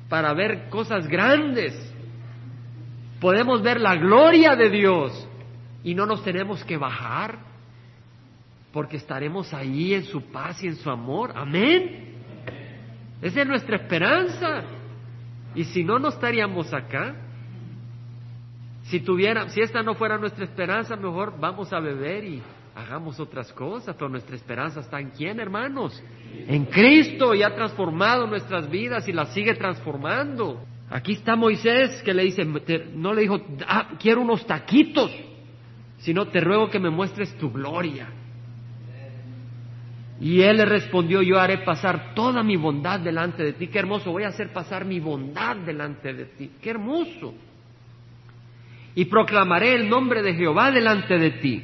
para 0.08 0.32
ver 0.32 0.70
cosas 0.70 1.06
grandes 1.06 1.92
podemos 3.20 3.62
ver 3.62 3.80
la 3.80 3.96
gloria 3.96 4.54
de 4.56 4.70
Dios 4.70 5.28
y 5.82 5.94
no 5.94 6.06
nos 6.06 6.22
tenemos 6.22 6.62
que 6.64 6.76
bajar 6.76 7.38
porque 8.76 8.98
estaremos 8.98 9.54
ahí 9.54 9.94
en 9.94 10.04
su 10.04 10.20
paz 10.20 10.62
y 10.62 10.66
en 10.66 10.76
su 10.76 10.90
amor. 10.90 11.32
Amén. 11.34 12.12
Esa 13.22 13.40
es 13.40 13.46
nuestra 13.46 13.76
esperanza. 13.76 14.64
Y 15.54 15.64
si 15.64 15.82
no, 15.82 15.98
no 15.98 16.08
estaríamos 16.08 16.74
acá. 16.74 17.16
Si 18.82 19.00
tuviera, 19.00 19.48
si 19.48 19.62
esta 19.62 19.82
no 19.82 19.94
fuera 19.94 20.18
nuestra 20.18 20.44
esperanza, 20.44 20.94
mejor 20.94 21.40
vamos 21.40 21.72
a 21.72 21.80
beber 21.80 22.24
y 22.24 22.42
hagamos 22.74 23.18
otras 23.18 23.50
cosas. 23.54 23.96
Pero 23.96 24.10
nuestra 24.10 24.36
esperanza 24.36 24.80
está 24.80 25.00
en 25.00 25.08
quién, 25.08 25.40
hermanos? 25.40 25.98
En 26.46 26.66
Cristo 26.66 27.34
y 27.34 27.42
ha 27.42 27.54
transformado 27.54 28.26
nuestras 28.26 28.68
vidas 28.68 29.08
y 29.08 29.12
las 29.14 29.32
sigue 29.32 29.54
transformando. 29.54 30.62
Aquí 30.90 31.12
está 31.12 31.34
Moisés 31.34 32.02
que 32.02 32.12
le 32.12 32.24
dice, 32.24 32.44
no 32.44 33.14
le 33.14 33.22
dijo, 33.22 33.40
ah, 33.66 33.92
quiero 33.98 34.20
unos 34.20 34.46
taquitos, 34.46 35.10
sino 35.96 36.26
te 36.26 36.42
ruego 36.42 36.68
que 36.68 36.78
me 36.78 36.90
muestres 36.90 37.34
tu 37.38 37.50
gloria. 37.50 38.10
Y 40.20 40.40
él 40.40 40.56
le 40.56 40.64
respondió, 40.64 41.20
yo 41.20 41.38
haré 41.38 41.58
pasar 41.58 42.14
toda 42.14 42.42
mi 42.42 42.56
bondad 42.56 43.00
delante 43.00 43.42
de 43.44 43.52
ti. 43.52 43.66
Qué 43.68 43.78
hermoso, 43.78 44.12
voy 44.12 44.22
a 44.22 44.28
hacer 44.28 44.52
pasar 44.52 44.84
mi 44.84 44.98
bondad 44.98 45.56
delante 45.56 46.14
de 46.14 46.24
ti. 46.24 46.50
Qué 46.60 46.70
hermoso. 46.70 47.34
Y 48.94 49.04
proclamaré 49.06 49.74
el 49.74 49.88
nombre 49.88 50.22
de 50.22 50.34
Jehová 50.34 50.70
delante 50.70 51.18
de 51.18 51.30
ti. 51.32 51.62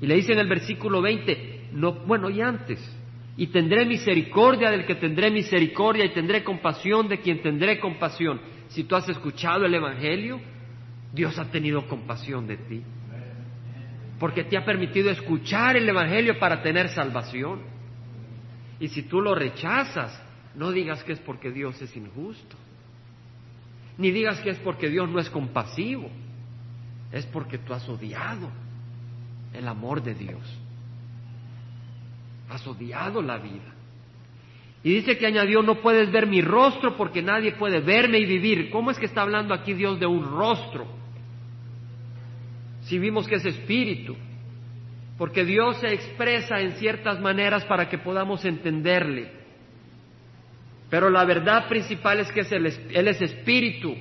Y 0.00 0.06
le 0.06 0.14
dice 0.14 0.32
en 0.32 0.38
el 0.38 0.48
versículo 0.48 1.02
20, 1.02 1.68
no, 1.72 1.92
bueno, 1.92 2.30
y 2.30 2.40
antes, 2.40 2.80
y 3.36 3.48
tendré 3.48 3.84
misericordia 3.84 4.70
del 4.70 4.86
que 4.86 4.94
tendré 4.94 5.30
misericordia 5.30 6.06
y 6.06 6.14
tendré 6.14 6.42
compasión 6.42 7.06
de 7.06 7.20
quien 7.20 7.42
tendré 7.42 7.78
compasión. 7.78 8.40
Si 8.68 8.84
tú 8.84 8.96
has 8.96 9.08
escuchado 9.10 9.66
el 9.66 9.74
Evangelio, 9.74 10.40
Dios 11.12 11.38
ha 11.38 11.50
tenido 11.50 11.86
compasión 11.86 12.46
de 12.46 12.56
ti. 12.56 12.82
Porque 14.20 14.44
te 14.44 14.58
ha 14.58 14.64
permitido 14.64 15.10
escuchar 15.10 15.76
el 15.76 15.88
Evangelio 15.88 16.38
para 16.38 16.62
tener 16.62 16.90
salvación. 16.90 17.62
Y 18.78 18.88
si 18.88 19.02
tú 19.02 19.22
lo 19.22 19.34
rechazas, 19.34 20.22
no 20.54 20.70
digas 20.70 21.02
que 21.02 21.12
es 21.12 21.18
porque 21.20 21.50
Dios 21.50 21.80
es 21.80 21.96
injusto. 21.96 22.56
Ni 23.96 24.10
digas 24.10 24.38
que 24.40 24.50
es 24.50 24.58
porque 24.58 24.90
Dios 24.90 25.08
no 25.08 25.18
es 25.20 25.30
compasivo. 25.30 26.10
Es 27.10 27.24
porque 27.26 27.56
tú 27.56 27.72
has 27.72 27.88
odiado 27.88 28.50
el 29.54 29.66
amor 29.66 30.02
de 30.02 30.14
Dios. 30.14 30.42
Has 32.50 32.66
odiado 32.66 33.22
la 33.22 33.38
vida. 33.38 33.74
Y 34.82 34.96
dice 34.96 35.16
que 35.16 35.26
añadió, 35.26 35.62
no 35.62 35.76
puedes 35.80 36.12
ver 36.12 36.26
mi 36.26 36.42
rostro 36.42 36.94
porque 36.94 37.22
nadie 37.22 37.52
puede 37.52 37.80
verme 37.80 38.18
y 38.18 38.26
vivir. 38.26 38.70
¿Cómo 38.70 38.90
es 38.90 38.98
que 38.98 39.06
está 39.06 39.22
hablando 39.22 39.54
aquí 39.54 39.72
Dios 39.72 39.98
de 39.98 40.06
un 40.06 40.24
rostro? 40.24 40.99
Si 42.90 42.98
vimos 42.98 43.28
que 43.28 43.36
es 43.36 43.46
espíritu. 43.46 44.16
Porque 45.16 45.44
Dios 45.44 45.76
se 45.76 45.94
expresa 45.94 46.60
en 46.60 46.72
ciertas 46.72 47.20
maneras 47.20 47.64
para 47.66 47.88
que 47.88 47.98
podamos 47.98 48.44
entenderle. 48.44 49.30
Pero 50.88 51.08
la 51.08 51.24
verdad 51.24 51.68
principal 51.68 52.18
es 52.18 52.32
que 52.32 52.40
Él 52.40 53.06
es 53.06 53.22
espíritu. 53.22 53.94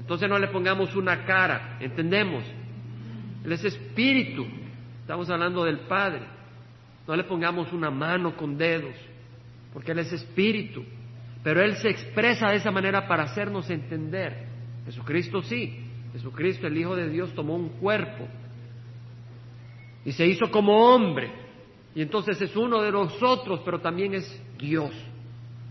Entonces 0.00 0.28
no 0.28 0.40
le 0.40 0.48
pongamos 0.48 0.96
una 0.96 1.24
cara, 1.24 1.78
¿entendemos? 1.80 2.44
Él 3.44 3.52
es 3.52 3.64
espíritu. 3.64 4.44
Estamos 5.02 5.30
hablando 5.30 5.62
del 5.62 5.80
Padre. 5.80 6.22
No 7.06 7.14
le 7.14 7.22
pongamos 7.22 7.72
una 7.72 7.92
mano 7.92 8.36
con 8.36 8.58
dedos, 8.58 8.96
porque 9.72 9.92
Él 9.92 10.00
es 10.00 10.12
espíritu. 10.12 10.84
Pero 11.44 11.62
Él 11.62 11.76
se 11.76 11.90
expresa 11.90 12.48
de 12.48 12.56
esa 12.56 12.72
manera 12.72 13.06
para 13.06 13.22
hacernos 13.22 13.70
entender. 13.70 14.48
Jesucristo 14.84 15.42
sí. 15.42 15.83
Jesucristo, 16.14 16.68
el 16.68 16.78
Hijo 16.78 16.94
de 16.94 17.10
Dios, 17.10 17.34
tomó 17.34 17.54
un 17.56 17.68
cuerpo. 17.68 18.26
y 20.06 20.12
se 20.12 20.26
hizo 20.26 20.50
como 20.50 20.94
hombre. 20.94 21.32
Y 21.94 22.02
entonces 22.02 22.40
es 22.40 22.54
uno 22.56 22.82
de 22.82 22.92
nosotros, 22.92 23.60
pero 23.64 23.80
también 23.80 24.14
es 24.14 24.42
Dios. 24.58 24.90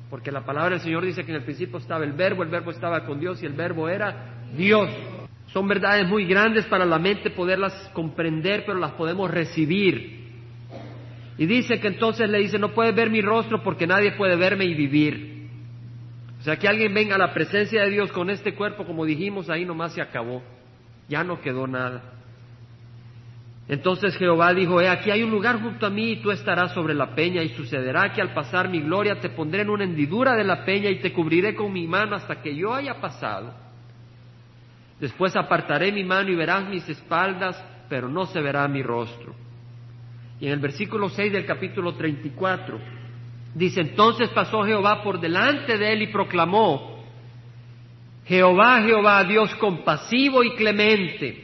Porque 0.10 0.32
la 0.32 0.44
palabra 0.44 0.72
del 0.72 0.80
Señor 0.80 1.06
dice 1.06 1.24
que 1.24 1.32
en 1.32 1.38
el 1.38 1.44
principio 1.44 1.78
estaba 1.78 2.04
el 2.04 2.14
verbo, 2.14 2.44
el 2.44 2.50
verbo 2.50 2.72
estaba 2.72 3.06
con 3.06 3.20
Dios 3.20 3.44
y 3.44 3.46
el 3.46 3.54
verbo 3.54 3.88
era 3.88 4.44
Dios. 4.56 4.90
Son 5.48 5.68
verdades 5.68 6.08
muy 6.08 6.26
grandes 6.26 6.66
para 6.66 6.86
la 6.86 6.98
mente 6.98 7.30
poderlas 7.30 7.74
comprender, 7.94 8.64
pero 8.66 8.80
las 8.80 8.94
podemos 8.94 9.30
recibir. 9.30 10.24
Y 11.38 11.46
dice 11.46 11.80
que 11.80 11.88
entonces 11.88 12.30
le 12.30 12.40
dice, 12.40 12.58
no 12.58 12.74
puedes 12.74 12.96
ver 12.96 13.10
mi 13.10 13.22
rostro 13.22 13.62
porque 13.64 13.86
nadie 13.86 14.14
puede 14.14 14.36
verme 14.36 14.66
y 14.66 14.74
vivir. 14.74 15.33
O 16.44 16.46
sea, 16.46 16.58
que 16.58 16.68
alguien 16.68 16.94
venga 16.94 17.16
a 17.16 17.18
la 17.18 17.34
presencia 17.34 17.84
de 17.84 17.90
Dios 17.90 18.12
con 18.12 18.30
este 18.30 18.54
cuerpo, 18.54 18.84
como 18.84 19.06
dijimos, 19.06 19.50
ahí 19.50 19.64
nomás 19.64 19.94
se 19.94 20.02
acabó. 20.02 20.44
Ya 21.08 21.24
no 21.24 21.40
quedó 21.40 21.68
nada. 21.68 22.04
Entonces 23.70 24.14
Jehová 24.18 24.54
dijo, 24.54 24.82
he 24.82 24.90
aquí 24.90 25.10
hay 25.10 25.24
un 25.24 25.32
lugar 25.32 25.62
junto 25.62 25.86
a 25.86 25.90
mí 25.90 26.12
y 26.12 26.16
tú 26.18 26.32
estarás 26.32 26.74
sobre 26.74 26.96
la 26.96 27.16
peña 27.16 27.42
y 27.44 27.50
sucederá 27.56 28.12
que 28.12 28.22
al 28.22 28.34
pasar 28.34 28.68
mi 28.68 28.82
gloria 28.82 29.22
te 29.22 29.30
pondré 29.30 29.62
en 29.62 29.70
una 29.70 29.86
hendidura 29.86 30.36
de 30.36 30.44
la 30.44 30.66
peña 30.66 30.90
y 30.90 31.00
te 31.00 31.14
cubriré 31.14 31.56
con 31.56 31.72
mi 31.72 31.88
mano 31.88 32.18
hasta 32.18 32.42
que 32.42 32.54
yo 32.54 32.74
haya 32.74 33.00
pasado. 33.00 33.54
Después 35.00 35.38
apartaré 35.38 35.94
mi 35.94 36.04
mano 36.04 36.30
y 36.30 36.36
verás 36.36 36.68
mis 36.68 36.90
espaldas, 36.90 37.56
pero 37.88 38.10
no 38.10 38.26
se 38.26 38.42
verá 38.42 38.68
mi 38.68 38.84
rostro. 38.84 39.34
Y 40.42 40.48
en 40.48 40.52
el 40.52 40.60
versículo 40.60 41.08
6 41.08 41.32
del 41.32 41.46
capítulo 41.46 41.94
34 41.94 43.03
dice, 43.56 43.82
entonces 43.82 44.30
pasó 44.30 44.64
Jehová 44.64 45.04
por 45.04 45.20
delante 45.20 45.78
de 45.78 45.94
él 45.94 46.02
y 46.04 46.08
proclamó, 46.08 47.04
Jehová, 48.26 48.82
Jehová, 48.82 49.24
Dios 49.24 49.54
compasivo 49.56 50.44
y 50.44 50.56
clemente 50.56 51.44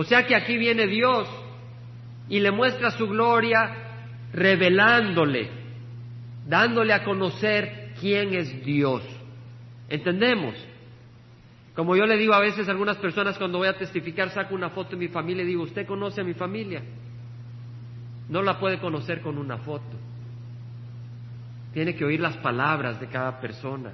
o 0.00 0.04
sea 0.04 0.24
que 0.28 0.36
aquí 0.36 0.56
viene 0.56 0.86
Dios 0.86 1.28
y 2.28 2.38
le 2.38 2.52
muestra 2.52 2.92
su 2.92 3.08
gloria 3.08 3.74
revelándole, 4.32 5.50
dándole 6.46 6.92
a 6.92 7.02
conocer 7.02 7.94
quién 8.00 8.32
es 8.32 8.64
Dios. 8.64 9.02
¿Entendemos? 9.88 10.54
Como 11.74 11.96
yo 11.96 12.06
le 12.06 12.16
digo 12.16 12.32
a 12.32 12.38
veces 12.38 12.68
a 12.68 12.70
algunas 12.70 12.96
personas 12.98 13.36
cuando 13.38 13.58
voy 13.58 13.66
a 13.66 13.76
testificar, 13.76 14.30
saco 14.30 14.54
una 14.54 14.70
foto 14.70 14.90
de 14.90 14.98
mi 14.98 15.08
familia 15.08 15.42
y 15.42 15.48
digo, 15.48 15.64
¿usted 15.64 15.84
conoce 15.84 16.20
a 16.20 16.24
mi 16.24 16.34
familia? 16.34 16.80
No 18.28 18.40
la 18.40 18.60
puede 18.60 18.78
conocer 18.78 19.20
con 19.20 19.36
una 19.36 19.58
foto. 19.58 19.97
Tiene 21.72 21.94
que 21.94 22.04
oír 22.04 22.20
las 22.20 22.36
palabras 22.38 23.00
de 23.00 23.08
cada 23.08 23.40
persona. 23.40 23.92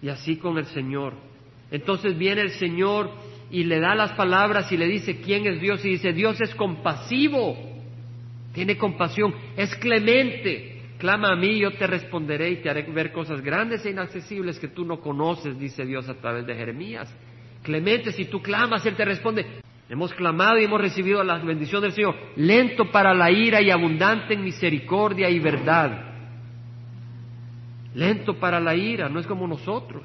Y 0.00 0.08
así 0.08 0.36
con 0.36 0.58
el 0.58 0.66
Señor. 0.66 1.14
Entonces 1.70 2.16
viene 2.16 2.42
el 2.42 2.50
Señor 2.50 3.10
y 3.50 3.64
le 3.64 3.80
da 3.80 3.94
las 3.94 4.12
palabras 4.12 4.70
y 4.72 4.76
le 4.76 4.86
dice 4.86 5.20
quién 5.20 5.46
es 5.46 5.60
Dios 5.60 5.84
y 5.84 5.90
dice, 5.90 6.12
Dios 6.12 6.40
es 6.40 6.54
compasivo, 6.54 7.56
tiene 8.52 8.76
compasión, 8.76 9.34
es 9.56 9.74
clemente. 9.76 10.74
Clama 10.98 11.30
a 11.30 11.36
mí, 11.36 11.58
yo 11.58 11.72
te 11.74 11.86
responderé 11.86 12.50
y 12.50 12.56
te 12.56 12.68
haré 12.68 12.82
ver 12.82 13.12
cosas 13.12 13.40
grandes 13.40 13.86
e 13.86 13.90
inaccesibles 13.90 14.58
que 14.58 14.68
tú 14.68 14.84
no 14.84 15.00
conoces, 15.00 15.58
dice 15.58 15.86
Dios 15.86 16.08
a 16.08 16.14
través 16.14 16.44
de 16.44 16.56
Jeremías. 16.56 17.14
Clemente, 17.62 18.12
si 18.12 18.24
tú 18.24 18.42
clamas, 18.42 18.84
Él 18.84 18.96
te 18.96 19.04
responde. 19.04 19.46
Hemos 19.88 20.12
clamado 20.12 20.58
y 20.58 20.64
hemos 20.64 20.80
recibido 20.80 21.22
la 21.24 21.38
bendición 21.38 21.80
del 21.80 21.92
Señor, 21.92 22.14
lento 22.36 22.90
para 22.90 23.14
la 23.14 23.30
ira 23.30 23.62
y 23.62 23.70
abundante 23.70 24.34
en 24.34 24.44
misericordia 24.44 25.30
y 25.30 25.38
verdad. 25.38 26.04
Lento 27.94 28.38
para 28.38 28.60
la 28.60 28.74
ira, 28.74 29.08
no 29.08 29.18
es 29.18 29.26
como 29.26 29.46
nosotros 29.46 30.02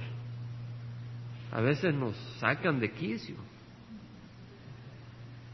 a 1.54 1.62
veces 1.62 1.94
nos 1.94 2.16
sacan 2.40 2.80
de 2.80 2.92
quicio 2.92 3.36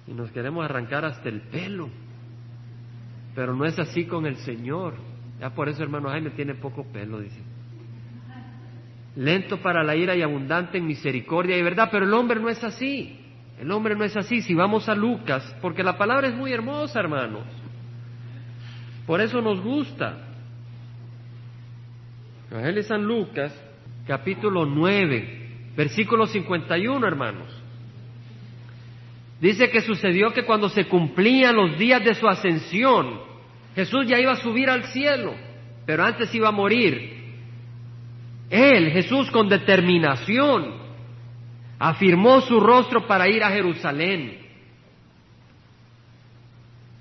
y 0.07 0.13
nos 0.13 0.31
queremos 0.31 0.63
arrancar 0.63 1.03
hasta 1.03 1.27
el 1.27 1.41
pelo, 1.41 1.89
pero 3.35 3.53
no 3.53 3.65
es 3.65 3.77
así 3.77 4.05
con 4.05 4.25
el 4.25 4.37
Señor. 4.37 4.95
Ya 5.41 5.53
por 5.53 5.67
eso 5.67 5.83
hermano 5.83 6.09
Jaime 6.09 6.29
tiene 6.31 6.55
poco 6.55 6.85
pelo, 6.85 7.19
dice. 7.19 7.41
Lento 9.17 9.61
para 9.61 9.83
la 9.83 9.93
ira 9.95 10.15
y 10.15 10.21
abundante 10.21 10.77
en 10.77 10.87
misericordia 10.87 11.57
y 11.57 11.61
verdad, 11.61 11.89
pero 11.91 12.05
el 12.05 12.13
hombre 12.13 12.39
no 12.39 12.47
es 12.47 12.63
así. 12.63 13.18
El 13.59 13.71
hombre 13.71 13.95
no 13.95 14.05
es 14.05 14.15
así. 14.15 14.41
Si 14.41 14.53
vamos 14.53 14.87
a 14.87 14.95
Lucas, 14.95 15.55
porque 15.61 15.83
la 15.83 15.97
palabra 15.97 16.27
es 16.27 16.35
muy 16.35 16.53
hermosa, 16.53 16.99
hermanos. 16.99 17.43
Por 19.05 19.21
eso 19.21 19.41
nos 19.41 19.61
gusta. 19.61 20.17
Evangelio 22.49 22.81
de 22.81 22.87
San 22.87 23.03
Lucas, 23.03 23.53
capítulo 24.07 24.65
9. 24.65 25.47
Versículo 25.75 26.25
51, 26.25 27.05
hermanos. 27.05 27.47
Dice 29.41 29.69
que 29.69 29.81
sucedió 29.81 30.31
que 30.33 30.43
cuando 30.43 30.69
se 30.69 30.85
cumplían 30.85 31.55
los 31.55 31.77
días 31.77 32.03
de 32.03 32.15
su 32.15 32.27
ascensión, 32.27 33.19
Jesús 33.75 34.07
ya 34.07 34.19
iba 34.19 34.33
a 34.33 34.37
subir 34.37 34.69
al 34.69 34.83
cielo, 34.85 35.33
pero 35.85 36.03
antes 36.03 36.33
iba 36.33 36.49
a 36.49 36.51
morir. 36.51 37.19
Él, 38.49 38.91
Jesús, 38.91 39.29
con 39.31 39.47
determinación, 39.47 40.88
afirmó 41.79 42.41
su 42.41 42.59
rostro 42.59 43.07
para 43.07 43.29
ir 43.29 43.41
a 43.43 43.49
Jerusalén, 43.49 44.37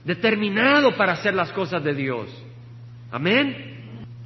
determinado 0.04 0.96
para 0.96 1.12
hacer 1.12 1.34
las 1.34 1.52
cosas 1.52 1.82
de 1.82 1.94
Dios. 1.94 2.44
Amén. 3.10 3.76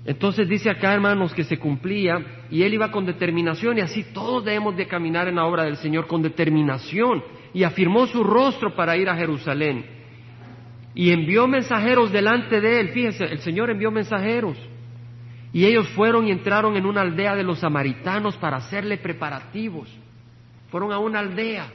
Entonces 0.05 0.49
dice 0.49 0.69
acá, 0.69 0.93
hermanos, 0.93 1.33
que 1.33 1.45
se 1.45 1.59
cumplía 1.59 2.45
y 2.51 2.63
él 2.63 2.75
iba 2.75 2.91
con 2.91 3.07
determinación 3.07 3.79
y 3.79 3.81
así 3.81 4.05
todos 4.13 4.45
debemos 4.45 4.77
de 4.77 4.87
caminar 4.87 5.29
en 5.29 5.37
la 5.37 5.47
obra 5.47 5.65
del 5.65 5.77
Señor 5.77 6.07
con 6.07 6.23
determinación 6.23 7.23
y 7.55 7.63
afirmó 7.63 8.07
su 8.07 8.23
rostro 8.23 8.75
para 8.75 8.97
ir 8.97 9.09
a 9.09 9.17
Jerusalén 9.17 9.87
y 10.95 11.13
envió 11.13 11.47
mensajeros 11.47 12.13
delante 12.13 12.61
de 12.61 12.81
él. 12.81 12.89
Fíjese, 12.89 13.25
el 13.25 13.39
Señor 13.39 13.71
envió 13.71 13.91
mensajeros 13.91 14.59
y 15.53 15.65
ellos 15.67 15.89
fueron 15.91 16.27
y 16.27 16.33
entraron 16.33 16.77
en 16.77 16.85
una 16.85 17.03
aldea 17.03 17.37
de 17.37 17.45
los 17.45 17.61
samaritanos 17.61 18.37
para 18.39 18.57
hacerle 18.57 18.99
preparativos. 18.99 19.89
Fueron 20.73 20.91
a 20.91 20.99
una 20.99 21.21
aldea 21.21 21.73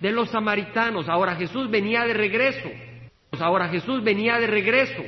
de 0.00 0.10
los 0.10 0.30
samaritanos. 0.30 1.08
Ahora 1.08 1.36
Jesús 1.36 1.70
venía 1.70 2.04
de 2.04 2.14
regreso. 2.14 2.68
Ahora 3.38 3.68
Jesús 3.68 4.02
venía 4.02 4.38
de 4.38 4.48
regreso 4.48 5.02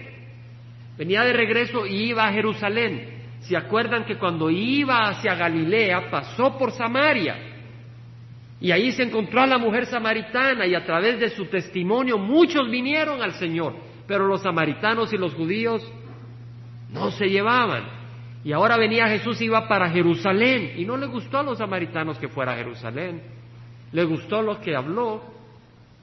Venía 0.96 1.24
de 1.24 1.32
regreso 1.32 1.87
y 1.87 2.10
iba 2.10 2.26
a 2.26 2.32
Jerusalén. 2.32 3.22
¿Se 3.40 3.56
acuerdan 3.56 4.04
que 4.04 4.16
cuando 4.16 4.48
iba 4.48 5.08
hacia 5.08 5.34
Galilea 5.34 6.10
pasó 6.10 6.56
por 6.56 6.70
Samaria? 6.70 7.37
Y 8.60 8.70
ahí 8.70 8.92
se 8.92 9.02
encontró 9.02 9.42
a 9.42 9.46
la 9.46 9.58
mujer 9.58 9.87
samaritana 9.87 10.66
y 10.66 10.74
a 10.74 10.84
través 10.84 11.18
de 11.18 11.30
su 11.30 11.46
testimonio 11.46 12.16
muchos 12.16 12.70
vinieron 12.70 13.20
al 13.22 13.34
Señor, 13.34 13.74
pero 14.06 14.26
los 14.26 14.42
samaritanos 14.42 15.12
y 15.12 15.18
los 15.18 15.34
judíos 15.34 15.82
no 16.90 17.10
se 17.10 17.26
llevaban. 17.26 18.03
Y 18.44 18.52
ahora 18.52 18.76
venía 18.76 19.09
Jesús 19.09 19.40
iba 19.40 19.66
para 19.66 19.88
Jerusalén 19.88 20.74
y 20.76 20.85
no 20.85 20.98
le 20.98 21.07
gustó 21.07 21.38
a 21.38 21.42
los 21.42 21.57
samaritanos 21.57 22.18
que 22.18 22.28
fuera 22.28 22.52
a 22.52 22.57
Jerusalén. 22.57 23.22
Le 23.90 24.04
gustó 24.04 24.42
lo 24.42 24.61
que 24.61 24.76
habló, 24.76 25.22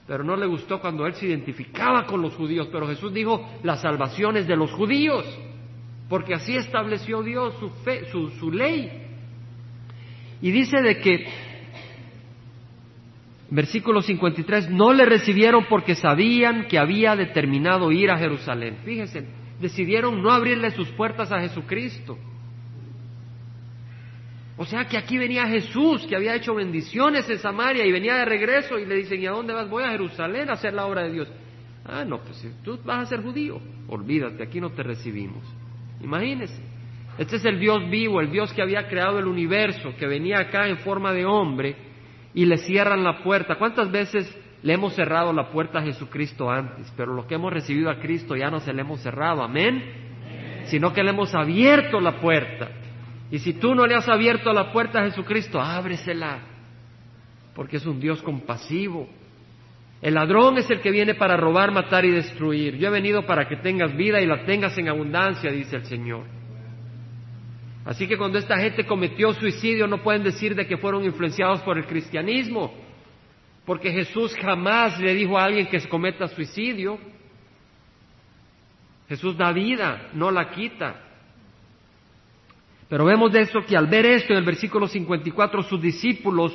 pero 0.07 0.23
no 0.23 0.35
le 0.35 0.47
gustó 0.47 0.81
cuando 0.81 1.05
él 1.05 1.13
se 1.13 1.27
identificaba 1.27 2.07
con 2.07 2.19
los 2.19 2.33
judíos. 2.33 2.67
Pero 2.71 2.87
Jesús 2.87 3.13
dijo, 3.13 3.47
la 3.61 3.77
salvación 3.77 4.37
es 4.37 4.47
de 4.47 4.55
los 4.55 4.71
judíos, 4.71 5.23
porque 6.09 6.33
así 6.33 6.55
estableció 6.55 7.21
Dios 7.21 7.53
su, 7.59 7.69
fe, 7.83 8.09
su, 8.11 8.31
su 8.31 8.51
ley. 8.51 8.91
Y 10.41 10.49
dice 10.49 10.81
de 10.81 10.97
que, 10.97 11.27
versículo 13.51 14.01
53, 14.01 14.71
no 14.71 14.93
le 14.93 15.05
recibieron 15.05 15.65
porque 15.69 15.93
sabían 15.93 16.67
que 16.67 16.79
había 16.79 17.15
determinado 17.15 17.91
ir 17.91 18.09
a 18.09 18.17
Jerusalén. 18.17 18.77
Fíjense, 18.83 19.27
decidieron 19.59 20.23
no 20.23 20.31
abrirle 20.31 20.71
sus 20.71 20.89
puertas 20.93 21.31
a 21.31 21.39
Jesucristo. 21.39 22.17
O 24.61 24.65
sea 24.65 24.85
que 24.85 24.95
aquí 24.95 25.17
venía 25.17 25.47
Jesús, 25.47 26.05
que 26.05 26.15
había 26.15 26.35
hecho 26.35 26.53
bendiciones 26.53 27.27
en 27.27 27.39
Samaria 27.39 27.83
y 27.83 27.91
venía 27.91 28.17
de 28.17 28.25
regreso 28.25 28.77
y 28.77 28.85
le 28.85 28.93
dicen, 28.93 29.19
¿y 29.19 29.25
a 29.25 29.31
dónde 29.31 29.53
vas? 29.53 29.67
Voy 29.67 29.83
a 29.83 29.89
Jerusalén 29.89 30.51
a 30.51 30.53
hacer 30.53 30.71
la 30.75 30.85
obra 30.85 31.01
de 31.01 31.13
Dios. 31.13 31.31
Ah, 31.83 32.05
no, 32.05 32.19
pues 32.19 32.35
si 32.35 32.47
tú 32.63 32.77
vas 32.85 33.01
a 33.01 33.05
ser 33.07 33.23
judío, 33.23 33.59
olvídate, 33.87 34.43
aquí 34.43 34.61
no 34.61 34.69
te 34.69 34.83
recibimos. 34.83 35.43
Imagínese. 35.99 36.61
Este 37.17 37.37
es 37.37 37.45
el 37.45 37.59
Dios 37.59 37.89
vivo, 37.89 38.21
el 38.21 38.29
Dios 38.29 38.53
que 38.53 38.61
había 38.61 38.87
creado 38.87 39.17
el 39.17 39.25
universo, 39.25 39.95
que 39.97 40.05
venía 40.05 40.37
acá 40.37 40.67
en 40.67 40.77
forma 40.77 41.11
de 41.11 41.25
hombre 41.25 41.75
y 42.35 42.45
le 42.45 42.57
cierran 42.57 43.03
la 43.03 43.23
puerta. 43.23 43.55
¿Cuántas 43.55 43.91
veces 43.91 44.31
le 44.61 44.73
hemos 44.73 44.93
cerrado 44.93 45.33
la 45.33 45.49
puerta 45.49 45.79
a 45.79 45.83
Jesucristo 45.83 46.51
antes? 46.51 46.93
Pero 46.95 47.15
lo 47.15 47.25
que 47.25 47.33
hemos 47.33 47.51
recibido 47.51 47.89
a 47.89 47.97
Cristo 47.99 48.35
ya 48.35 48.51
no 48.51 48.59
se 48.59 48.73
le 48.73 48.81
hemos 48.81 49.01
cerrado, 49.01 49.41
amén. 49.41 50.61
Sino 50.65 50.93
que 50.93 51.01
le 51.01 51.09
hemos 51.09 51.33
abierto 51.33 51.99
la 51.99 52.19
puerta. 52.19 52.69
Y 53.31 53.39
si 53.39 53.53
tú 53.53 53.73
no 53.73 53.87
le 53.87 53.95
has 53.95 54.09
abierto 54.09 54.51
la 54.51 54.73
puerta 54.73 54.99
a 54.99 55.05
Jesucristo, 55.05 55.59
ábresela, 55.59 56.39
porque 57.55 57.77
es 57.77 57.85
un 57.85 57.99
Dios 57.99 58.21
compasivo. 58.21 59.07
El 60.01 60.15
ladrón 60.15 60.57
es 60.57 60.69
el 60.69 60.81
que 60.81 60.91
viene 60.91 61.15
para 61.15 61.37
robar, 61.37 61.71
matar 61.71 62.03
y 62.03 62.11
destruir. 62.11 62.75
Yo 62.77 62.89
he 62.89 62.91
venido 62.91 63.25
para 63.25 63.47
que 63.47 63.55
tengas 63.55 63.95
vida 63.95 64.19
y 64.19 64.25
la 64.25 64.43
tengas 64.45 64.77
en 64.77 64.89
abundancia, 64.89 65.49
dice 65.49 65.77
el 65.77 65.85
Señor. 65.85 66.25
Así 67.85 68.07
que 68.07 68.17
cuando 68.17 68.37
esta 68.37 68.57
gente 68.57 68.85
cometió 68.85 69.33
suicidio 69.33 69.87
no 69.87 70.03
pueden 70.03 70.23
decir 70.23 70.53
de 70.53 70.67
que 70.67 70.77
fueron 70.77 71.05
influenciados 71.05 71.61
por 71.61 71.77
el 71.77 71.85
cristianismo, 71.85 72.73
porque 73.65 73.91
Jesús 73.91 74.35
jamás 74.35 74.99
le 74.99 75.13
dijo 75.13 75.37
a 75.37 75.45
alguien 75.45 75.67
que 75.67 75.79
se 75.79 75.87
cometa 75.87 76.27
suicidio. 76.27 76.99
Jesús 79.07 79.37
da 79.37 79.51
vida, 79.51 80.09
no 80.13 80.31
la 80.31 80.49
quita. 80.51 81.10
Pero 82.91 83.05
vemos 83.05 83.31
de 83.31 83.39
esto 83.39 83.61
que 83.65 83.77
al 83.77 83.87
ver 83.87 84.05
esto 84.05 84.33
en 84.33 84.39
el 84.39 84.43
versículo 84.43 84.85
54 84.85 85.63
sus 85.63 85.81
discípulos, 85.81 86.53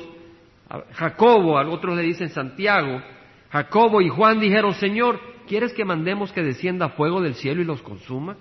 Jacobo, 0.93 1.57
a 1.57 1.67
otros 1.67 1.97
le 1.97 2.03
dicen 2.03 2.29
Santiago, 2.29 3.01
Jacobo 3.49 4.01
y 4.01 4.09
Juan 4.09 4.39
dijeron, 4.39 4.75
Señor, 4.75 5.19
¿quieres 5.47 5.73
que 5.73 5.83
mandemos 5.83 6.31
que 6.31 6.43
descienda 6.43 6.89
fuego 6.89 7.21
del 7.21 7.33
cielo 7.33 7.63
y 7.63 7.65
los 7.65 7.81
consuma? 7.81 8.37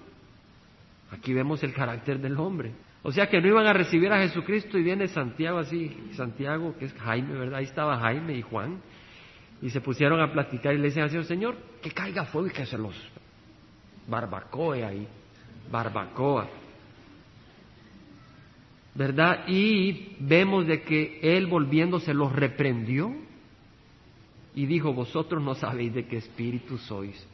Aquí 1.11 1.33
vemos 1.33 1.63
el 1.63 1.73
carácter 1.73 2.21
del 2.21 2.39
hombre. 2.39 2.75
O 3.03 3.13
sea 3.13 3.31
que 3.31 3.41
no 3.41 3.49
iban 3.49 3.67
a 3.67 3.73
recibir 3.73 4.13
a 4.13 4.19
Jesucristo 4.19 4.77
y 4.77 4.83
viene 4.83 5.09
Santiago 5.09 5.57
así, 5.57 5.97
Santiago, 6.13 6.75
que 6.79 6.85
es 6.85 6.93
Jaime, 6.93 7.33
¿verdad? 7.33 7.61
Ahí 7.61 7.65
estaba 7.65 7.99
Jaime 7.99 8.37
y 8.37 8.43
Juan. 8.43 8.79
Y 9.63 9.71
se 9.71 9.81
pusieron 9.81 10.21
a 10.21 10.31
platicar 10.31 10.75
y 10.75 10.77
le 10.77 10.89
dicen 10.89 11.05
al 11.05 11.09
Señor, 11.09 11.25
Señor, 11.25 11.57
que 11.81 11.93
caiga 11.93 12.27
fuego 12.27 12.49
y 12.49 12.51
que 12.51 12.67
se 12.67 12.77
los 12.77 12.95
barbacoe 14.07 14.85
ahí, 14.85 15.09
barbacoa. 15.71 16.47
¿Verdad? 18.97 19.47
Y 19.47 20.17
vemos 20.21 20.67
de 20.67 20.81
que 20.81 21.21
él 21.23 21.47
volviéndose 21.47 22.15
los 22.15 22.33
reprendió 22.33 23.15
y 24.55 24.65
dijo, 24.65 24.95
vosotros 24.95 25.43
no 25.43 25.55
sabéis 25.55 25.93
de 25.95 26.07
qué 26.07 26.17
espíritu 26.17 26.79
sois. 26.79 27.27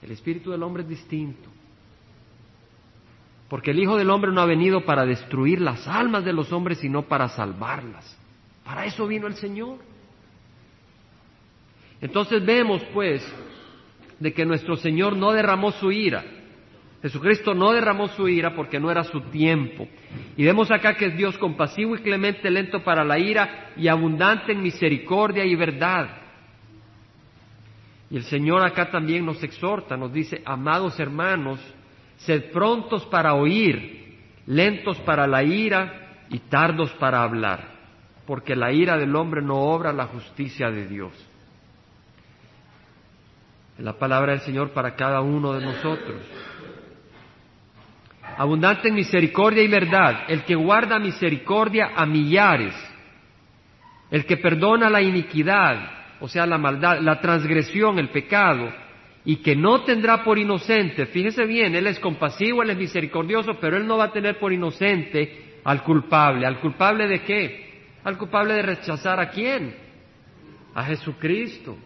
El 0.00 0.12
espíritu 0.12 0.52
del 0.52 0.62
hombre 0.62 0.84
es 0.84 0.88
distinto. 0.88 1.50
Porque 3.48 3.72
el 3.72 3.80
Hijo 3.80 3.96
del 3.96 4.10
Hombre 4.10 4.30
no 4.30 4.40
ha 4.42 4.46
venido 4.46 4.84
para 4.84 5.04
destruir 5.04 5.60
las 5.60 5.88
almas 5.88 6.24
de 6.24 6.34
los 6.34 6.52
hombres, 6.52 6.78
sino 6.78 7.02
para 7.02 7.28
salvarlas. 7.30 8.16
Para 8.62 8.84
eso 8.84 9.06
vino 9.06 9.26
el 9.26 9.34
Señor. 9.34 9.78
Entonces 12.00 12.44
vemos, 12.44 12.82
pues, 12.92 13.26
de 14.20 14.32
que 14.32 14.44
nuestro 14.44 14.76
Señor 14.76 15.16
no 15.16 15.32
derramó 15.32 15.72
su 15.72 15.90
ira. 15.90 16.24
Jesucristo 17.02 17.54
no 17.54 17.72
derramó 17.72 18.08
su 18.08 18.28
ira 18.28 18.54
porque 18.54 18.80
no 18.80 18.90
era 18.90 19.04
su 19.04 19.20
tiempo. 19.30 19.86
Y 20.36 20.44
vemos 20.44 20.70
acá 20.70 20.94
que 20.94 21.06
es 21.06 21.16
Dios 21.16 21.38
compasivo 21.38 21.94
y 21.94 22.00
clemente, 22.00 22.50
lento 22.50 22.82
para 22.82 23.04
la 23.04 23.18
ira 23.18 23.70
y 23.76 23.88
abundante 23.88 24.52
en 24.52 24.62
misericordia 24.62 25.44
y 25.44 25.54
verdad. 25.54 26.08
Y 28.10 28.16
el 28.16 28.24
Señor 28.24 28.64
acá 28.64 28.90
también 28.90 29.24
nos 29.24 29.42
exhorta, 29.42 29.96
nos 29.96 30.12
dice, 30.12 30.42
amados 30.44 30.98
hermanos, 30.98 31.60
Sed 32.18 32.50
prontos 32.50 33.06
para 33.06 33.34
oír, 33.34 34.16
lentos 34.46 34.98
para 35.00 35.26
la 35.26 35.42
ira 35.44 36.24
y 36.30 36.40
tardos 36.40 36.90
para 36.94 37.22
hablar, 37.22 37.76
porque 38.26 38.56
la 38.56 38.72
ira 38.72 38.96
del 38.96 39.14
hombre 39.14 39.40
no 39.40 39.54
obra 39.54 39.92
la 39.92 40.06
justicia 40.06 40.70
de 40.70 40.86
Dios. 40.86 41.12
la 43.78 43.92
palabra 43.92 44.32
del 44.32 44.40
Señor 44.40 44.70
para 44.70 44.96
cada 44.96 45.20
uno 45.20 45.52
de 45.52 45.64
nosotros. 45.64 46.20
Abundante 48.38 48.86
en 48.86 48.94
misericordia 48.94 49.64
y 49.64 49.66
verdad, 49.68 50.22
el 50.28 50.44
que 50.44 50.54
guarda 50.54 51.00
misericordia 51.00 51.90
a 51.96 52.06
millares, 52.06 52.72
el 54.12 54.24
que 54.26 54.36
perdona 54.36 54.88
la 54.88 55.02
iniquidad, 55.02 55.90
o 56.20 56.28
sea, 56.28 56.46
la 56.46 56.56
maldad, 56.56 57.00
la 57.00 57.20
transgresión, 57.20 57.98
el 57.98 58.10
pecado, 58.10 58.72
y 59.24 59.38
que 59.38 59.56
no 59.56 59.82
tendrá 59.82 60.22
por 60.22 60.38
inocente, 60.38 61.06
fíjese 61.06 61.46
bien, 61.46 61.74
Él 61.74 61.88
es 61.88 61.98
compasivo, 61.98 62.62
Él 62.62 62.70
es 62.70 62.76
misericordioso, 62.76 63.58
pero 63.60 63.76
Él 63.76 63.88
no 63.88 63.96
va 63.96 64.04
a 64.04 64.12
tener 64.12 64.38
por 64.38 64.52
inocente 64.52 65.60
al 65.64 65.82
culpable. 65.82 66.46
¿Al 66.46 66.60
culpable 66.60 67.08
de 67.08 67.22
qué? 67.22 67.88
Al 68.04 68.16
culpable 68.16 68.54
de 68.54 68.62
rechazar 68.62 69.18
a 69.18 69.30
quién? 69.30 69.74
A 70.76 70.84
Jesucristo. 70.84 71.76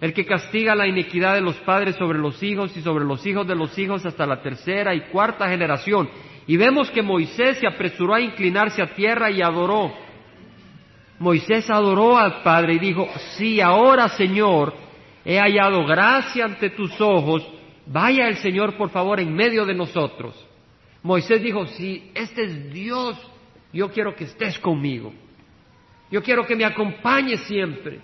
El 0.00 0.12
que 0.12 0.26
castiga 0.26 0.74
la 0.74 0.86
iniquidad 0.86 1.34
de 1.34 1.40
los 1.40 1.56
padres 1.56 1.96
sobre 1.96 2.18
los 2.18 2.42
hijos 2.42 2.76
y 2.76 2.82
sobre 2.82 3.04
los 3.04 3.26
hijos 3.26 3.46
de 3.46 3.54
los 3.54 3.78
hijos 3.78 4.04
hasta 4.04 4.26
la 4.26 4.42
tercera 4.42 4.94
y 4.94 5.02
cuarta 5.08 5.48
generación. 5.48 6.08
Y 6.46 6.56
vemos 6.56 6.90
que 6.90 7.02
Moisés 7.02 7.58
se 7.58 7.66
apresuró 7.66 8.14
a 8.14 8.20
inclinarse 8.20 8.82
a 8.82 8.94
tierra 8.94 9.30
y 9.30 9.40
adoró. 9.40 9.92
Moisés 11.18 11.70
adoró 11.70 12.18
al 12.18 12.42
Padre 12.42 12.74
y 12.74 12.78
dijo, 12.78 13.08
sí, 13.36 13.60
ahora 13.60 14.08
Señor, 14.08 14.74
he 15.24 15.38
hallado 15.38 15.86
gracia 15.86 16.44
ante 16.44 16.70
tus 16.70 17.00
ojos, 17.00 17.46
vaya 17.86 18.28
el 18.28 18.36
Señor 18.36 18.76
por 18.76 18.90
favor 18.90 19.18
en 19.18 19.34
medio 19.34 19.64
de 19.64 19.74
nosotros. 19.74 20.46
Moisés 21.02 21.42
dijo, 21.42 21.66
si 21.66 22.10
este 22.14 22.44
es 22.44 22.72
Dios, 22.72 23.16
yo 23.72 23.90
quiero 23.90 24.14
que 24.14 24.24
estés 24.24 24.58
conmigo. 24.58 25.12
Yo 26.10 26.22
quiero 26.22 26.46
que 26.46 26.54
me 26.54 26.64
acompañes 26.64 27.40
siempre, 27.40 28.00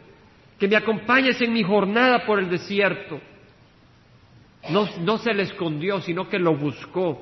que 0.62 0.68
me 0.68 0.77
acompañes 0.77 1.40
en 1.40 1.53
mi 1.53 1.64
jornada 1.64 2.25
por 2.25 2.38
el 2.38 2.48
desierto. 2.48 3.20
No, 4.70 4.88
no 5.01 5.18
se 5.18 5.35
le 5.35 5.42
escondió, 5.42 6.01
sino 6.01 6.29
que 6.29 6.38
lo 6.38 6.55
buscó. 6.55 7.20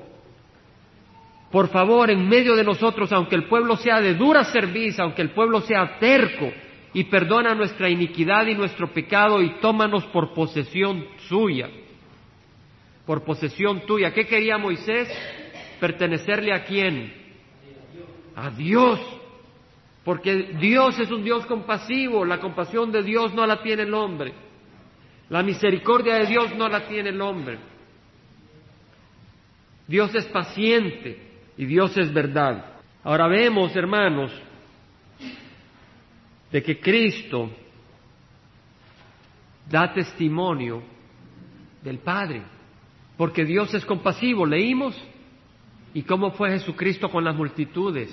Por 1.50 1.68
favor, 1.68 2.10
en 2.10 2.28
medio 2.28 2.54
de 2.54 2.64
nosotros, 2.64 3.10
aunque 3.12 3.36
el 3.36 3.44
pueblo 3.44 3.78
sea 3.78 3.98
de 4.02 4.12
dura 4.12 4.44
servicio, 4.44 5.04
aunque 5.04 5.22
el 5.22 5.30
pueblo 5.30 5.62
sea 5.62 5.98
terco, 5.98 6.52
y 6.92 7.04
perdona 7.04 7.54
nuestra 7.54 7.88
iniquidad 7.88 8.46
y 8.46 8.54
nuestro 8.54 8.92
pecado 8.92 9.40
y 9.40 9.58
tómanos 9.58 10.04
por 10.08 10.34
posesión 10.34 11.06
suya, 11.26 11.70
por 13.06 13.24
posesión 13.24 13.86
tuya. 13.86 14.12
¿Qué 14.12 14.26
quería 14.26 14.58
Moisés? 14.58 15.08
Pertenecerle 15.80 16.52
a 16.52 16.64
quién? 16.66 17.10
A 18.36 18.50
Dios. 18.50 19.00
Porque 20.04 20.54
Dios 20.58 20.98
es 20.98 21.10
un 21.10 21.22
Dios 21.22 21.44
compasivo, 21.46 22.24
la 22.24 22.40
compasión 22.40 22.90
de 22.90 23.02
Dios 23.02 23.34
no 23.34 23.46
la 23.46 23.62
tiene 23.62 23.82
el 23.82 23.92
hombre, 23.92 24.32
la 25.28 25.42
misericordia 25.42 26.14
de 26.14 26.26
Dios 26.26 26.54
no 26.56 26.68
la 26.68 26.86
tiene 26.86 27.10
el 27.10 27.20
hombre. 27.20 27.58
Dios 29.86 30.14
es 30.14 30.24
paciente 30.26 31.20
y 31.56 31.66
Dios 31.66 31.96
es 31.98 32.12
verdad. 32.12 32.76
Ahora 33.02 33.26
vemos, 33.26 33.74
hermanos, 33.74 34.32
de 36.50 36.62
que 36.62 36.80
Cristo 36.80 37.50
da 39.68 39.92
testimonio 39.92 40.82
del 41.82 41.98
Padre, 41.98 42.42
porque 43.16 43.44
Dios 43.44 43.72
es 43.74 43.84
compasivo, 43.84 44.46
leímos, 44.46 44.96
¿y 45.92 46.02
cómo 46.02 46.32
fue 46.32 46.50
Jesucristo 46.50 47.08
con 47.10 47.24
las 47.24 47.36
multitudes? 47.36 48.10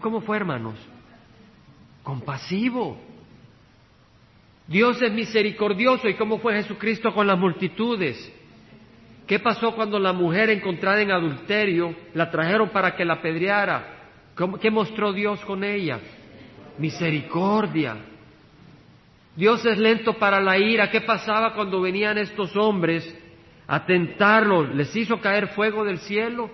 ¿Cómo 0.00 0.20
fue, 0.20 0.36
hermanos? 0.36 0.74
Compasivo. 2.02 2.98
Dios 4.66 5.00
es 5.00 5.12
misericordioso, 5.12 6.08
¿y 6.08 6.14
cómo 6.14 6.38
fue 6.38 6.54
Jesucristo 6.62 7.14
con 7.14 7.26
las 7.26 7.38
multitudes? 7.38 8.32
¿Qué 9.26 9.38
pasó 9.38 9.74
cuando 9.74 9.98
la 9.98 10.12
mujer 10.12 10.50
encontrada 10.50 11.00
en 11.00 11.10
adulterio 11.10 11.94
la 12.14 12.30
trajeron 12.30 12.68
para 12.70 12.94
que 12.94 13.04
la 13.04 13.14
apedreara? 13.14 13.96
¿Qué 14.60 14.70
mostró 14.70 15.12
Dios 15.12 15.40
con 15.44 15.64
ella? 15.64 16.00
misericordia. 16.78 17.96
Dios 19.36 19.64
es 19.66 19.78
lento 19.78 20.14
para 20.14 20.40
la 20.40 20.58
ira. 20.58 20.90
¿Qué 20.90 21.00
pasaba 21.00 21.54
cuando 21.54 21.80
venían 21.80 22.18
estos 22.18 22.56
hombres 22.56 23.16
a 23.66 23.84
tentarlos? 23.84 24.74
¿Les 24.74 24.94
hizo 24.96 25.20
caer 25.20 25.48
fuego 25.48 25.84
del 25.84 25.98
cielo? 25.98 26.50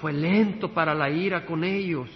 Fue 0.00 0.12
lento 0.12 0.72
para 0.72 0.94
la 0.94 1.10
ira 1.10 1.44
con 1.44 1.64
ellos. 1.64 2.08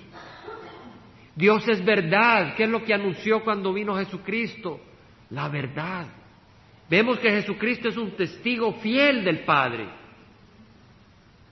Dios 1.35 1.66
es 1.68 1.85
verdad. 1.85 2.55
¿Qué 2.57 2.64
es 2.64 2.70
lo 2.70 2.85
que 2.85 2.94
anunció 2.94 3.42
cuando 3.42 3.73
vino 3.73 3.97
Jesucristo? 3.97 4.81
La 5.31 5.49
verdad. 5.49 6.07
Vemos 6.88 7.18
que 7.18 7.31
Jesucristo 7.31 7.88
es 7.88 7.97
un 7.97 8.12
testigo 8.12 8.73
fiel 8.75 9.25
del 9.25 9.40
Padre. 9.40 9.88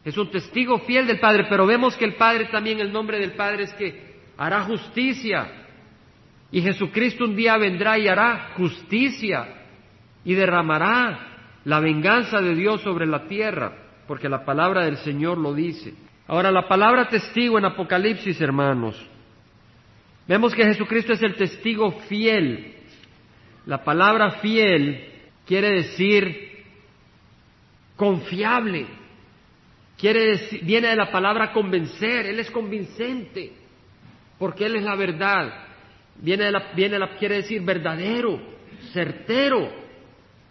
Es 0.05 0.17
un 0.17 0.31
testigo 0.31 0.79
fiel 0.81 1.07
del 1.07 1.21
Padre, 1.21 1.47
pero 1.49 1.67
vemos 1.67 1.97
que 1.97 2.05
el 2.05 2.15
Padre 2.15 2.47
también, 2.47 2.81
el 2.81 2.93
nombre 2.93 3.19
del 3.19 3.33
Padre 3.33 3.65
es 3.65 3.75
que 3.75 4.13
hará 4.37 4.63
justicia. 4.63 5.67
Y 6.51 6.61
Jesucristo 6.61 7.25
un 7.25 7.37
día 7.37 7.57
vendrá 7.57 7.99
y 7.99 8.09
hará 8.09 8.53
justicia 8.57 9.63
y 10.25 10.35
derramará 10.35 11.61
la 11.65 11.81
venganza 11.81 12.41
de 12.41 12.55
Dios 12.55 12.83
sobre 12.83 13.07
la 13.07 13.27
tierra, 13.27 13.73
porque 14.07 14.29
la 14.29 14.45
palabra 14.45 14.85
del 14.85 14.99
Señor 14.99 15.39
lo 15.39 15.55
dice. 15.55 15.95
Ahora, 16.27 16.51
la 16.51 16.69
palabra 16.69 17.09
testigo 17.09 17.59
en 17.59 17.65
Apocalipsis, 17.65 18.41
hermanos, 18.41 18.97
vemos 20.27 20.55
que 20.55 20.65
Jesucristo 20.65 21.13
es 21.13 21.23
el 21.23 21.35
testigo 21.35 21.91
fiel. 22.09 22.75
La 23.67 23.85
palabra 23.85 24.33
fiel 24.41 25.09
quiere 25.47 25.71
decir 25.73 26.65
confiable, 27.97 28.87
quiere 29.99 30.25
decir, 30.31 30.65
viene 30.65 30.89
de 30.89 30.97
la 30.97 31.11
palabra 31.11 31.53
convencer, 31.53 32.27
Él 32.27 32.41
es 32.41 32.51
convincente 32.51 33.63
porque 34.43 34.67
Él 34.67 34.75
es 34.75 34.83
la 34.83 34.97
verdad. 34.97 35.53
Viene, 36.17 36.51
la, 36.51 36.73
viene 36.75 36.99
la, 36.99 37.17
quiere 37.17 37.37
decir 37.37 37.63
verdadero, 37.63 38.43
certero. 38.93 39.73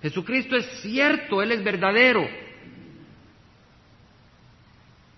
Jesucristo 0.01 0.55
es 0.55 0.65
cierto, 0.81 1.41
Él 1.41 1.51
es 1.51 1.61
verdadero. 1.61 2.25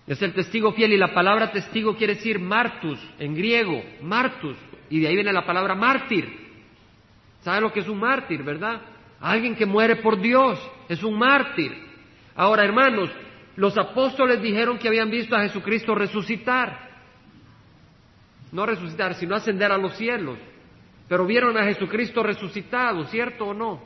Es 0.06 0.20
el 0.20 0.34
testigo 0.34 0.72
fiel 0.72 0.92
y 0.92 0.98
la 0.98 1.14
palabra 1.14 1.50
testigo 1.50 1.96
quiere 1.96 2.16
decir 2.16 2.38
martus 2.38 3.00
en 3.18 3.34
griego, 3.34 3.82
martus, 4.02 4.56
Y 4.90 5.00
de 5.00 5.08
ahí 5.08 5.14
viene 5.14 5.32
la 5.32 5.46
palabra 5.46 5.74
mártir. 5.74 6.28
¿Sabe 7.40 7.62
lo 7.62 7.72
que 7.72 7.80
es 7.80 7.88
un 7.88 7.98
mártir, 7.98 8.42
verdad? 8.42 8.80
Alguien 9.20 9.54
que 9.56 9.64
muere 9.64 9.96
por 9.96 10.20
Dios 10.20 10.60
es 10.88 11.02
un 11.02 11.18
mártir. 11.18 11.72
Ahora, 12.34 12.64
hermanos, 12.64 13.10
los 13.56 13.76
apóstoles 13.78 14.42
dijeron 14.42 14.78
que 14.78 14.88
habían 14.88 15.10
visto 15.10 15.34
a 15.34 15.42
Jesucristo 15.42 15.94
resucitar. 15.94 16.90
No 18.52 18.66
resucitar, 18.66 19.14
sino 19.14 19.34
ascender 19.34 19.72
a 19.72 19.78
los 19.78 19.96
cielos. 19.96 20.38
Pero 21.08 21.26
vieron 21.26 21.56
a 21.56 21.64
Jesucristo 21.64 22.22
resucitado, 22.22 23.04
¿cierto 23.04 23.46
o 23.46 23.54
no? 23.54 23.82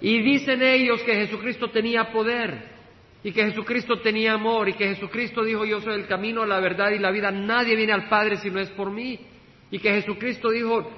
Y 0.00 0.22
dicen 0.22 0.62
ellos 0.62 1.02
que 1.02 1.14
Jesucristo 1.14 1.70
tenía 1.70 2.10
poder 2.12 2.77
y 3.22 3.32
que 3.32 3.44
Jesucristo 3.44 3.96
tenía 4.00 4.34
amor 4.34 4.68
y 4.68 4.74
que 4.74 4.94
Jesucristo 4.94 5.42
dijo 5.42 5.64
yo 5.64 5.80
soy 5.80 5.94
el 5.94 6.06
camino, 6.06 6.44
la 6.44 6.60
verdad 6.60 6.90
y 6.90 6.98
la 6.98 7.10
vida, 7.10 7.30
nadie 7.30 7.74
viene 7.74 7.92
al 7.92 8.08
Padre 8.08 8.36
si 8.36 8.50
no 8.50 8.60
es 8.60 8.70
por 8.70 8.90
mí. 8.90 9.18
Y 9.70 9.78
que 9.80 9.90
Jesucristo 9.90 10.50
dijo, 10.50 10.88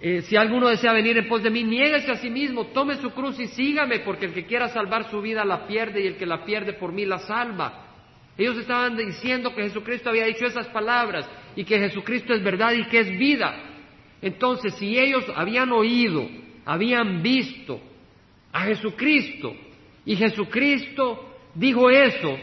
eh, 0.00 0.22
si 0.22 0.36
alguno 0.36 0.68
desea 0.68 0.92
venir 0.92 1.16
en 1.16 1.28
pos 1.28 1.42
de 1.42 1.50
mí, 1.50 1.62
niéguese 1.62 2.10
a 2.10 2.16
sí 2.16 2.30
mismo, 2.30 2.66
tome 2.66 2.96
su 2.96 3.10
cruz 3.10 3.38
y 3.40 3.46
sígame, 3.46 4.00
porque 4.00 4.26
el 4.26 4.34
que 4.34 4.44
quiera 4.44 4.68
salvar 4.68 5.10
su 5.10 5.20
vida 5.20 5.44
la 5.44 5.66
pierde 5.66 6.02
y 6.02 6.06
el 6.08 6.16
que 6.16 6.26
la 6.26 6.44
pierde 6.44 6.74
por 6.74 6.92
mí 6.92 7.06
la 7.06 7.18
salva. 7.20 7.86
Ellos 8.36 8.58
estaban 8.58 8.96
diciendo 8.96 9.54
que 9.54 9.62
Jesucristo 9.62 10.10
había 10.10 10.26
dicho 10.26 10.46
esas 10.46 10.68
palabras 10.68 11.28
y 11.56 11.64
que 11.64 11.78
Jesucristo 11.78 12.34
es 12.34 12.42
verdad 12.42 12.72
y 12.72 12.86
que 12.86 13.00
es 13.00 13.18
vida. 13.18 13.56
Entonces, 14.20 14.74
si 14.74 14.98
ellos 14.98 15.24
habían 15.34 15.72
oído, 15.72 16.28
habían 16.64 17.22
visto 17.22 17.80
a 18.52 18.64
Jesucristo 18.64 19.54
y 20.04 20.16
Jesucristo 20.16 21.27
dijo 21.58 21.90
eso, 21.90 22.36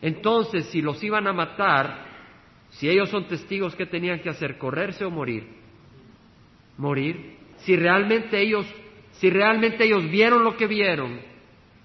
entonces 0.00 0.66
si 0.66 0.80
los 0.80 1.02
iban 1.02 1.26
a 1.26 1.32
matar, 1.32 2.06
si 2.70 2.88
ellos 2.88 3.08
son 3.10 3.26
testigos, 3.26 3.74
¿qué 3.74 3.86
tenían 3.86 4.20
que 4.20 4.28
hacer? 4.28 4.56
¿Correrse 4.58 5.04
o 5.04 5.10
morir? 5.10 5.46
Morir. 6.78 7.36
Si 7.58 7.76
realmente 7.76 8.40
ellos, 8.40 8.66
si 9.12 9.30
realmente 9.30 9.84
ellos 9.84 10.08
vieron 10.10 10.44
lo 10.44 10.56
que 10.56 10.66
vieron, 10.66 11.20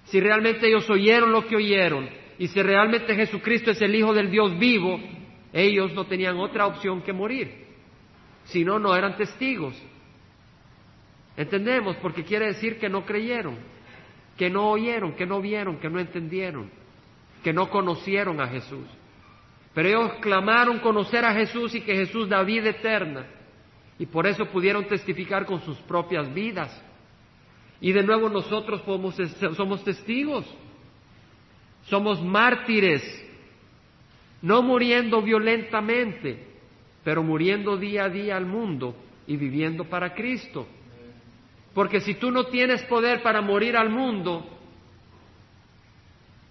si 0.04 0.20
realmente 0.20 0.68
ellos 0.68 0.88
oyeron 0.88 1.32
lo 1.32 1.46
que 1.46 1.56
oyeron, 1.56 2.08
y 2.38 2.48
si 2.48 2.62
realmente 2.62 3.14
Jesucristo 3.14 3.70
es 3.70 3.80
el 3.82 3.94
Hijo 3.94 4.12
del 4.12 4.30
Dios 4.30 4.58
vivo, 4.58 5.00
ellos 5.52 5.92
no 5.94 6.06
tenían 6.06 6.36
otra 6.38 6.66
opción 6.66 7.02
que 7.02 7.12
morir. 7.12 7.66
Si 8.44 8.64
no, 8.64 8.78
no 8.78 8.94
eran 8.96 9.16
testigos. 9.16 9.80
¿Entendemos? 11.36 11.96
Porque 11.96 12.24
quiere 12.24 12.46
decir 12.46 12.78
que 12.78 12.88
no 12.88 13.04
creyeron 13.04 13.71
que 14.36 14.50
no 14.50 14.70
oyeron, 14.70 15.14
que 15.14 15.26
no 15.26 15.40
vieron, 15.40 15.78
que 15.78 15.90
no 15.90 16.00
entendieron, 16.00 16.70
que 17.42 17.52
no 17.52 17.68
conocieron 17.70 18.40
a 18.40 18.48
Jesús. 18.48 18.86
Pero 19.74 19.88
ellos 19.88 20.12
clamaron 20.20 20.80
conocer 20.80 21.24
a 21.24 21.32
Jesús 21.32 21.74
y 21.74 21.80
que 21.80 21.94
Jesús 21.94 22.28
da 22.28 22.42
vida 22.42 22.70
eterna. 22.70 23.26
Y 23.98 24.06
por 24.06 24.26
eso 24.26 24.46
pudieron 24.46 24.86
testificar 24.86 25.46
con 25.46 25.60
sus 25.62 25.78
propias 25.78 26.32
vidas. 26.32 26.82
Y 27.80 27.92
de 27.92 28.02
nuevo 28.02 28.28
nosotros 28.28 28.82
somos 28.84 29.84
testigos. 29.84 30.44
Somos 31.84 32.22
mártires. 32.22 33.02
No 34.42 34.62
muriendo 34.62 35.22
violentamente, 35.22 36.46
pero 37.04 37.22
muriendo 37.22 37.76
día 37.76 38.04
a 38.04 38.08
día 38.08 38.36
al 38.36 38.46
mundo 38.46 38.94
y 39.26 39.36
viviendo 39.36 39.84
para 39.84 40.14
Cristo. 40.14 40.66
Porque 41.74 42.00
si 42.00 42.14
tú 42.14 42.30
no 42.30 42.44
tienes 42.46 42.82
poder 42.84 43.22
para 43.22 43.40
morir 43.40 43.76
al 43.76 43.88
mundo 43.88 44.46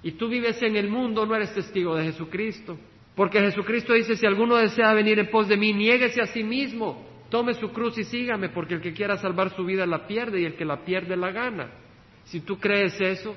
y 0.03 0.13
tú 0.13 0.27
vives 0.27 0.61
en 0.63 0.75
el 0.75 0.89
mundo, 0.89 1.25
no 1.25 1.35
eres 1.35 1.53
testigo 1.53 1.95
de 1.95 2.05
Jesucristo. 2.05 2.77
Porque 3.15 3.39
Jesucristo 3.39 3.93
dice, 3.93 4.15
si 4.15 4.25
alguno 4.25 4.55
desea 4.55 4.93
venir 4.93 5.19
en 5.19 5.29
pos 5.29 5.47
de 5.47 5.57
mí, 5.57 5.73
niéguese 5.73 6.21
a 6.21 6.27
sí 6.27 6.43
mismo, 6.43 7.05
tome 7.29 7.53
su 7.53 7.71
cruz 7.71 7.97
y 7.97 8.03
sígame, 8.03 8.49
porque 8.49 8.75
el 8.75 8.81
que 8.81 8.93
quiera 8.93 9.17
salvar 9.17 9.55
su 9.55 9.63
vida 9.63 9.85
la 9.85 10.07
pierde 10.07 10.41
y 10.41 10.45
el 10.45 10.55
que 10.55 10.65
la 10.65 10.83
pierde 10.83 11.15
la 11.15 11.31
gana. 11.31 11.71
Si 12.23 12.41
tú 12.41 12.57
crees 12.57 12.99
eso, 12.99 13.35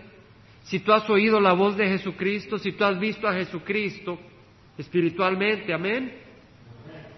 si 0.62 0.80
tú 0.80 0.93
has 0.93 1.09
oído 1.11 1.41
la 1.41 1.53
voz 1.53 1.76
de 1.76 1.87
Jesucristo, 1.87 2.59
si 2.59 2.72
tú 2.72 2.85
has 2.85 2.99
visto 2.99 3.28
a 3.28 3.35
Jesucristo 3.35 4.18
espiritualmente, 4.78 5.72
amén. 5.74 6.14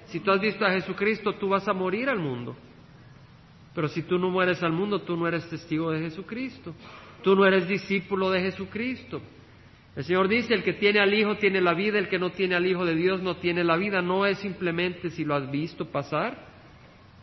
Si 0.07 0.21
tú 0.21 0.31
has 0.31 0.41
visto 0.41 0.65
a 0.65 0.73
Jesucristo, 0.73 1.35
tú 1.35 1.49
vas 1.49 1.67
a 1.69 1.73
morir 1.73 2.09
al 2.09 2.19
mundo. 2.19 2.57
Pero 3.77 3.89
si 3.89 4.05
tú 4.05 4.19
no 4.19 4.31
mueres 4.31 4.63
al 4.63 4.73
mundo, 4.73 5.03
tú 5.03 5.19
no 5.19 5.29
eres 5.29 5.47
testigo 5.51 5.91
de 5.91 6.01
Jesucristo. 6.01 6.75
Tú 7.23 7.37
no 7.37 7.45
eres 7.45 7.69
discípulo 7.69 8.31
de 8.31 8.41
Jesucristo. 8.41 9.21
El 9.95 10.03
Señor 10.03 10.29
dice, 10.29 10.55
el 10.55 10.63
que 10.63 10.73
tiene 10.73 10.99
al 10.99 11.13
Hijo 11.13 11.37
tiene 11.37 11.61
la 11.61 11.75
vida, 11.75 11.99
el 11.99 12.09
que 12.09 12.19
no 12.19 12.31
tiene 12.31 12.55
al 12.55 12.65
Hijo 12.65 12.87
de 12.87 12.95
Dios 12.95 13.21
no 13.21 13.37
tiene 13.37 13.63
la 13.65 13.77
vida. 13.77 14.01
No 14.01 14.25
es 14.25 14.39
simplemente 14.39 15.11
si 15.11 15.27
lo 15.27 15.35
has 15.35 15.51
visto 15.51 15.85
pasar 15.91 16.39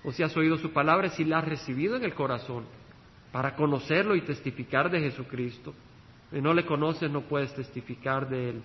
o 0.04 0.12
si 0.12 0.22
has 0.22 0.38
oído 0.38 0.60
su 0.60 0.72
palabra, 0.72 1.10
si 1.10 1.26
la 1.26 1.39
has 1.39 1.45
recibido 1.45 1.95
en 1.95 2.04
el 2.04 2.14
corazón 2.14 2.66
para 3.32 3.56
conocerlo 3.56 4.16
y 4.16 4.22
testificar 4.22 4.91
de 4.91 4.99
Jesucristo. 4.99 5.74
Si 6.32 6.39
no 6.39 6.54
le 6.54 6.68
conoces, 6.68 7.10
no 7.10 7.22
puedes 7.22 7.51
testificar 7.56 8.30
de 8.30 8.49
Él. 8.51 8.62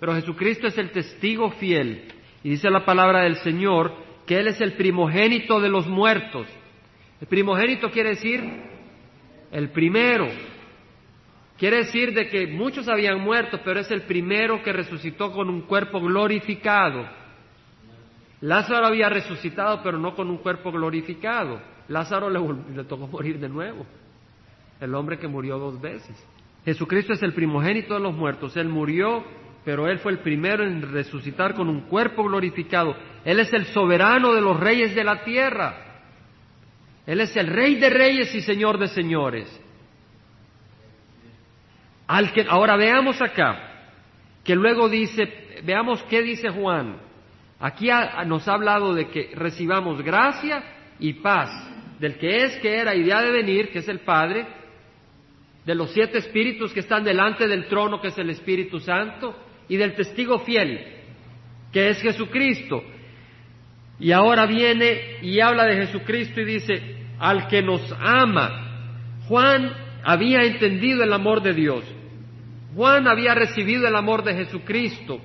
Pero 0.00 0.14
Jesucristo 0.14 0.68
es 0.68 0.78
el 0.78 0.90
testigo 0.90 1.50
fiel. 1.50 2.08
Y 2.42 2.48
dice 2.48 2.70
la 2.70 2.86
palabra 2.86 3.24
del 3.24 3.36
Señor 3.36 3.92
que 4.24 4.38
Él 4.38 4.48
es 4.48 4.58
el 4.62 4.72
primogénito 4.72 5.60
de 5.60 5.68
los 5.68 5.86
muertos 5.86 6.46
el 7.24 7.28
primogénito 7.28 7.90
quiere 7.90 8.10
decir 8.10 8.44
el 9.50 9.70
primero. 9.70 10.28
Quiere 11.56 11.78
decir 11.78 12.12
de 12.12 12.28
que 12.28 12.48
muchos 12.48 12.86
habían 12.86 13.18
muerto, 13.18 13.60
pero 13.64 13.80
es 13.80 13.90
el 13.90 14.02
primero 14.02 14.62
que 14.62 14.74
resucitó 14.74 15.32
con 15.32 15.48
un 15.48 15.62
cuerpo 15.62 16.02
glorificado. 16.02 17.08
Lázaro 18.42 18.88
había 18.88 19.08
resucitado, 19.08 19.80
pero 19.82 19.96
no 19.96 20.14
con 20.14 20.28
un 20.28 20.36
cuerpo 20.36 20.70
glorificado. 20.70 21.62
Lázaro 21.88 22.28
le, 22.28 22.40
le 22.76 22.84
tocó 22.84 23.06
morir 23.06 23.38
de 23.38 23.48
nuevo. 23.48 23.86
El 24.78 24.94
hombre 24.94 25.18
que 25.18 25.26
murió 25.26 25.58
dos 25.58 25.80
veces. 25.80 26.22
Jesucristo 26.66 27.14
es 27.14 27.22
el 27.22 27.32
primogénito 27.32 27.94
de 27.94 28.00
los 28.00 28.12
muertos. 28.12 28.54
Él 28.58 28.68
murió, 28.68 29.24
pero 29.64 29.88
Él 29.88 29.98
fue 30.00 30.12
el 30.12 30.18
primero 30.18 30.62
en 30.62 30.92
resucitar 30.92 31.54
con 31.54 31.70
un 31.70 31.88
cuerpo 31.88 32.22
glorificado. 32.24 32.94
Él 33.24 33.40
es 33.40 33.50
el 33.54 33.64
soberano 33.64 34.34
de 34.34 34.42
los 34.42 34.60
reyes 34.60 34.94
de 34.94 35.04
la 35.04 35.24
tierra. 35.24 35.83
Él 37.06 37.20
es 37.20 37.36
el 37.36 37.48
rey 37.48 37.74
de 37.76 37.90
reyes 37.90 38.34
y 38.34 38.40
señor 38.40 38.78
de 38.78 38.88
señores. 38.88 39.60
Al 42.06 42.32
que, 42.32 42.46
ahora 42.48 42.76
veamos 42.76 43.20
acá, 43.20 43.92
que 44.42 44.54
luego 44.54 44.88
dice, 44.88 45.60
veamos 45.64 46.02
qué 46.04 46.22
dice 46.22 46.50
Juan. 46.50 47.00
Aquí 47.60 47.88
nos 48.26 48.46
ha 48.48 48.54
hablado 48.54 48.94
de 48.94 49.08
que 49.08 49.32
recibamos 49.34 50.02
gracia 50.02 50.62
y 50.98 51.14
paz 51.14 51.50
del 51.98 52.18
que 52.18 52.44
es, 52.44 52.56
que 52.56 52.76
era 52.76 52.94
y 52.94 53.10
ha 53.10 53.22
de 53.22 53.30
venir, 53.30 53.70
que 53.70 53.78
es 53.78 53.88
el 53.88 54.00
Padre, 54.00 54.46
de 55.64 55.74
los 55.74 55.92
siete 55.92 56.18
espíritus 56.18 56.72
que 56.72 56.80
están 56.80 57.04
delante 57.04 57.48
del 57.48 57.66
trono, 57.66 58.00
que 58.00 58.08
es 58.08 58.18
el 58.18 58.30
Espíritu 58.30 58.80
Santo, 58.80 59.34
y 59.68 59.76
del 59.76 59.94
testigo 59.94 60.40
fiel, 60.40 60.84
que 61.72 61.88
es 61.88 62.02
Jesucristo. 62.02 62.82
Y 63.98 64.12
ahora 64.12 64.46
viene 64.46 65.18
y 65.22 65.40
habla 65.40 65.64
de 65.64 65.86
Jesucristo 65.86 66.40
y 66.40 66.44
dice, 66.44 66.96
al 67.18 67.46
que 67.48 67.62
nos 67.62 67.80
ama. 68.00 69.20
Juan 69.28 69.72
había 70.02 70.42
entendido 70.42 71.02
el 71.02 71.12
amor 71.12 71.42
de 71.42 71.54
Dios. 71.54 71.84
Juan 72.74 73.06
había 73.06 73.34
recibido 73.34 73.86
el 73.86 73.94
amor 73.94 74.24
de 74.24 74.34
Jesucristo 74.34 75.20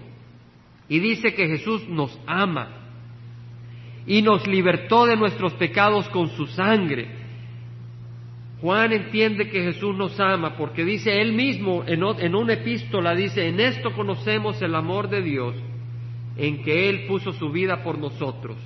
y 0.87 0.99
dice 0.99 1.33
que 1.33 1.47
Jesús 1.47 1.87
nos 1.89 2.17
ama 2.25 2.79
y 4.05 4.21
nos 4.21 4.47
libertó 4.47 5.05
de 5.05 5.15
nuestros 5.15 5.53
pecados 5.53 6.07
con 6.09 6.29
su 6.29 6.47
sangre. 6.47 7.07
Juan 8.61 8.91
entiende 8.91 9.49
que 9.49 9.61
Jesús 9.63 9.95
nos 9.95 10.19
ama 10.19 10.57
porque 10.57 10.83
dice 10.83 11.21
él 11.21 11.33
mismo 11.33 11.83
en, 11.87 12.03
en 12.03 12.35
una 12.35 12.53
epístola, 12.53 13.15
dice, 13.15 13.47
en 13.47 13.59
esto 13.59 13.91
conocemos 13.93 14.61
el 14.61 14.75
amor 14.75 15.09
de 15.09 15.21
Dios, 15.21 15.55
en 16.39 16.63
que 16.63 16.89
Él 16.89 17.05
puso 17.07 17.33
su 17.33 17.51
vida 17.51 17.83
por 17.83 17.97
nosotros. 17.97 18.57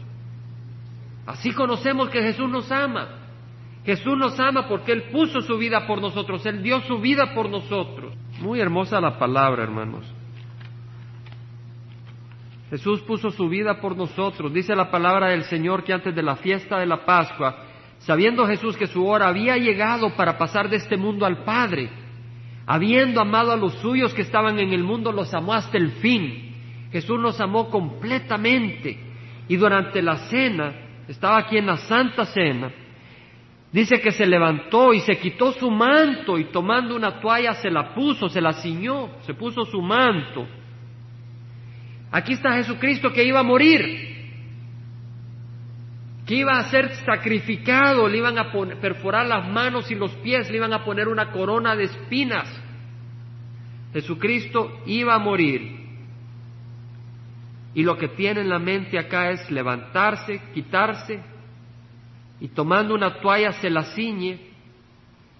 Así 1.25 1.51
conocemos 1.53 2.09
que 2.09 2.21
Jesús 2.21 2.49
nos 2.49 2.71
ama. 2.71 3.19
Jesús 3.83 4.17
nos 4.17 4.39
ama 4.39 4.67
porque 4.67 4.91
Él 4.91 5.03
puso 5.11 5.41
su 5.41 5.57
vida 5.57 5.87
por 5.87 5.99
nosotros, 5.99 6.45
Él 6.45 6.61
dio 6.61 6.79
su 6.81 6.99
vida 6.99 7.33
por 7.33 7.49
nosotros. 7.49 8.13
Muy 8.41 8.59
hermosa 8.59 9.01
la 9.01 9.17
palabra, 9.17 9.63
hermanos. 9.63 10.05
Jesús 12.69 13.01
puso 13.01 13.31
su 13.31 13.49
vida 13.49 13.81
por 13.81 13.97
nosotros. 13.97 14.53
Dice 14.53 14.75
la 14.75 14.89
palabra 14.89 15.29
del 15.29 15.43
Señor 15.43 15.83
que 15.83 15.93
antes 15.93 16.15
de 16.15 16.23
la 16.23 16.37
fiesta 16.37 16.79
de 16.79 16.85
la 16.85 17.05
Pascua, 17.05 17.65
sabiendo 17.99 18.45
Jesús 18.47 18.77
que 18.77 18.87
su 18.87 19.05
hora 19.05 19.27
había 19.27 19.57
llegado 19.57 20.15
para 20.15 20.37
pasar 20.37 20.69
de 20.69 20.77
este 20.77 20.97
mundo 20.97 21.25
al 21.25 21.43
Padre, 21.43 21.89
habiendo 22.65 23.19
amado 23.21 23.51
a 23.51 23.57
los 23.57 23.73
suyos 23.75 24.13
que 24.13 24.21
estaban 24.21 24.59
en 24.59 24.73
el 24.73 24.83
mundo, 24.83 25.11
los 25.11 25.33
amó 25.33 25.53
hasta 25.53 25.77
el 25.77 25.91
fin. 25.93 26.42
Jesús 26.93 27.19
nos 27.19 27.41
amó 27.41 27.69
completamente. 27.69 28.97
Y 29.49 29.57
durante 29.57 30.01
la 30.01 30.29
cena, 30.29 30.73
estaba 31.07 31.39
aquí 31.39 31.57
en 31.57 31.65
la 31.65 31.77
Santa 31.77 32.25
Cena, 32.25 32.71
dice 33.71 33.99
que 33.99 34.11
se 34.11 34.25
levantó 34.25 34.93
y 34.93 35.01
se 35.01 35.17
quitó 35.17 35.51
su 35.51 35.69
manto 35.69 36.37
y 36.37 36.45
tomando 36.45 36.95
una 36.95 37.19
toalla 37.19 37.55
se 37.55 37.69
la 37.69 37.93
puso, 37.93 38.29
se 38.29 38.39
la 38.39 38.53
ciñó, 38.53 39.09
se 39.21 39.33
puso 39.33 39.65
su 39.65 39.81
manto. 39.81 40.47
Aquí 42.11 42.33
está 42.33 42.53
Jesucristo 42.53 43.11
que 43.11 43.25
iba 43.25 43.39
a 43.39 43.43
morir. 43.43 44.11
que 46.25 46.35
iba 46.35 46.57
a 46.57 46.69
ser 46.69 46.89
sacrificado, 47.05 48.07
le 48.07 48.19
iban 48.19 48.37
a 48.37 48.49
perforar 48.79 49.25
las 49.25 49.45
manos 49.49 49.91
y 49.91 49.95
los 49.95 50.11
pies, 50.17 50.49
le 50.49 50.55
iban 50.55 50.71
a 50.71 50.85
poner 50.85 51.09
una 51.09 51.31
corona 51.31 51.75
de 51.75 51.83
espinas. 51.83 52.47
Jesucristo 53.91 54.83
iba 54.85 55.15
a 55.15 55.19
morir. 55.19 55.82
Y 57.75 57.83
lo 57.83 57.97
que 57.97 58.09
tiene 58.09 58.41
en 58.41 58.49
la 58.49 58.59
mente 58.59 58.99
acá 58.99 59.31
es 59.31 59.49
levantarse, 59.49 60.41
quitarse 60.53 61.19
y 62.39 62.49
tomando 62.49 62.93
una 62.93 63.21
toalla 63.21 63.53
se 63.53 63.69
la 63.69 63.83
ciñe, 63.95 64.37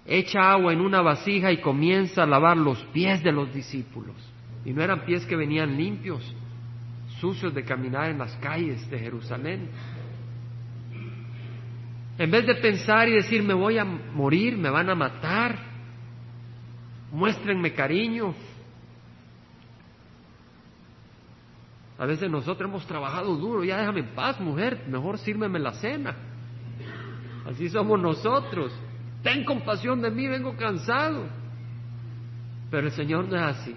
echa 0.06 0.52
agua 0.52 0.72
en 0.72 0.80
una 0.80 1.02
vasija 1.02 1.52
y 1.52 1.60
comienza 1.60 2.22
a 2.22 2.26
lavar 2.26 2.56
los 2.56 2.78
pies 2.94 3.22
de 3.22 3.30
los 3.30 3.52
discípulos. 3.52 4.16
Y 4.64 4.72
no 4.72 4.82
eran 4.82 5.04
pies 5.04 5.26
que 5.26 5.36
venían 5.36 5.76
limpios, 5.76 6.34
sucios 7.20 7.54
de 7.54 7.62
caminar 7.62 8.10
en 8.10 8.18
las 8.18 8.34
calles 8.36 8.88
de 8.90 8.98
Jerusalén. 8.98 9.68
En 12.16 12.30
vez 12.30 12.46
de 12.46 12.54
pensar 12.54 13.08
y 13.08 13.12
decir, 13.12 13.42
me 13.42 13.54
voy 13.54 13.76
a 13.76 13.84
morir, 13.84 14.56
me 14.56 14.70
van 14.70 14.88
a 14.88 14.94
matar, 14.94 15.58
muéstrenme 17.12 17.72
cariño. 17.74 18.34
A 21.98 22.06
veces 22.06 22.30
nosotros 22.30 22.68
hemos 22.68 22.86
trabajado 22.86 23.36
duro, 23.36 23.64
ya 23.64 23.78
déjame 23.78 24.00
en 24.00 24.14
paz, 24.14 24.40
mujer, 24.40 24.84
mejor 24.88 25.18
sírveme 25.18 25.58
la 25.58 25.72
cena. 25.74 26.16
Así 27.46 27.68
somos 27.68 28.00
nosotros. 28.00 28.72
Ten 29.22 29.44
compasión 29.44 30.02
de 30.02 30.10
mí, 30.10 30.26
vengo 30.26 30.56
cansado. 30.56 31.26
Pero 32.70 32.88
el 32.88 32.92
Señor 32.92 33.28
no 33.28 33.36
es 33.36 33.42
así. 33.42 33.76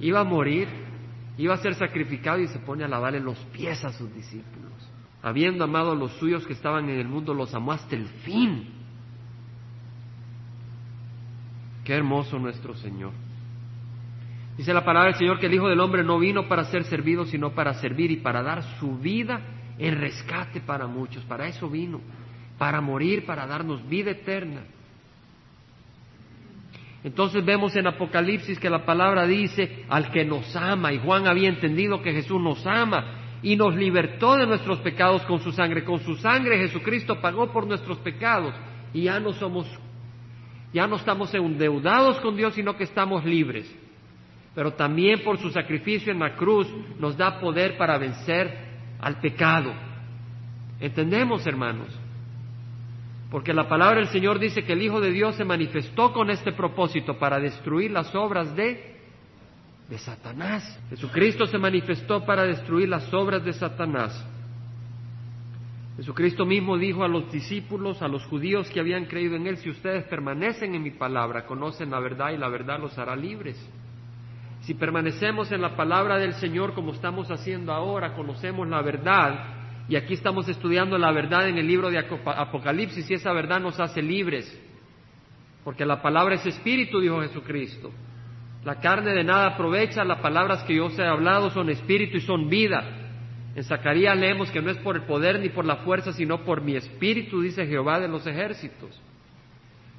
Iba 0.00 0.20
a 0.20 0.24
morir, 0.24 0.68
iba 1.38 1.54
a 1.54 1.58
ser 1.58 1.74
sacrificado 1.74 2.40
y 2.40 2.48
se 2.48 2.58
pone 2.58 2.84
a 2.84 2.88
lavarle 2.88 3.20
los 3.20 3.38
pies 3.52 3.84
a 3.84 3.92
sus 3.92 4.12
discípulos 4.12 4.66
habiendo 5.26 5.64
amado 5.64 5.90
a 5.90 5.94
los 5.96 6.12
suyos 6.18 6.46
que 6.46 6.52
estaban 6.52 6.88
en 6.88 7.00
el 7.00 7.08
mundo, 7.08 7.34
los 7.34 7.52
amó 7.52 7.72
hasta 7.72 7.96
el 7.96 8.06
fin. 8.06 8.68
Qué 11.84 11.94
hermoso 11.94 12.38
nuestro 12.38 12.76
Señor. 12.76 13.10
Dice 14.56 14.72
la 14.72 14.84
palabra 14.84 15.10
del 15.10 15.18
Señor 15.18 15.38
que 15.38 15.46
el 15.46 15.54
Hijo 15.54 15.68
del 15.68 15.80
Hombre 15.80 16.02
no 16.02 16.18
vino 16.18 16.48
para 16.48 16.64
ser 16.64 16.84
servido, 16.84 17.26
sino 17.26 17.50
para 17.52 17.74
servir 17.74 18.10
y 18.10 18.16
para 18.16 18.42
dar 18.42 18.62
su 18.78 18.96
vida 18.98 19.40
en 19.78 20.00
rescate 20.00 20.60
para 20.60 20.86
muchos. 20.86 21.24
Para 21.24 21.46
eso 21.46 21.68
vino, 21.68 22.00
para 22.56 22.80
morir, 22.80 23.26
para 23.26 23.46
darnos 23.46 23.86
vida 23.86 24.12
eterna. 24.12 24.62
Entonces 27.04 27.44
vemos 27.44 27.76
en 27.76 27.86
Apocalipsis 27.86 28.58
que 28.58 28.70
la 28.70 28.84
palabra 28.84 29.26
dice 29.26 29.84
al 29.88 30.10
que 30.10 30.24
nos 30.24 30.56
ama, 30.56 30.92
y 30.92 30.98
Juan 30.98 31.28
había 31.28 31.48
entendido 31.48 32.02
que 32.02 32.12
Jesús 32.12 32.40
nos 32.40 32.66
ama, 32.66 33.04
y 33.42 33.56
nos 33.56 33.76
libertó 33.76 34.36
de 34.36 34.46
nuestros 34.46 34.80
pecados 34.80 35.22
con 35.22 35.40
su 35.40 35.52
sangre. 35.52 35.84
Con 35.84 36.00
su 36.00 36.16
sangre 36.16 36.58
Jesucristo 36.58 37.20
pagó 37.20 37.52
por 37.52 37.66
nuestros 37.66 37.98
pecados 37.98 38.54
y 38.92 39.02
ya 39.02 39.20
no 39.20 39.34
somos, 39.34 39.66
ya 40.72 40.86
no 40.86 40.96
estamos 40.96 41.32
endeudados 41.34 42.18
con 42.20 42.36
Dios, 42.36 42.54
sino 42.54 42.76
que 42.76 42.84
estamos 42.84 43.24
libres. 43.24 43.72
Pero 44.56 44.72
también 44.72 45.22
por 45.22 45.38
su 45.38 45.50
sacrificio 45.50 46.10
en 46.10 46.18
la 46.18 46.34
cruz 46.34 46.66
nos 46.98 47.16
da 47.16 47.38
poder 47.38 47.76
para 47.76 47.98
vencer 47.98 48.52
al 48.98 49.20
pecado. 49.20 49.72
¿Entendemos, 50.80 51.46
hermanos? 51.46 51.88
Porque 53.30 53.52
la 53.52 53.68
palabra 53.68 53.98
del 53.98 54.08
Señor 54.08 54.38
dice 54.38 54.64
que 54.64 54.72
el 54.72 54.80
Hijo 54.80 55.00
de 55.00 55.10
Dios 55.10 55.36
se 55.36 55.44
manifestó 55.44 56.12
con 56.14 56.30
este 56.30 56.52
propósito 56.52 57.18
para 57.18 57.38
destruir 57.38 57.90
las 57.90 58.14
obras 58.14 58.56
de 58.56 58.96
de 59.88 59.98
Satanás. 59.98 60.80
Jesucristo 60.90 61.46
se 61.46 61.58
manifestó 61.58 62.24
para 62.24 62.44
destruir 62.44 62.88
las 62.88 63.12
obras 63.14 63.44
de 63.44 63.52
Satanás. 63.52 64.26
Jesucristo 65.96 66.44
mismo 66.44 66.76
dijo 66.76 67.04
a 67.04 67.08
los 67.08 67.30
discípulos, 67.30 68.02
a 68.02 68.08
los 68.08 68.24
judíos 68.26 68.68
que 68.70 68.80
habían 68.80 69.06
creído 69.06 69.36
en 69.36 69.46
Él, 69.46 69.58
si 69.58 69.70
ustedes 69.70 70.04
permanecen 70.04 70.74
en 70.74 70.82
mi 70.82 70.90
palabra, 70.90 71.46
conocen 71.46 71.90
la 71.90 72.00
verdad 72.00 72.32
y 72.32 72.36
la 72.36 72.48
verdad 72.48 72.80
los 72.80 72.98
hará 72.98 73.14
libres. 73.16 73.56
Si 74.66 74.74
permanecemos 74.74 75.52
en 75.52 75.62
la 75.62 75.76
palabra 75.76 76.18
del 76.18 76.34
Señor 76.34 76.74
como 76.74 76.92
estamos 76.92 77.30
haciendo 77.30 77.72
ahora, 77.72 78.14
conocemos 78.14 78.66
la 78.66 78.82
verdad, 78.82 79.84
y 79.88 79.94
aquí 79.94 80.14
estamos 80.14 80.48
estudiando 80.48 80.98
la 80.98 81.12
verdad 81.12 81.48
en 81.48 81.56
el 81.56 81.68
libro 81.68 81.88
de 81.88 82.00
Apocalipsis, 82.00 83.08
y 83.08 83.14
esa 83.14 83.32
verdad 83.32 83.60
nos 83.60 83.78
hace 83.78 84.02
libres, 84.02 84.60
porque 85.62 85.86
la 85.86 86.02
palabra 86.02 86.34
es 86.34 86.44
espíritu, 86.46 86.98
dijo 86.98 87.22
Jesucristo. 87.22 87.92
La 88.64 88.80
carne 88.80 89.12
de 89.12 89.22
nada 89.22 89.46
aprovecha, 89.54 90.02
las 90.02 90.18
palabras 90.18 90.64
que 90.64 90.74
yo 90.74 90.86
os 90.86 90.98
he 90.98 91.06
hablado 91.06 91.50
son 91.50 91.70
espíritu 91.70 92.16
y 92.16 92.22
son 92.22 92.48
vida. 92.48 92.82
En 93.54 93.62
Zacarías 93.62 94.18
leemos 94.18 94.50
que 94.50 94.60
no 94.60 94.72
es 94.72 94.78
por 94.78 94.96
el 94.96 95.02
poder 95.02 95.38
ni 95.38 95.48
por 95.48 95.64
la 95.64 95.76
fuerza, 95.76 96.12
sino 96.12 96.44
por 96.44 96.60
mi 96.60 96.74
espíritu, 96.74 97.40
dice 97.40 97.68
Jehová 97.68 98.00
de 98.00 98.08
los 98.08 98.26
ejércitos. 98.26 99.00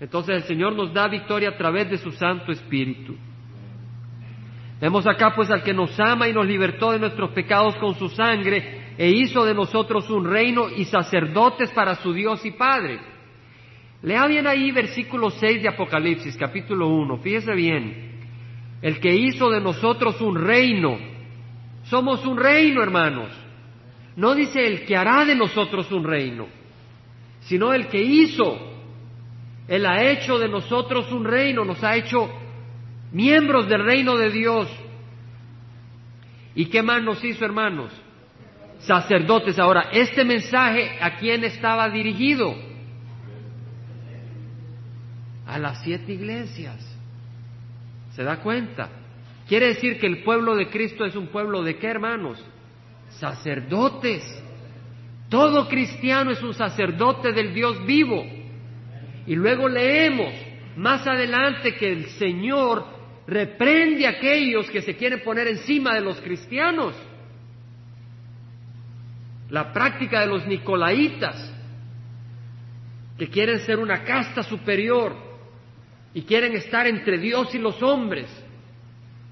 Entonces 0.01 0.35
el 0.35 0.43
Señor 0.43 0.73
nos 0.73 0.93
da 0.93 1.07
victoria 1.07 1.51
a 1.51 1.57
través 1.57 1.89
de 1.89 1.97
su 1.99 2.11
Santo 2.11 2.51
Espíritu. 2.51 3.15
Vemos 4.79 5.07
acá 5.07 5.33
pues 5.35 5.49
al 5.49 5.63
que 5.63 5.73
nos 5.73 5.99
ama 5.99 6.27
y 6.27 6.33
nos 6.33 6.45
libertó 6.45 6.91
de 6.91 6.99
nuestros 6.99 7.31
pecados 7.31 7.75
con 7.77 7.95
su 7.95 8.09
sangre 8.09 8.93
e 8.97 9.09
hizo 9.09 9.43
de 9.43 9.53
nosotros 9.53 10.09
un 10.09 10.25
reino 10.25 10.69
y 10.69 10.85
sacerdotes 10.85 11.71
para 11.71 11.95
su 11.95 12.13
Dios 12.13 12.45
y 12.45 12.51
Padre. 12.51 12.99
Lea 14.03 14.27
bien 14.27 14.45
ahí 14.45 14.71
versículo 14.71 15.31
6 15.31 15.63
de 15.63 15.69
Apocalipsis, 15.69 16.37
capítulo 16.37 16.89
1, 16.89 17.17
fíjese 17.17 17.53
bien 17.53 18.07
el 18.81 18.99
que 18.99 19.13
hizo 19.13 19.49
de 19.49 19.61
nosotros 19.61 20.21
un 20.21 20.35
reino. 20.35 20.97
Somos 21.83 22.25
un 22.25 22.37
reino, 22.37 22.83
hermanos. 22.83 23.29
No 24.15 24.35
dice 24.35 24.65
el 24.65 24.85
que 24.85 24.95
hará 24.95 25.25
de 25.25 25.35
nosotros 25.35 25.91
un 25.91 26.03
reino, 26.03 26.47
sino 27.41 27.73
el 27.73 27.87
que 27.87 28.01
hizo. 28.01 28.57
Él 29.67 29.85
ha 29.85 30.03
hecho 30.03 30.37
de 30.37 30.47
nosotros 30.47 31.11
un 31.11 31.25
reino, 31.25 31.65
nos 31.65 31.83
ha 31.83 31.95
hecho 31.95 32.29
miembros 33.11 33.67
del 33.67 33.83
reino 33.83 34.17
de 34.17 34.31
Dios. 34.31 34.69
¿Y 36.55 36.65
qué 36.65 36.81
más 36.81 37.03
nos 37.03 37.23
hizo, 37.23 37.45
hermanos? 37.45 37.91
Sacerdotes. 38.79 39.59
Ahora, 39.59 39.89
este 39.91 40.25
mensaje, 40.25 40.97
¿a 41.01 41.17
quién 41.17 41.43
estaba 41.43 41.89
dirigido? 41.89 42.55
A 45.45 45.59
las 45.59 45.83
siete 45.83 46.13
iglesias. 46.13 46.83
¿Se 48.13 48.23
da 48.23 48.37
cuenta? 48.37 48.89
Quiere 49.47 49.67
decir 49.67 49.99
que 49.99 50.07
el 50.07 50.23
pueblo 50.23 50.55
de 50.55 50.69
Cristo 50.69 51.05
es 51.05 51.15
un 51.15 51.27
pueblo 51.27 51.63
de 51.63 51.77
qué, 51.77 51.87
hermanos? 51.87 52.43
Sacerdotes. 53.09 54.23
Todo 55.29 55.67
cristiano 55.67 56.31
es 56.31 56.41
un 56.41 56.53
sacerdote 56.53 57.31
del 57.31 57.53
Dios 57.53 57.85
vivo. 57.85 58.25
Y 59.25 59.35
luego 59.35 59.69
leemos 59.69 60.33
más 60.75 61.05
adelante 61.05 61.75
que 61.75 61.91
el 61.91 62.05
Señor 62.11 62.96
reprende 63.27 64.07
a 64.07 64.11
aquellos 64.11 64.69
que 64.69 64.81
se 64.81 64.95
quieren 64.95 65.21
poner 65.21 65.47
encima 65.47 65.93
de 65.93 66.01
los 66.01 66.19
cristianos. 66.21 66.95
La 69.49 69.73
práctica 69.73 70.21
de 70.21 70.27
los 70.27 70.45
nicolaitas, 70.47 71.53
que 73.17 73.29
quieren 73.29 73.59
ser 73.59 73.79
una 73.79 74.03
casta 74.03 74.43
superior, 74.43 75.27
y 76.13 76.23
quieren 76.23 76.53
estar 76.53 76.87
entre 76.87 77.17
Dios 77.17 77.53
y 77.53 77.59
los 77.59 77.81
hombres. 77.83 78.27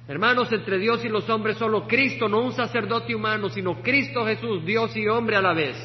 Hermanos, 0.07 0.51
entre 0.51 0.77
Dios 0.77 1.03
y 1.03 1.09
los 1.09 1.27
hombres 1.29 1.57
solo 1.57 1.87
Cristo, 1.87 2.29
no 2.29 2.41
un 2.41 2.51
sacerdote 2.51 3.15
humano, 3.15 3.49
sino 3.49 3.81
Cristo 3.81 4.25
Jesús, 4.25 4.63
Dios 4.63 4.95
y 4.95 5.07
hombre 5.07 5.35
a 5.35 5.41
la 5.41 5.53
vez. 5.53 5.75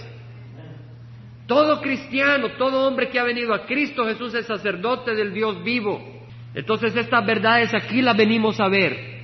Todo 1.47 1.81
cristiano, 1.81 2.51
todo 2.59 2.87
hombre 2.87 3.09
que 3.09 3.19
ha 3.19 3.25
venido 3.25 3.55
a 3.55 3.65
Cristo 3.65 4.05
Jesús 4.05 4.35
es 4.35 4.47
sacerdote 4.47 5.15
del 5.15 5.33
Dios 5.33 5.65
vivo. 5.65 6.10
Entonces 6.55 6.95
estas 6.97 7.25
verdades 7.25 7.73
aquí 7.75 8.03
las 8.03 8.17
venimos 8.17 8.61
a 8.61 8.69
ver. 8.69 9.21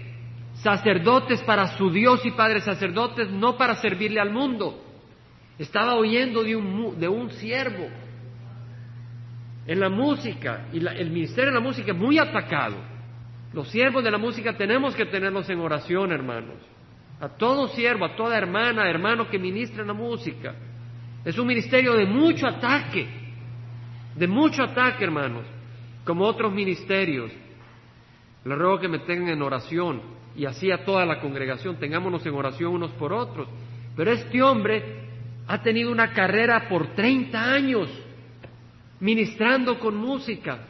Sacerdotes 0.55 1.43
para 1.43 1.66
su 1.77 1.91
Dios 1.91 2.24
y 2.24 2.31
Padre, 2.31 2.61
sacerdotes 2.61 3.31
no 3.31 3.57
para 3.57 3.74
servirle 3.77 4.20
al 4.20 4.31
mundo. 4.31 4.83
Estaba 5.59 5.95
oyendo 5.95 6.43
de 6.43 6.57
un, 6.57 6.99
de 6.99 7.09
un 7.09 7.31
siervo 7.31 7.89
en 9.66 9.81
la 9.81 9.89
música, 9.89 10.68
y 10.72 10.79
el 10.79 11.11
ministerio 11.11 11.51
de 11.51 11.59
la 11.59 11.61
música 11.61 11.93
es 11.93 11.99
muy 11.99 12.18
atacado. 12.18 12.77
Los 13.53 13.68
siervos 13.68 14.05
de 14.05 14.11
la 14.11 14.18
música 14.18 14.57
tenemos 14.57 14.95
que 14.95 15.07
tenerlos 15.07 15.49
en 15.51 15.59
oración, 15.59 16.12
hermanos. 16.12 16.59
A 17.20 17.29
todo 17.29 17.68
siervo, 17.68 18.05
a 18.05 18.14
toda 18.14 18.37
hermana, 18.37 18.89
hermano 18.89 19.29
que 19.29 19.39
ministra 19.39 19.81
en 19.81 19.89
la 19.89 19.95
música. 19.95 20.55
Es 21.24 21.39
un 21.39 21.47
ministerio 21.47 21.95
de 21.95 22.07
mucho 22.07 22.47
ataque, 22.47 23.09
de 24.14 24.29
mucho 24.29 24.62
ataque, 24.62 25.03
hermanos, 25.03 25.45
como 26.07 26.24
otros 26.24 26.52
ministerios. 26.52 27.30
Les 28.44 28.57
ruego 28.57 28.78
que 28.78 28.88
me 28.88 29.00
tengan 29.00 29.30
en 29.30 29.42
oración 29.42 30.00
y 30.36 30.46
así 30.46 30.70
a 30.70 30.84
toda 30.84 31.04
la 31.04 31.20
congregación, 31.20 31.76
tengámonos 31.76 32.24
en 32.24 32.34
oración 32.34 32.74
unos 32.74 32.92
por 32.92 33.12
otros. 33.12 33.48
Pero 33.96 34.12
este 34.12 34.40
hombre 34.42 35.09
ha 35.48 35.61
tenido 35.62 35.90
una 35.90 36.12
carrera 36.12 36.68
por 36.68 36.94
30 36.94 37.52
años 37.52 37.88
ministrando 39.00 39.78
con 39.78 39.96
música. 39.96 40.61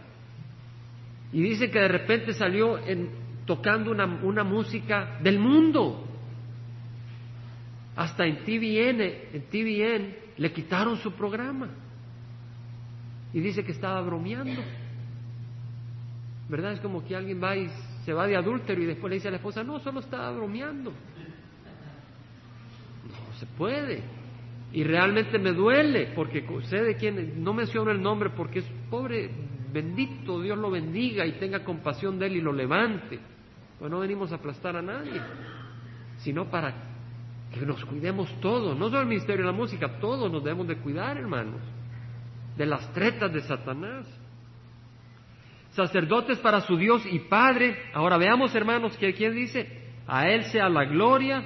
Y 1.33 1.43
dice 1.43 1.71
que 1.71 1.81
de 1.81 1.89
repente 1.89 2.33
salió 2.33 2.79
en, 2.79 3.11
tocando 3.45 3.91
una, 3.91 4.45
música 4.45 5.19
del 5.23 5.39
mundo. 5.39 6.03
Hasta 7.95 8.27
en 8.27 8.39
TVN, 8.39 9.01
en 9.35 9.43
TVN 9.51 10.15
le 10.39 10.53
quitaron 10.53 10.97
su 10.99 11.13
programa. 11.13 11.69
Y 13.35 13.41
dice 13.41 13.65
que 13.65 13.73
estaba 13.73 14.01
bromeando. 14.01 14.63
¿Verdad? 16.49 16.73
Es 16.73 16.81
como 16.81 17.05
que 17.05 17.17
alguien 17.17 17.43
va 17.43 17.57
y 17.57 17.69
se 18.05 18.13
va 18.13 18.27
de 18.27 18.37
adúltero 18.37 18.81
y 18.81 18.87
después 18.87 19.11
le 19.11 19.17
dice 19.17 19.29
a 19.29 19.33
la 19.33 19.39
esposa, 19.39 19.65
no, 19.65 19.81
solo 19.81 20.01
estaba 20.01 20.31
bromeando. 20.31 20.91
No 20.91 20.97
se 23.39 23.47
puede. 23.47 24.03
Y 24.73 24.85
realmente 24.85 25.39
me 25.39 25.53
duele 25.53 26.13
porque 26.15 26.47
sé 26.69 26.83
de 26.83 26.97
quién, 26.97 27.43
no 27.43 27.53
menciono 27.53 27.91
el 27.91 28.01
nombre 28.01 28.31
porque 28.31 28.61
es 28.61 28.67
pobre, 28.91 29.31
bendito, 29.73 30.41
Dios 30.41 30.59
lo 30.59 30.71
bendiga 30.71 31.27
y 31.27 31.33
tenga 31.33 31.65
compasión 31.65 32.19
de 32.19 32.27
él 32.27 32.37
y 32.37 32.41
lo 32.41 32.53
levante. 32.53 33.19
Pues 33.79 33.91
no 33.91 34.01
venimos 34.01 34.33
a 34.33 34.37
aplastar 34.37 34.77
a 34.77 34.83
nadie, 34.83 35.21
sino 36.19 36.47
para 36.47 36.75
que 37.53 37.65
nos 37.65 37.85
cuidemos 37.85 38.29
todos, 38.41 38.79
no 38.79 38.89
solo 38.89 39.03
el 39.03 39.09
ministerio 39.09 39.45
de 39.45 39.51
la 39.51 39.57
música, 39.57 39.99
todos 40.01 40.31
nos 40.31 40.43
debemos 40.43 40.67
de 40.67 40.77
cuidar, 40.77 41.17
hermanos, 41.17 41.61
de 42.57 42.67
las 42.67 42.93
tretas 42.93 43.33
de 43.33 43.43
Satanás. 43.43 44.07
Sacerdotes 45.77 46.39
para 46.39 46.63
su 46.63 46.77
Dios 46.77 47.03
y 47.11 47.19
Padre. 47.21 47.77
Ahora 47.93 48.17
veamos, 48.17 48.55
hermanos, 48.55 48.97
que 48.97 49.13
quién 49.13 49.35
dice, 49.35 49.69
a 50.07 50.27
Él 50.29 50.45
sea 50.45 50.71
la 50.71 50.85
gloria 50.87 51.45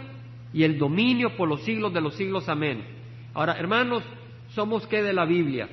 y 0.53 0.63
el 0.63 0.79
dominio 0.79 1.37
por 1.37 1.49
los 1.49 1.63
siglos 1.65 1.93
de 1.93 2.01
los 2.01 2.15
siglos. 2.15 2.49
Amén. 2.49 2.85
Ahora, 3.35 3.59
hermanos, 3.59 4.05
somos 4.51 4.87
qué 4.87 5.03
de 5.03 5.13
la 5.13 5.25
Biblia? 5.25 5.69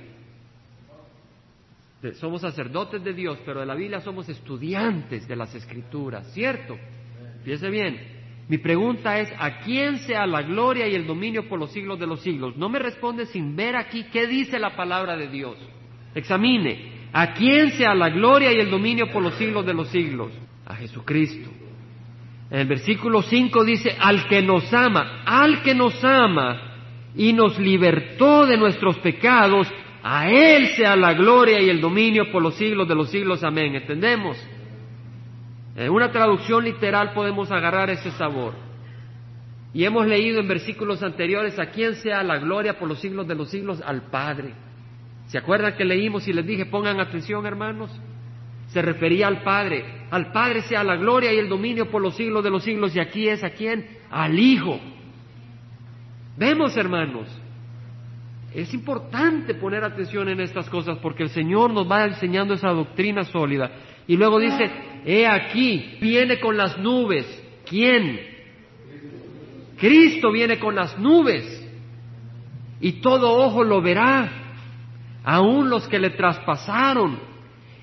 somos 2.13 2.41
sacerdotes 2.41 3.03
de 3.03 3.13
Dios, 3.13 3.37
pero 3.45 3.59
de 3.59 3.65
la 3.65 3.75
Biblia 3.75 3.99
somos 3.99 4.29
estudiantes 4.29 5.27
de 5.27 5.35
las 5.35 5.53
Escrituras, 5.53 6.31
¿cierto? 6.31 6.77
Fíjese 7.43 7.69
bien, 7.69 7.99
mi 8.47 8.59
pregunta 8.59 9.19
es, 9.19 9.29
¿a 9.37 9.59
quién 9.59 9.97
sea 9.99 10.25
la 10.25 10.41
gloria 10.43 10.87
y 10.87 10.95
el 10.95 11.05
dominio 11.05 11.49
por 11.49 11.59
los 11.59 11.71
siglos 11.71 11.99
de 11.99 12.07
los 12.07 12.21
siglos? 12.21 12.55
No 12.55 12.69
me 12.69 12.79
responde 12.79 13.25
sin 13.25 13.55
ver 13.55 13.75
aquí 13.75 14.05
qué 14.05 14.25
dice 14.25 14.57
la 14.57 14.75
palabra 14.75 15.17
de 15.17 15.27
Dios. 15.27 15.57
Examine, 16.15 16.96
¿a 17.19 17.33
quién 17.33 17.71
sea 17.71 17.95
la 17.95 18.09
gloria 18.09 18.53
y 18.53 18.59
el 18.59 18.69
dominio 18.69 19.11
por 19.11 19.23
los 19.23 19.33
siglos 19.33 19.65
de 19.65 19.73
los 19.73 19.87
siglos? 19.87 20.31
A 20.67 20.75
Jesucristo. 20.75 21.49
En 22.51 22.59
el 22.59 22.67
versículo 22.67 23.23
5 23.23 23.65
dice, 23.65 23.97
al 23.99 24.27
que 24.27 24.43
nos 24.43 24.71
ama, 24.71 25.23
al 25.25 25.63
que 25.63 25.73
nos 25.73 26.03
ama 26.03 26.61
y 27.15 27.33
nos 27.33 27.57
libertó 27.57 28.45
de 28.45 28.55
nuestros 28.55 28.99
pecados, 28.99 29.67
a 30.03 30.29
Él 30.29 30.67
sea 30.75 30.95
la 30.95 31.13
gloria 31.13 31.59
y 31.59 31.69
el 31.71 31.81
dominio 31.81 32.31
por 32.31 32.43
los 32.43 32.53
siglos 32.53 32.87
de 32.87 32.93
los 32.93 33.09
siglos. 33.09 33.43
Amén. 33.43 33.73
¿Entendemos? 33.73 34.37
En 35.75 35.89
una 35.89 36.11
traducción 36.11 36.65
literal 36.65 37.13
podemos 37.13 37.51
agarrar 37.51 37.89
ese 37.89 38.11
sabor. 38.11 38.53
Y 39.73 39.83
hemos 39.85 40.05
leído 40.05 40.39
en 40.39 40.47
versículos 40.47 41.01
anteriores 41.01 41.57
a 41.57 41.71
quién 41.71 41.95
sea 41.95 42.21
la 42.21 42.37
gloria 42.37 42.77
por 42.77 42.87
los 42.87 42.99
siglos 42.99 43.27
de 43.27 43.33
los 43.33 43.49
siglos, 43.49 43.81
al 43.83 44.03
Padre. 44.03 44.66
¿Se 45.27 45.37
acuerdan 45.37 45.75
que 45.75 45.85
leímos 45.85 46.27
y 46.27 46.33
les 46.33 46.45
dije, 46.45 46.65
pongan 46.65 46.99
atención 46.99 47.45
hermanos? 47.45 47.91
Se 48.67 48.81
refería 48.81 49.27
al 49.27 49.43
Padre. 49.43 49.85
Al 50.09 50.31
Padre 50.31 50.61
sea 50.61 50.83
la 50.83 50.95
gloria 50.95 51.33
y 51.33 51.37
el 51.37 51.49
dominio 51.49 51.89
por 51.89 52.01
los 52.01 52.15
siglos 52.15 52.43
de 52.43 52.49
los 52.49 52.63
siglos. 52.63 52.95
Y 52.95 52.99
aquí 52.99 53.27
es 53.27 53.43
a 53.43 53.49
quién? 53.49 53.85
Al 54.09 54.37
Hijo. 54.37 54.79
Vemos 56.37 56.75
hermanos. 56.77 57.27
Es 58.53 58.73
importante 58.73 59.53
poner 59.55 59.83
atención 59.83 60.29
en 60.29 60.39
estas 60.39 60.69
cosas 60.69 60.97
porque 60.99 61.23
el 61.23 61.29
Señor 61.29 61.71
nos 61.71 61.89
va 61.89 62.05
enseñando 62.05 62.53
esa 62.53 62.69
doctrina 62.69 63.23
sólida. 63.25 63.71
Y 64.07 64.15
luego 64.15 64.39
dice, 64.39 64.71
he 65.05 65.27
aquí, 65.27 65.97
viene 65.99 66.39
con 66.39 66.55
las 66.55 66.77
nubes. 66.77 67.25
¿Quién? 67.69 68.19
Cristo 69.77 70.31
viene 70.31 70.57
con 70.57 70.75
las 70.75 70.97
nubes. 70.97 71.53
Y 72.79 72.93
todo 72.93 73.37
ojo 73.45 73.63
lo 73.63 73.81
verá, 73.81 74.46
aun 75.29 75.69
los 75.69 75.85
que 75.89 75.99
le 75.99 76.11
traspasaron. 76.11 77.19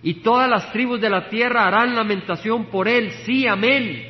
Y 0.02 0.14
todas 0.22 0.48
las 0.48 0.72
tribus 0.72 0.98
de 0.98 1.10
la 1.10 1.28
tierra 1.28 1.66
harán 1.66 1.94
lamentación 1.94 2.66
por 2.66 2.88
él. 2.88 3.10
Sí, 3.26 3.46
amén. 3.46 4.02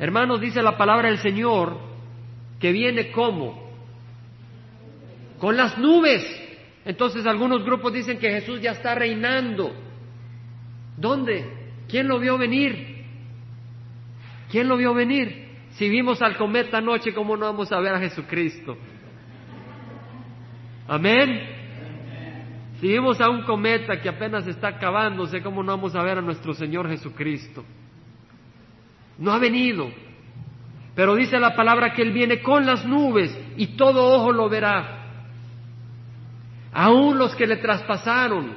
Hermanos, 0.00 0.40
dice 0.40 0.60
la 0.60 0.76
palabra 0.76 1.08
del 1.08 1.18
Señor, 1.18 1.78
que 2.58 2.72
viene 2.72 3.12
como? 3.12 3.70
Con 5.38 5.56
las 5.56 5.78
nubes. 5.78 6.24
Entonces 6.84 7.24
algunos 7.26 7.64
grupos 7.64 7.92
dicen 7.92 8.18
que 8.18 8.30
Jesús 8.30 8.60
ya 8.60 8.72
está 8.72 8.96
reinando 8.96 9.72
¿Dónde? 10.96 11.44
¿Quién 11.88 12.08
lo 12.08 12.18
vio 12.18 12.36
venir? 12.36 13.04
¿Quién 14.50 14.66
lo 14.66 14.76
vio 14.76 14.94
venir? 14.94 15.46
Si 15.74 15.88
vimos 15.88 16.20
al 16.22 16.36
cometa 16.36 16.78
anoche, 16.78 17.14
¿cómo 17.14 17.36
no 17.36 17.46
vamos 17.46 17.70
a 17.70 17.78
ver 17.78 17.94
a 17.94 18.00
Jesucristo? 18.00 18.76
Amén. 20.88 21.57
Si 22.80 22.86
vimos 22.86 23.20
a 23.20 23.28
un 23.28 23.42
cometa 23.42 24.00
que 24.00 24.08
apenas 24.08 24.46
está 24.46 24.68
acabándose, 24.68 25.42
¿cómo 25.42 25.62
no 25.62 25.72
vamos 25.72 25.96
a 25.96 26.02
ver 26.02 26.18
a 26.18 26.22
nuestro 26.22 26.54
Señor 26.54 26.88
Jesucristo? 26.88 27.64
No 29.18 29.32
ha 29.32 29.38
venido. 29.38 29.90
Pero 30.94 31.16
dice 31.16 31.40
la 31.40 31.56
palabra 31.56 31.92
que 31.92 32.02
Él 32.02 32.12
viene 32.12 32.40
con 32.40 32.66
las 32.66 32.84
nubes 32.84 33.36
y 33.56 33.76
todo 33.76 34.14
ojo 34.14 34.32
lo 34.32 34.48
verá. 34.48 34.94
Aún 36.72 37.18
los 37.18 37.34
que 37.34 37.46
le 37.48 37.56
traspasaron, 37.56 38.56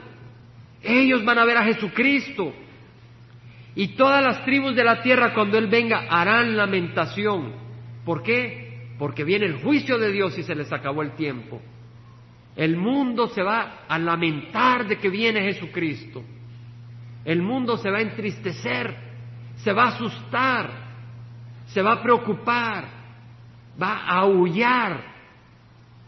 ellos 0.84 1.26
van 1.26 1.40
a 1.40 1.46
ver 1.46 1.58
a 1.58 1.64
Jesucristo. 1.64 2.54
Y 3.74 3.90
todas 3.96 4.24
las 4.24 4.46
tribus 4.46 4.76
de 4.76 4.84
la 4.84 5.02
tierra 5.02 5.34
cuando 5.34 5.58
Él 5.58 5.66
venga 5.66 6.06
harán 6.10 6.56
lamentación. 6.56 7.54
¿Por 8.06 8.22
qué? 8.22 8.96
Porque 9.00 9.24
viene 9.24 9.48
el 9.48 9.64
juicio 9.64 9.98
de 9.98 10.12
Dios 10.12 10.38
y 10.38 10.44
se 10.44 10.54
les 10.54 10.72
acabó 10.72 11.02
el 11.02 11.12
tiempo. 11.16 11.60
El 12.56 12.76
mundo 12.76 13.28
se 13.30 13.41
va 13.41 13.86
a 13.88 13.97
lamentar 13.97 14.88
de 14.88 14.97
que 14.97 15.10
viene 15.10 15.41
Jesucristo. 15.54 16.24
El 17.24 17.41
mundo 17.41 17.78
se 17.78 17.89
va 17.89 17.99
a 17.99 18.02
entristecer, 18.02 18.95
se 19.56 19.72
va 19.72 19.84
a 19.84 19.89
asustar, 19.89 20.70
se 21.68 21.82
va 21.82 21.93
a 21.93 22.04
preocupar, 22.04 22.86
va 23.82 24.06
a 24.06 24.20
aullar, 24.20 25.12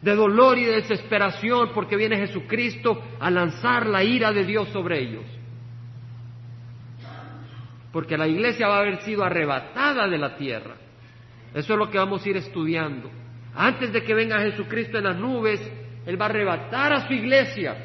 de 0.03 0.15
dolor 0.15 0.57
y 0.57 0.65
de 0.65 0.81
desesperación 0.81 1.69
porque 1.73 1.95
viene 1.95 2.17
Jesucristo 2.17 3.01
a 3.21 3.31
lanzar 3.31 3.87
la 3.87 4.03
ira 4.03 4.33
de 4.33 4.43
Dios 4.43 4.67
sobre 4.69 5.01
ellos. 5.01 5.23
Porque 7.93 8.17
la 8.17 8.27
iglesia 8.27 8.67
va 8.67 8.77
a 8.77 8.79
haber 8.79 9.01
sido 9.03 9.23
arrebatada 9.23 10.09
de 10.09 10.17
la 10.17 10.35
tierra. 10.35 10.75
Eso 11.53 11.73
es 11.73 11.79
lo 11.79 11.89
que 11.89 11.99
vamos 11.99 12.25
a 12.25 12.29
ir 12.29 12.35
estudiando. 12.35 13.09
Antes 13.55 13.93
de 13.93 14.03
que 14.03 14.13
venga 14.13 14.41
Jesucristo 14.41 14.97
en 14.97 15.05
las 15.05 15.15
nubes, 15.15 15.61
Él 16.05 16.19
va 16.19 16.25
a 16.25 16.29
arrebatar 16.29 16.93
a 16.93 17.07
su 17.07 17.13
iglesia 17.13 17.75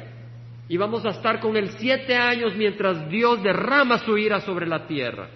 y 0.67 0.77
vamos 0.77 1.05
a 1.05 1.09
estar 1.09 1.39
con 1.39 1.55
Él 1.57 1.69
siete 1.77 2.15
años 2.15 2.55
mientras 2.55 3.09
Dios 3.09 3.41
derrama 3.41 3.97
su 3.99 4.17
ira 4.17 4.39
sobre 4.41 4.67
la 4.67 4.85
tierra. 4.85 5.29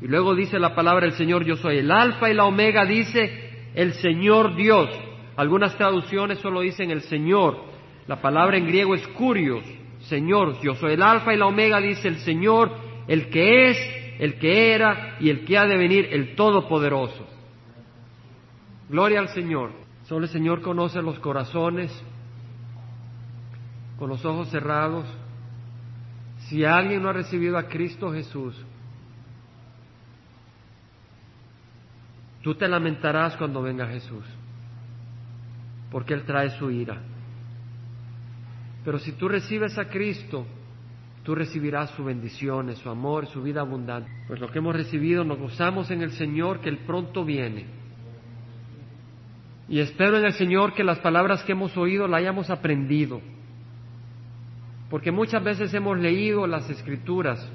Y 0.00 0.06
luego 0.06 0.34
dice 0.34 0.58
la 0.58 0.74
palabra 0.74 1.06
del 1.06 1.16
Señor, 1.16 1.44
yo 1.44 1.56
soy 1.56 1.78
el 1.78 1.90
alfa 1.90 2.30
y 2.30 2.34
la 2.34 2.46
omega, 2.46 2.86
dice, 2.86 3.68
el 3.74 3.92
Señor 3.94 4.56
Dios. 4.56 4.88
Algunas 5.36 5.76
traducciones 5.76 6.38
solo 6.38 6.62
dicen 6.62 6.90
el 6.90 7.02
Señor. 7.02 7.64
La 8.06 8.20
palabra 8.20 8.56
en 8.56 8.66
griego 8.66 8.94
es 8.94 9.06
curios, 9.08 9.62
Señor. 10.00 10.60
Yo 10.62 10.74
soy 10.74 10.94
el 10.94 11.02
alfa 11.02 11.34
y 11.34 11.36
la 11.36 11.46
omega, 11.46 11.80
dice 11.80 12.08
el 12.08 12.16
Señor, 12.16 12.70
el 13.06 13.28
que 13.28 13.70
es, 13.70 13.78
el 14.18 14.38
que 14.38 14.72
era 14.72 15.16
y 15.20 15.28
el 15.28 15.44
que 15.44 15.58
ha 15.58 15.66
de 15.66 15.76
venir, 15.76 16.08
el 16.10 16.34
Todopoderoso. 16.34 17.26
Gloria 18.88 19.20
al 19.20 19.28
Señor. 19.28 19.79
Solo 20.10 20.24
el 20.24 20.32
Señor 20.32 20.60
conoce 20.60 21.00
los 21.00 21.20
corazones, 21.20 21.92
con 23.96 24.08
los 24.08 24.24
ojos 24.24 24.48
cerrados. 24.50 25.06
Si 26.48 26.64
alguien 26.64 27.00
no 27.00 27.10
ha 27.10 27.12
recibido 27.12 27.56
a 27.56 27.68
Cristo 27.68 28.12
Jesús, 28.12 28.60
Tú 32.42 32.54
te 32.56 32.66
lamentarás 32.66 33.36
cuando 33.36 33.62
venga 33.62 33.86
Jesús, 33.86 34.24
porque 35.92 36.14
Él 36.14 36.24
trae 36.24 36.50
su 36.58 36.70
ira. 36.70 36.98
Pero 38.82 38.98
si 38.98 39.12
tú 39.12 39.28
recibes 39.28 39.78
a 39.78 39.90
Cristo, 39.90 40.44
tú 41.22 41.34
recibirás 41.34 41.90
su 41.90 42.02
bendiciones, 42.02 42.78
su 42.78 42.88
amor, 42.88 43.26
su 43.26 43.42
vida 43.42 43.60
abundante. 43.60 44.10
Pues 44.26 44.40
lo 44.40 44.50
que 44.50 44.58
hemos 44.58 44.74
recibido 44.74 45.22
nos 45.22 45.38
gozamos 45.38 45.90
en 45.90 46.00
el 46.00 46.12
Señor 46.12 46.60
que 46.60 46.70
Él 46.70 46.78
pronto 46.78 47.24
viene. 47.26 47.79
Y 49.70 49.80
espero 49.80 50.18
en 50.18 50.26
el 50.26 50.34
Señor 50.34 50.74
que 50.74 50.84
las 50.84 50.98
palabras 50.98 51.42
que 51.44 51.52
hemos 51.52 51.74
oído 51.78 52.06
las 52.06 52.18
hayamos 52.18 52.50
aprendido. 52.50 53.22
Porque 54.90 55.10
muchas 55.10 55.42
veces 55.42 55.72
hemos 55.72 55.96
leído 55.98 56.46
las 56.46 56.68
escrituras 56.68 57.50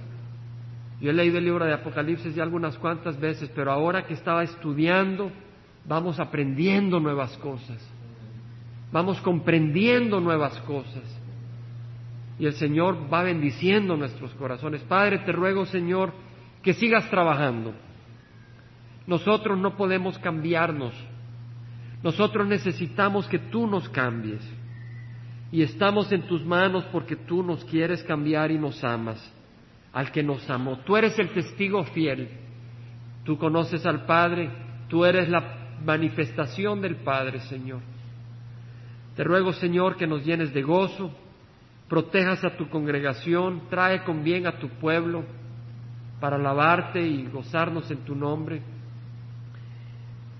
yo 1.01 1.11
he 1.11 1.13
leído 1.13 1.37
el 1.37 1.45
libro 1.45 1.65
de 1.65 1.73
Apocalipsis 1.73 2.35
ya 2.35 2.43
algunas 2.43 2.77
cuantas 2.77 3.19
veces, 3.19 3.51
pero 3.53 3.71
ahora 3.71 4.05
que 4.05 4.13
estaba 4.13 4.43
estudiando, 4.43 5.31
vamos 5.85 6.19
aprendiendo 6.19 6.99
nuevas 6.99 7.37
cosas, 7.37 7.77
vamos 8.91 9.19
comprendiendo 9.21 10.19
nuevas 10.19 10.57
cosas. 10.61 11.03
Y 12.39 12.45
el 12.45 12.53
Señor 12.53 13.11
va 13.13 13.23
bendiciendo 13.23 13.95
nuestros 13.95 14.33
corazones. 14.33 14.81
Padre, 14.83 15.19
te 15.19 15.31
ruego, 15.31 15.65
Señor, 15.65 16.11
que 16.61 16.73
sigas 16.73 17.09
trabajando. 17.09 17.73
Nosotros 19.07 19.57
no 19.57 19.77
podemos 19.77 20.17
cambiarnos. 20.19 20.93
Nosotros 22.05 22.47
necesitamos 22.47 23.27
que 23.27 23.39
tú 23.39 23.65
nos 23.65 23.89
cambies 23.89 24.47
y 25.51 25.63
estamos 25.63 26.11
en 26.11 26.21
tus 26.27 26.45
manos 26.45 26.85
porque 26.91 27.15
tú 27.15 27.41
nos 27.41 27.65
quieres 27.65 28.03
cambiar 28.03 28.51
y 28.51 28.59
nos 28.59 28.83
amas, 28.83 29.17
al 29.91 30.11
que 30.11 30.21
nos 30.21 30.47
amó. 30.47 30.77
Tú 30.85 30.95
eres 30.95 31.17
el 31.17 31.29
testigo 31.29 31.83
fiel, 31.85 32.29
tú 33.23 33.39
conoces 33.39 33.87
al 33.87 34.05
Padre, 34.05 34.51
tú 34.87 35.03
eres 35.03 35.27
la 35.29 35.77
manifestación 35.83 36.79
del 36.79 36.97
Padre, 36.97 37.39
Señor. 37.39 37.81
Te 39.15 39.23
ruego, 39.23 39.51
Señor, 39.53 39.97
que 39.97 40.05
nos 40.05 40.23
llenes 40.23 40.53
de 40.53 40.61
gozo, 40.61 41.11
protejas 41.89 42.43
a 42.45 42.55
tu 42.55 42.69
congregación, 42.69 43.63
trae 43.67 44.03
con 44.03 44.23
bien 44.23 44.45
a 44.45 44.59
tu 44.59 44.69
pueblo 44.69 45.23
para 46.19 46.35
alabarte 46.35 47.01
y 47.01 47.25
gozarnos 47.25 47.89
en 47.89 48.05
tu 48.05 48.13
nombre. 48.13 48.74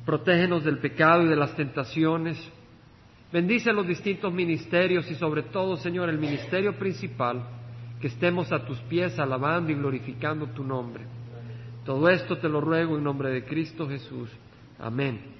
Protégenos 0.06 0.64
del 0.64 0.78
pecado 0.78 1.24
y 1.24 1.28
de 1.28 1.36
las 1.36 1.56
tentaciones. 1.56 2.38
Bendice 3.34 3.74
los 3.74 3.88
distintos 3.88 4.32
ministerios 4.32 5.10
y 5.10 5.16
sobre 5.16 5.44
todo, 5.44 5.78
Señor, 5.78 6.10
el 6.10 6.20
ministerio 6.20 6.78
principal, 6.78 7.44
que 8.00 8.08
estemos 8.08 8.52
a 8.52 8.66
tus 8.66 8.80
pies 8.82 9.18
alabando 9.18 9.72
y 9.72 9.76
glorificando 9.76 10.48
tu 10.48 10.64
nombre. 10.64 11.04
Todo 11.84 12.10
esto 12.10 12.38
te 12.38 12.48
lo 12.48 12.62
ruego 12.62 12.98
en 12.98 13.04
nombre 13.04 13.30
de 13.30 13.46
Cristo 13.46 13.88
Jesús. 13.90 14.30
Amén. 14.80 15.36